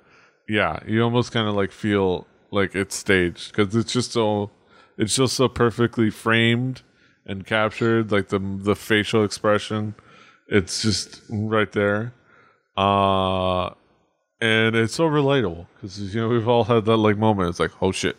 yeah, 0.48 0.80
you 0.86 1.02
almost 1.02 1.30
kind 1.30 1.48
of 1.48 1.54
like 1.54 1.70
feel 1.70 2.26
like 2.50 2.74
it's 2.74 2.96
staged 2.96 3.52
because 3.52 3.76
it's 3.76 3.92
just 3.92 4.10
so 4.10 4.50
it's 4.98 5.14
just 5.14 5.34
so 5.34 5.48
perfectly 5.48 6.10
framed 6.10 6.82
and 7.24 7.46
captured, 7.46 8.10
like 8.10 8.28
the 8.28 8.40
the 8.40 8.74
facial 8.74 9.22
expression, 9.22 9.94
it's 10.48 10.82
just 10.82 11.22
right 11.30 11.70
there. 11.70 12.12
Uh 12.76 13.74
and 14.40 14.74
it's 14.74 14.94
so 14.94 15.04
relatable 15.04 15.66
because 15.74 16.14
you 16.14 16.20
know 16.20 16.28
we've 16.28 16.48
all 16.48 16.64
had 16.64 16.84
that 16.86 16.96
like 16.96 17.18
moment. 17.18 17.50
It's 17.50 17.60
like, 17.60 17.72
oh 17.82 17.92
shit, 17.92 18.16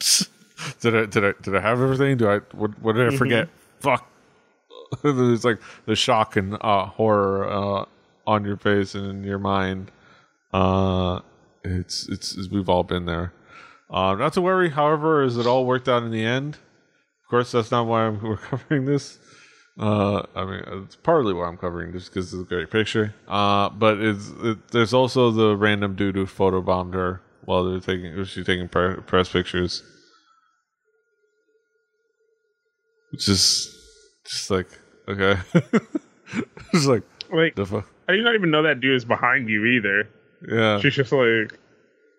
did 0.80 0.96
I 0.96 1.06
did 1.06 1.24
I 1.24 1.32
did 1.42 1.54
I 1.54 1.60
have 1.60 1.80
everything? 1.80 2.16
Do 2.16 2.28
I 2.28 2.38
what 2.52 2.78
what 2.80 2.94
did 2.94 3.12
I 3.12 3.16
forget? 3.16 3.48
Fuck. 3.80 4.10
There's 5.02 5.44
like 5.44 5.58
the 5.84 5.94
shock 5.94 6.36
and 6.36 6.56
uh, 6.60 6.86
horror 6.86 7.50
uh, 7.50 7.84
on 8.26 8.44
your 8.44 8.56
face 8.56 8.94
and 8.94 9.06
in 9.10 9.24
your 9.24 9.38
mind. 9.38 9.90
Uh, 10.52 11.20
it's, 11.62 12.08
it's 12.08 12.36
it's 12.36 12.50
we've 12.50 12.68
all 12.70 12.84
been 12.84 13.04
there. 13.04 13.34
Uh, 13.90 14.14
not 14.14 14.32
to 14.34 14.40
worry, 14.40 14.70
however, 14.70 15.22
is 15.22 15.36
it 15.36 15.46
all 15.46 15.66
worked 15.66 15.88
out 15.88 16.02
in 16.02 16.10
the 16.10 16.24
end. 16.24 16.54
Of 16.54 17.30
course, 17.30 17.52
that's 17.52 17.70
not 17.70 17.86
why 17.86 18.06
I'm, 18.06 18.22
we're 18.22 18.36
covering 18.36 18.86
this. 18.86 19.18
Uh, 19.78 20.22
I 20.34 20.44
mean, 20.44 20.62
it's 20.84 20.96
partly 20.96 21.32
why 21.32 21.46
I'm 21.46 21.56
covering 21.56 21.92
this 21.92 22.08
because 22.08 22.34
it's 22.34 22.42
a 22.42 22.44
great 22.46 22.68
picture. 22.70 23.14
Uh, 23.28 23.68
but 23.68 23.98
it's 23.98 24.30
it, 24.42 24.68
there's 24.72 24.92
also 24.92 25.30
the 25.30 25.56
random 25.56 25.94
dude 25.94 26.16
who 26.16 26.26
photobombed 26.26 26.94
her 26.94 27.20
while 27.44 27.64
they're 27.64 27.78
taking 27.80 28.16
was 28.16 28.28
she 28.28 28.42
taking 28.42 28.68
pre- 28.68 28.96
press 28.96 29.28
pictures, 29.28 29.82
which 33.12 33.28
is 33.28 33.74
just 34.26 34.50
like 34.50 34.66
okay, 35.08 35.36
it's 36.74 36.86
like 36.86 37.02
Like 37.32 37.54
the 37.54 37.64
fu- 37.66 37.84
I 38.08 38.12
did 38.12 38.24
not 38.24 38.34
even 38.34 38.50
know 38.50 38.62
that 38.64 38.80
dude 38.80 38.96
is 38.96 39.04
behind 39.04 39.48
you 39.48 39.64
either. 39.66 40.08
yeah. 40.50 40.80
She's 40.80 40.94
just 40.94 41.12
like, 41.12 41.58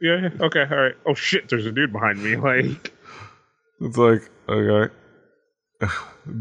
yeah, 0.02 0.22
yeah, 0.22 0.30
okay, 0.46 0.62
all 0.70 0.78
right. 0.78 0.96
Oh 1.06 1.14
shit, 1.14 1.50
there's 1.50 1.66
a 1.66 1.72
dude 1.72 1.92
behind 1.92 2.24
me. 2.24 2.36
Like, 2.38 2.94
It's 3.82 3.98
like 3.98 4.30
okay, 4.48 4.94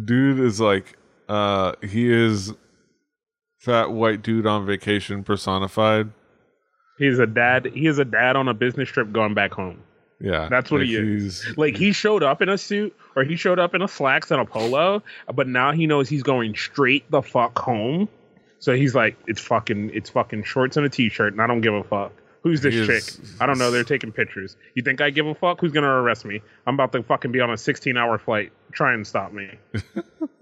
dude 0.05 0.39
is 0.41 0.61
like 0.61 0.97
uh 1.29 1.73
he 1.83 2.11
is 2.11 2.53
fat 3.59 3.91
white 3.91 4.23
dude 4.23 4.47
on 4.47 4.67
vacation 4.67 5.25
personified. 5.25 6.11
he's 6.99 7.19
a 7.19 7.27
dad. 7.27 7.67
He 7.75 7.87
is 7.87 7.99
a 7.99 8.05
dad 8.05 8.37
on 8.37 8.49
a 8.49 8.55
business 8.55 8.89
trip 8.89 9.13
going 9.13 9.35
back 9.35 9.53
home. 9.53 9.83
Yeah, 10.21 10.49
That's 10.51 10.69
what 10.71 10.81
like 10.81 10.89
he 10.89 10.97
is. 10.97 11.47
Like 11.57 11.77
he 11.77 11.93
showed 11.93 12.23
up 12.25 12.43
in 12.43 12.49
a 12.49 12.59
suit 12.59 12.97
or 13.15 13.23
he 13.23 13.37
showed 13.37 13.61
up 13.61 13.75
in 13.77 13.83
a 13.83 13.89
slacks 13.89 14.31
and 14.33 14.41
a 14.41 14.45
polo, 14.45 15.03
but 15.33 15.47
now 15.47 15.71
he 15.73 15.87
knows 15.87 16.09
he's 16.09 16.25
going 16.25 16.57
straight 16.57 17.09
the 17.11 17.23
fuck 17.23 17.57
home. 17.59 18.09
So 18.59 18.75
he's 18.75 18.97
like, 18.97 19.17
it's 19.29 19.41
fucking, 19.41 19.93
it's 19.95 20.11
fucking 20.11 20.43
shorts 20.43 20.77
and 20.77 20.85
a 20.85 20.89
t-shirt, 20.89 21.33
and 21.33 21.41
I 21.41 21.47
don't 21.47 21.61
give 21.61 21.75
a 21.75 21.85
fuck. 21.85 22.11
Who's 22.43 22.61
this 22.63 22.75
chick? 22.75 22.97
is- 22.97 23.37
I 23.41 23.47
don't 23.47 23.59
know. 23.59 23.71
They're 23.71 23.85
taking 23.85 24.11
pictures. 24.11 24.57
You 24.75 24.83
think 24.83 25.01
I 25.01 25.11
give 25.11 25.29
a 25.29 25.35
fuck? 25.37 25.61
Who's 25.61 25.71
gonna 25.71 25.87
arrest 25.87 26.25
me? 26.25 26.43
I'm 26.67 26.75
about 26.75 26.91
to 26.93 27.03
fucking 27.05 27.31
be 27.31 27.41
on 27.41 27.51
a 27.51 27.55
16-hour 27.55 28.19
flight. 28.19 28.51
Try 28.73 28.95
and 28.95 29.07
stop 29.07 29.33
me. 29.33 29.51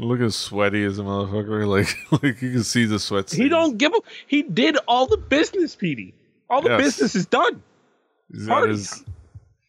Look 0.00 0.20
as 0.20 0.34
sweaty 0.34 0.82
as 0.84 0.98
a 0.98 1.02
motherfucker. 1.02 1.66
Like 2.10 2.22
like 2.22 2.40
you 2.42 2.50
can 2.52 2.64
see 2.64 2.86
the 2.86 2.98
sweat. 2.98 3.30
He 3.30 3.48
don't 3.48 3.76
give 3.76 3.92
a. 3.92 3.98
He 4.26 4.42
did 4.42 4.78
all 4.88 5.06
the 5.06 5.18
business, 5.18 5.76
Petey. 5.76 6.14
All 6.48 6.62
the 6.62 6.70
Yes. 6.70 6.80
business 6.80 7.14
is 7.14 7.26
done. 7.26 7.62
He's 8.32 8.46
got 8.46 8.52
party 8.54 8.72
his 8.72 9.04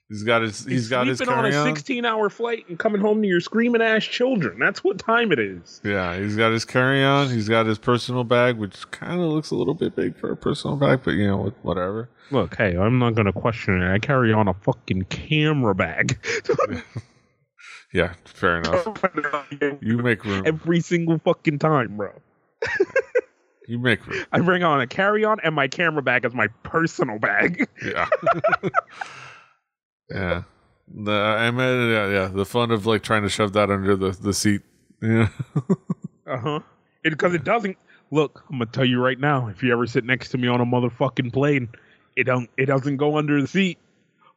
He's 0.10 0.24
got 0.24 0.42
his. 0.42 0.66
he's 0.66 0.90
got 0.90 1.08
his 1.08 1.20
sleeping 1.20 1.34
on 1.34 1.46
a 1.46 1.64
16 1.64 2.04
hour 2.06 2.30
flight 2.30 2.66
and 2.68 2.78
coming 2.78 3.00
home 3.00 3.22
to 3.22 3.28
your 3.28 3.40
screaming 3.40 3.82
ass 3.82 4.04
children. 4.04 4.60
That's 4.60 4.84
what 4.84 5.00
time 5.00 5.32
it 5.32 5.40
is. 5.40 5.80
Yeah, 5.86 6.18
he's 6.18 6.36
got 6.36 6.52
his 6.52 6.66
carry 6.66 7.02
on. 7.04 7.30
He's 7.30 7.48
got 7.48 7.66
his 7.66 7.78
personal 7.78 8.26
bag, 8.26 8.58
which 8.58 8.90
kind 8.92 9.22
of 9.22 9.30
looks 9.32 9.52
a 9.52 9.56
little 9.56 9.74
bit 9.74 9.96
big 9.96 10.18
for 10.18 10.32
a 10.32 10.36
personal 10.38 10.76
bag, 10.76 11.02
but 11.06 11.12
you 11.12 11.28
know, 11.28 11.54
whatever. 11.62 12.10
Look, 12.30 12.56
hey, 12.58 12.78
I'm 12.78 13.00
not 13.00 13.16
going 13.16 13.26
to 13.28 13.34
question 13.34 13.82
it. 13.82 13.90
I 13.94 14.00
carry 14.00 14.34
on 14.34 14.48
a 14.50 14.54
fucking 14.54 15.04
camera 15.04 15.76
bag. 15.76 16.18
Yeah, 17.94 18.14
fair 18.26 18.60
enough. 18.60 18.88
You 19.82 19.98
make 19.98 20.24
room. 20.24 20.44
Every 20.46 20.80
single 20.80 21.20
fucking 21.20 21.60
time, 21.60 21.98
bro. 21.98 22.12
You 23.68 23.80
make 23.80 24.06
room. 24.08 24.26
I 24.32 24.40
bring 24.40 24.64
on 24.64 24.82
a 24.82 24.88
carry 24.88 25.24
on 25.24 25.40
and 25.44 25.56
my 25.56 25.68
camera 25.68 26.02
bag 26.02 26.26
as 26.26 26.34
my 26.34 26.48
personal 26.64 27.20
bag. 27.20 27.68
Yeah. 27.84 28.08
yeah. 30.10 30.44
The 30.94 31.12
I 31.12 31.52
mean, 31.52 31.92
yeah, 31.92 32.10
yeah. 32.10 32.28
The 32.28 32.46
fun 32.46 32.72
of 32.72 32.86
like 32.86 33.04
trying 33.04 33.24
to 33.24 33.30
shove 33.30 33.54
that 33.54 33.70
under 33.70 33.96
the 33.96 34.12
the 34.12 34.34
seat. 34.34 34.62
Yeah. 35.02 35.30
Uh 36.28 36.38
huh. 36.38 36.60
Because 37.04 37.34
it 37.34 37.44
doesn't. 37.44 37.78
Look, 38.12 38.46
I'm 38.50 38.60
gonna 38.60 38.72
tell 38.72 38.86
you 38.86 39.02
right 39.02 39.20
now. 39.20 39.48
If 39.48 39.64
you 39.64 39.74
ever 39.74 39.86
sit 39.86 40.06
next 40.06 40.30
to 40.30 40.38
me 40.38 40.48
on 40.48 40.62
a 40.62 40.66
motherfucking 40.66 41.34
plane, 41.34 41.68
it 42.16 42.24
don't. 42.24 42.50
It 42.58 42.68
doesn't 42.68 42.98
go 42.98 43.18
under 43.18 43.42
the 43.42 43.48
seat. 43.48 43.78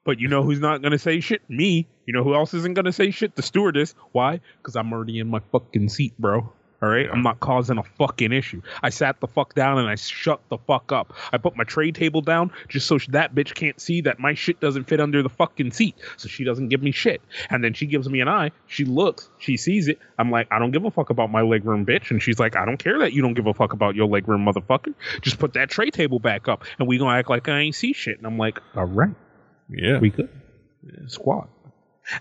But 0.04 0.20
you 0.20 0.28
know 0.28 0.42
who's 0.42 0.60
not 0.60 0.82
gonna 0.82 0.98
say 0.98 1.20
shit? 1.20 1.42
Me. 1.48 1.86
You 2.06 2.12
know 2.12 2.22
who 2.22 2.34
else 2.34 2.54
isn't 2.54 2.74
gonna 2.74 2.92
say 2.92 3.10
shit? 3.10 3.34
The 3.34 3.42
stewardess. 3.42 3.94
Why? 4.12 4.40
Because 4.58 4.76
I'm 4.76 4.92
already 4.92 5.18
in 5.18 5.28
my 5.28 5.40
fucking 5.52 5.88
seat, 5.88 6.14
bro. 6.18 6.52
All 6.82 6.90
right, 6.90 7.08
I'm 7.10 7.22
not 7.22 7.40
causing 7.40 7.78
a 7.78 7.82
fucking 7.82 8.30
issue. 8.30 8.60
I 8.82 8.90
sat 8.90 9.18
the 9.20 9.26
fuck 9.26 9.54
down 9.54 9.78
and 9.78 9.88
I 9.88 9.94
shut 9.94 10.42
the 10.50 10.58
fuck 10.58 10.92
up. 10.92 11.14
I 11.32 11.38
put 11.38 11.56
my 11.56 11.64
tray 11.64 11.92
table 11.92 12.20
down 12.20 12.50
just 12.68 12.86
so 12.86 12.98
that 13.08 13.34
bitch 13.34 13.54
can't 13.54 13.80
see 13.80 14.02
that 14.02 14.18
my 14.18 14.34
shit 14.34 14.60
doesn't 14.60 14.84
fit 14.84 15.00
under 15.00 15.22
the 15.22 15.30
fucking 15.30 15.70
seat, 15.70 15.94
so 16.18 16.28
she 16.28 16.44
doesn't 16.44 16.68
give 16.68 16.82
me 16.82 16.90
shit. 16.90 17.22
And 17.48 17.64
then 17.64 17.72
she 17.72 17.86
gives 17.86 18.06
me 18.06 18.20
an 18.20 18.28
eye. 18.28 18.50
She 18.66 18.84
looks, 18.84 19.30
she 19.38 19.56
sees 19.56 19.88
it. 19.88 19.98
I'm 20.18 20.30
like, 20.30 20.48
I 20.50 20.58
don't 20.58 20.72
give 20.72 20.84
a 20.84 20.90
fuck 20.90 21.08
about 21.08 21.30
my 21.30 21.40
legroom, 21.40 21.86
bitch. 21.86 22.10
And 22.10 22.22
she's 22.22 22.38
like, 22.38 22.54
I 22.54 22.66
don't 22.66 22.76
care 22.76 22.98
that 22.98 23.14
you 23.14 23.22
don't 23.22 23.34
give 23.34 23.46
a 23.46 23.54
fuck 23.54 23.72
about 23.72 23.94
your 23.94 24.06
legroom, 24.06 24.46
motherfucker. 24.46 24.92
Just 25.22 25.38
put 25.38 25.54
that 25.54 25.70
tray 25.70 25.90
table 25.90 26.18
back 26.18 26.48
up, 26.48 26.64
and 26.78 26.86
we 26.86 26.98
gonna 26.98 27.16
act 27.16 27.30
like 27.30 27.48
I 27.48 27.60
ain't 27.60 27.76
see 27.76 27.94
shit. 27.94 28.18
And 28.18 28.26
I'm 28.26 28.36
like, 28.36 28.58
all 28.76 28.84
right, 28.84 29.14
Yeah. 29.68 29.98
we 29.98 30.10
good, 30.10 30.28
squat. 31.06 31.48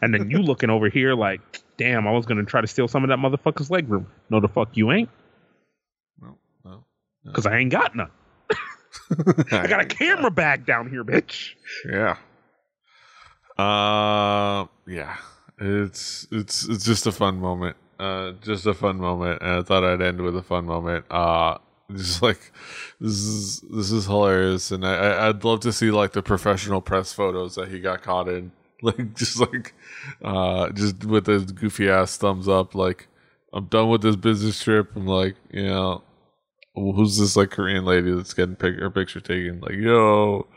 And 0.02 0.14
then 0.14 0.30
you 0.30 0.40
looking 0.40 0.70
over 0.70 0.90
here 0.90 1.14
like, 1.14 1.62
damn, 1.78 2.08
I 2.08 2.12
was 2.12 2.26
gonna 2.26 2.46
try 2.46 2.62
to 2.62 2.68
steal 2.68 2.88
some 2.88 3.04
of 3.04 3.10
that 3.10 3.18
motherfucker's 3.18 3.70
legroom. 3.70 4.06
No, 4.30 4.40
the 4.40 4.48
fuck 4.48 4.70
you 4.78 4.92
ain't. 4.92 5.10
No, 6.22 6.38
no. 6.64 6.86
Because 7.26 7.46
I 7.46 7.58
ain't 7.58 7.72
got 7.72 7.96
none. 7.96 8.12
I 9.52 9.68
got 9.68 9.82
a 9.82 9.86
camera 9.86 10.32
bag 10.32 10.66
down 10.66 10.90
here, 10.90 11.04
bitch. 11.04 11.54
Yeah. 11.90 12.18
Uh 13.62 14.68
yeah. 14.88 15.18
It's 15.60 16.28
it's 16.32 16.68
it's 16.68 16.86
just 16.86 17.06
a 17.06 17.12
fun 17.12 17.40
moment. 17.40 17.76
Uh 18.00 18.32
just 18.42 18.66
a 18.66 18.74
fun 18.74 18.98
moment. 18.98 19.42
And 19.42 19.52
I 19.52 19.62
thought 19.64 19.84
I'd 19.84 20.02
end 20.02 20.22
with 20.22 20.36
a 20.36 20.44
fun 20.44 20.66
moment. 20.66 21.06
Uh 21.12 21.58
just 21.96 22.22
like 22.22 22.52
this 23.00 23.12
is 23.12 23.62
this 23.62 23.92
is 23.92 24.06
hilarious 24.06 24.72
and 24.72 24.86
I, 24.86 25.28
I'd 25.28 25.44
love 25.44 25.60
to 25.62 25.74
see 25.74 25.92
like 25.92 26.14
the 26.14 26.22
professional 26.24 26.82
press 26.82 27.14
photos 27.14 27.56
that 27.56 27.70
he 27.70 27.80
got 27.80 28.02
caught 28.02 28.28
in. 28.30 28.52
Like 28.84 29.16
just 29.16 29.40
like 29.40 29.74
uh 30.26 30.70
just 30.72 31.06
with 31.06 31.28
his 31.28 31.54
goofy 31.54 31.90
ass 31.90 32.18
thumbs 32.18 32.50
up, 32.50 32.76
like 32.76 33.08
I'm 33.54 33.68
done 33.68 33.88
with 33.88 34.02
this 34.02 34.18
business 34.18 34.62
trip. 34.62 34.92
I'm 34.96 35.06
like, 35.08 35.38
you 35.52 35.68
know, 35.68 36.04
who's 36.76 37.18
this 37.18 37.36
like 37.38 37.52
Korean 37.52 37.86
lady 37.86 38.12
that's 38.12 38.34
getting 38.34 38.56
pic- 38.56 38.80
her 38.80 38.90
picture 38.90 39.22
taken? 39.22 39.62
Like, 39.62 39.76
yo, 39.76 40.48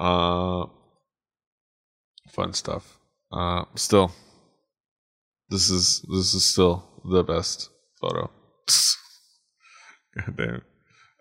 uh, 0.00 0.66
fun 2.28 2.52
stuff. 2.52 2.98
Uh, 3.32 3.64
still, 3.74 4.12
this 5.48 5.70
is 5.70 6.04
this 6.10 6.34
is 6.34 6.44
still 6.44 6.84
the 7.04 7.22
best 7.24 7.70
photo. 8.00 8.30
God 10.16 10.36
damn. 10.36 10.62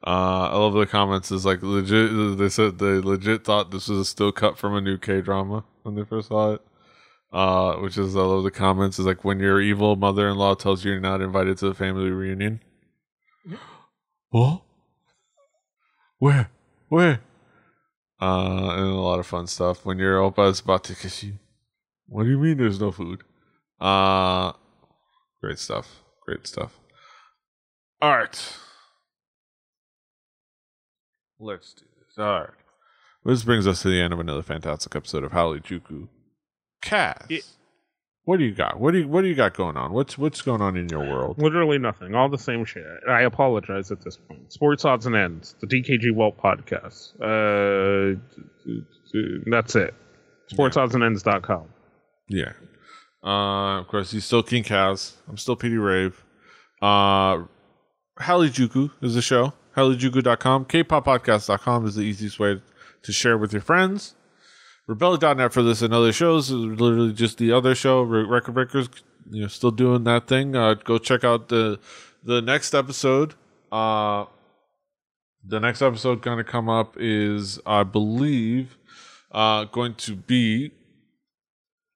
Uh, 0.05 0.49
I 0.51 0.57
love 0.57 0.73
the 0.73 0.85
comments. 0.85 1.31
Is 1.31 1.45
like 1.45 1.63
legit. 1.63 2.37
They 2.37 2.49
said 2.49 2.79
they 2.79 2.99
legit 2.99 3.45
thought 3.45 3.71
this 3.71 3.87
was 3.87 3.99
a 3.99 4.05
still 4.05 4.31
cut 4.31 4.57
from 4.57 4.75
a 4.75 4.81
new 4.81 4.97
K 4.97 5.21
drama 5.21 5.63
when 5.83 5.95
they 5.95 6.03
first 6.03 6.27
saw 6.27 6.53
it. 6.53 6.61
Uh, 7.31 7.75
which 7.77 7.97
is 7.97 8.15
I 8.15 8.19
love 8.19 8.43
the 8.43 8.51
comments. 8.51 8.99
Is 8.99 9.05
like 9.05 9.23
when 9.23 9.39
your 9.39 9.61
evil 9.61 9.95
mother-in-law 9.95 10.55
tells 10.55 10.83
you 10.83 10.91
you're 10.91 10.99
not 10.99 11.21
invited 11.21 11.57
to 11.59 11.69
the 11.69 11.73
family 11.75 12.09
reunion. 12.09 12.61
What? 14.29 14.63
Where? 16.17 16.49
Where? 16.89 17.19
Uh, 18.19 18.71
and 18.71 18.87
a 18.87 18.95
lot 18.95 19.19
of 19.19 19.27
fun 19.27 19.45
stuff. 19.45 19.85
When 19.85 19.99
your 19.99 20.19
oppa 20.19 20.49
is 20.49 20.59
about 20.59 20.83
to 20.85 20.95
kiss 20.95 21.21
you. 21.21 21.33
What 22.07 22.23
do 22.23 22.29
you 22.29 22.39
mean 22.39 22.57
there's 22.57 22.79
no 22.79 22.91
food? 22.91 23.21
Uh, 23.79 24.53
great 25.39 25.59
stuff. 25.59 25.99
Great 26.25 26.47
stuff. 26.47 26.79
All 28.01 28.17
right. 28.17 28.57
Let's 31.39 31.73
do 31.73 31.85
this. 31.99 32.17
All 32.17 32.41
right. 32.41 32.49
This 33.25 33.43
brings 33.43 33.67
us 33.67 33.81
to 33.83 33.89
the 33.89 34.01
end 34.01 34.13
of 34.13 34.19
another 34.19 34.41
fantastic 34.43 34.95
episode 34.95 35.23
of 35.23 35.31
Howley 35.31 35.59
Juku. 35.61 36.07
Kaz, 36.83 37.25
Yeah. 37.29 37.39
what 38.25 38.37
do 38.37 38.43
you 38.43 38.53
got? 38.53 38.79
What 38.79 38.91
do 38.91 38.99
you 38.99 39.07
What 39.07 39.21
do 39.21 39.27
you 39.27 39.35
got 39.35 39.53
going 39.53 39.77
on? 39.77 39.93
What's 39.93 40.17
What's 40.17 40.41
going 40.41 40.61
on 40.61 40.75
in 40.75 40.89
your 40.89 40.99
world? 40.99 41.37
Literally 41.41 41.77
nothing. 41.77 42.13
All 42.15 42.27
the 42.29 42.37
same 42.37 42.65
shit. 42.65 42.83
I 43.09 43.21
apologize 43.21 43.91
at 43.91 44.01
this 44.01 44.17
point. 44.17 44.51
Sports 44.51 44.83
odds 44.83 45.05
and 45.05 45.15
ends. 45.15 45.55
The 45.61 45.67
DKG 45.67 46.13
Welt 46.13 46.37
podcast. 46.37 47.13
Uh, 47.21 48.19
that's 49.49 49.75
it. 49.77 49.93
SportsOddsAndEnds.com. 50.53 51.67
Yeah. 52.27 52.51
Uh, 53.23 53.79
of 53.79 53.87
course, 53.87 54.11
he's 54.11 54.25
still 54.25 54.43
King 54.43 54.63
Kaz. 54.63 55.13
I'm 55.29 55.37
still 55.37 55.55
PD 55.55 55.81
Rave. 55.81 56.21
Uh, 56.81 57.45
Halijuku 58.19 58.91
is 59.01 59.15
the 59.15 59.21
show. 59.21 59.53
Halijuku.com. 59.75 60.65
Kpoppodcast.com 60.65 61.85
is 61.85 61.95
the 61.95 62.03
easiest 62.03 62.39
way 62.39 62.61
to 63.03 63.11
share 63.11 63.37
with 63.37 63.53
your 63.53 63.61
friends. 63.61 64.15
Rebellion.net 64.87 65.53
for 65.53 65.63
this 65.63 65.81
and 65.81 65.93
other 65.93 66.11
shows. 66.11 66.49
is 66.51 66.55
Literally 66.57 67.13
just 67.13 67.37
the 67.37 67.51
other 67.51 67.73
show. 67.73 68.01
Record 68.01 68.53
Breakers, 68.53 68.89
you 69.29 69.41
know, 69.41 69.47
still 69.47 69.71
doing 69.71 70.03
that 70.03 70.27
thing. 70.27 70.55
Uh, 70.55 70.73
go 70.73 70.97
check 70.97 71.23
out 71.23 71.49
the 71.49 71.79
the 72.23 72.41
next 72.41 72.73
episode. 72.73 73.35
Uh, 73.71 74.25
the 75.45 75.59
next 75.59 75.81
episode 75.81 76.21
going 76.21 76.37
to 76.37 76.43
come 76.43 76.69
up 76.69 76.95
is, 76.97 77.59
I 77.65 77.83
believe, 77.83 78.77
uh, 79.31 79.65
going 79.65 79.95
to 79.95 80.15
be 80.15 80.71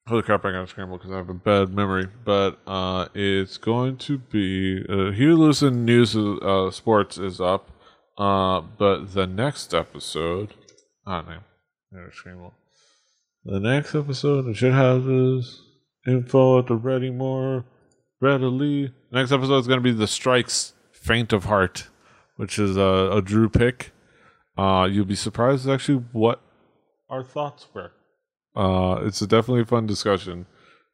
Holy 0.07 0.21
crap, 0.21 0.45
I 0.45 0.53
gotta 0.53 0.67
scramble 0.67 0.97
because 0.97 1.11
I 1.11 1.17
have 1.17 1.27
a 1.27 1.33
bad 1.33 1.73
memory. 1.73 2.07
But 2.23 2.59
uh, 2.65 3.09
it's 3.13 3.57
going 3.57 3.97
to 3.97 4.17
be 4.17 4.85
uh, 4.87 5.11
Hugh 5.11 5.35
News 5.35 6.15
uh, 6.15 6.71
Sports 6.71 7.17
is 7.17 7.41
up. 7.41 7.69
Uh, 8.17 8.61
but 8.61 9.13
the 9.13 9.27
next 9.27 9.73
episode, 9.73 10.53
oh 11.05 11.21
no, 11.21 11.39
I 11.91 11.95
gotta 11.97 12.13
scramble. 12.13 12.53
The 13.43 13.59
next 13.59 13.95
episode, 13.95 14.47
it 14.47 14.55
should 14.55 14.71
have 14.71 15.03
this 15.03 15.61
info 16.07 16.59
at 16.59 16.67
the 16.67 16.75
ready 16.75 17.09
more 17.09 17.65
readily. 18.21 18.93
Next 19.11 19.33
episode 19.33 19.57
is 19.57 19.67
to 19.67 19.81
be 19.81 19.91
the 19.91 20.07
Strikes 20.07 20.71
Faint 20.93 21.33
of 21.33 21.43
Heart, 21.43 21.89
which 22.37 22.57
is 22.57 22.77
a, 22.77 23.09
a 23.11 23.21
Drew 23.21 23.49
pick. 23.49 23.91
Uh, 24.57 24.87
you'll 24.89 25.03
be 25.03 25.15
surprised 25.15 25.67
actually 25.67 26.05
what 26.13 26.41
our 27.09 27.23
thoughts 27.23 27.67
were. 27.73 27.91
Uh, 28.57 29.01
it's 29.05 29.21
a 29.21 29.27
definitely 29.27 29.63
fun 29.65 29.85
discussion 29.85 30.47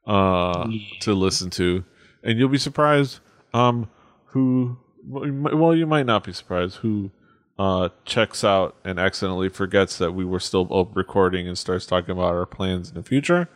uh, 0.05 0.67
to 0.99 1.13
listen 1.13 1.49
to, 1.51 1.85
and 2.23 2.37
you'll 2.37 2.49
be 2.49 2.57
surprised 2.57 3.19
um, 3.53 3.89
who. 4.27 4.77
Well, 5.05 5.25
you 5.25 5.33
might- 5.33 5.53
well, 5.55 5.75
you 5.75 5.85
might 5.87 6.05
not 6.05 6.23
be 6.25 6.33
surprised 6.33 6.77
who 6.77 7.11
uh, 7.59 7.89
checks 8.05 8.43
out 8.43 8.75
and 8.85 8.99
accidentally 8.99 9.49
forgets 9.49 9.97
that 9.97 10.11
we 10.13 10.25
were 10.25 10.39
still 10.39 10.67
up 10.77 10.95
recording 10.95 11.47
and 11.47 11.57
starts 11.57 11.85
talking 11.85 12.11
about 12.11 12.33
our 12.35 12.45
plans 12.45 12.89
in 12.89 12.95
the 12.95 13.03
future. 13.03 13.47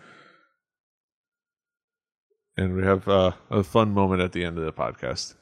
And 2.58 2.76
we 2.76 2.84
have 2.84 3.08
uh, 3.08 3.32
a 3.49 3.64
fun 3.64 3.91
moment 3.93 4.22
at 4.22 4.32
the 4.32 4.43
end 4.43 4.58
of 4.58 4.66
the 4.66 4.74
podcast. 4.74 5.36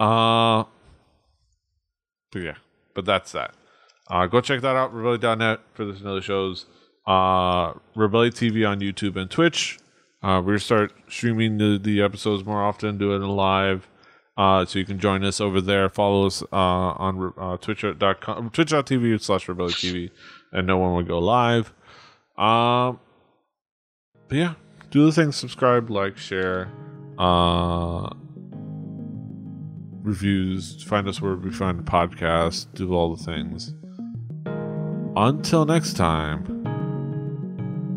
Uh, 0.00 0.64
but 2.32 2.42
yeah, 2.42 2.56
but 2.94 3.04
that's 3.04 3.32
that. 3.32 3.54
Uh, 4.08 4.26
go 4.26 4.40
check 4.40 4.60
that 4.62 4.74
out, 4.76 4.92
rebellion.net 4.94 5.60
for 5.74 5.84
this 5.84 5.98
and 6.00 6.08
other 6.08 6.22
shows. 6.22 6.66
Uh, 7.06 7.74
Rebellion 7.94 8.32
TV 8.32 8.68
on 8.68 8.80
YouTube 8.80 9.16
and 9.16 9.30
Twitch. 9.30 9.78
Uh, 10.22 10.40
we're 10.44 10.58
start 10.58 10.92
streaming 11.08 11.58
the, 11.58 11.78
the 11.82 12.00
episodes 12.00 12.44
more 12.44 12.62
often, 12.62 12.96
do 12.96 13.12
it 13.12 13.18
live. 13.18 13.88
Uh, 14.36 14.64
so 14.64 14.78
you 14.78 14.84
can 14.84 14.98
join 14.98 15.24
us 15.24 15.40
over 15.40 15.60
there. 15.60 15.88
Follow 15.88 16.26
us 16.26 16.42
uh, 16.52 16.56
on 16.56 17.32
uh, 17.36 17.56
twitch.com, 17.58 18.50
twitch.tv 18.50 19.20
slash 19.20 19.48
rebellion 19.48 19.74
TV, 19.74 20.10
and 20.52 20.66
no 20.66 20.78
one 20.78 20.94
will 20.94 21.02
go 21.02 21.18
live. 21.18 21.72
Um, 22.38 22.98
but 24.28 24.38
yeah, 24.38 24.54
do 24.90 25.04
the 25.04 25.12
things 25.12 25.36
subscribe, 25.36 25.90
like, 25.90 26.16
share, 26.16 26.72
uh, 27.18 28.08
reviews, 30.02 30.82
find 30.82 31.06
us 31.08 31.20
where 31.20 31.34
we 31.34 31.50
find 31.50 31.78
the 31.78 31.82
podcast, 31.82 32.72
do 32.74 32.94
all 32.94 33.14
the 33.14 33.22
things. 33.22 33.74
Until 35.14 35.66
next 35.66 35.94
time, 35.94 36.61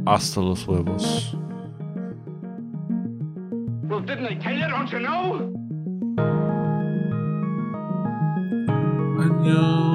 Hasta 0.06 0.40
los 0.40 0.68
huevos. 0.68 1.36
Well, 3.88 4.02
didn't 4.02 4.28
I 4.28 4.36
tell 4.36 4.54
you? 4.54 4.68
Don't 4.68 4.92
you 4.92 5.00
know? 5.00 5.52
Annyeong. 9.20 9.95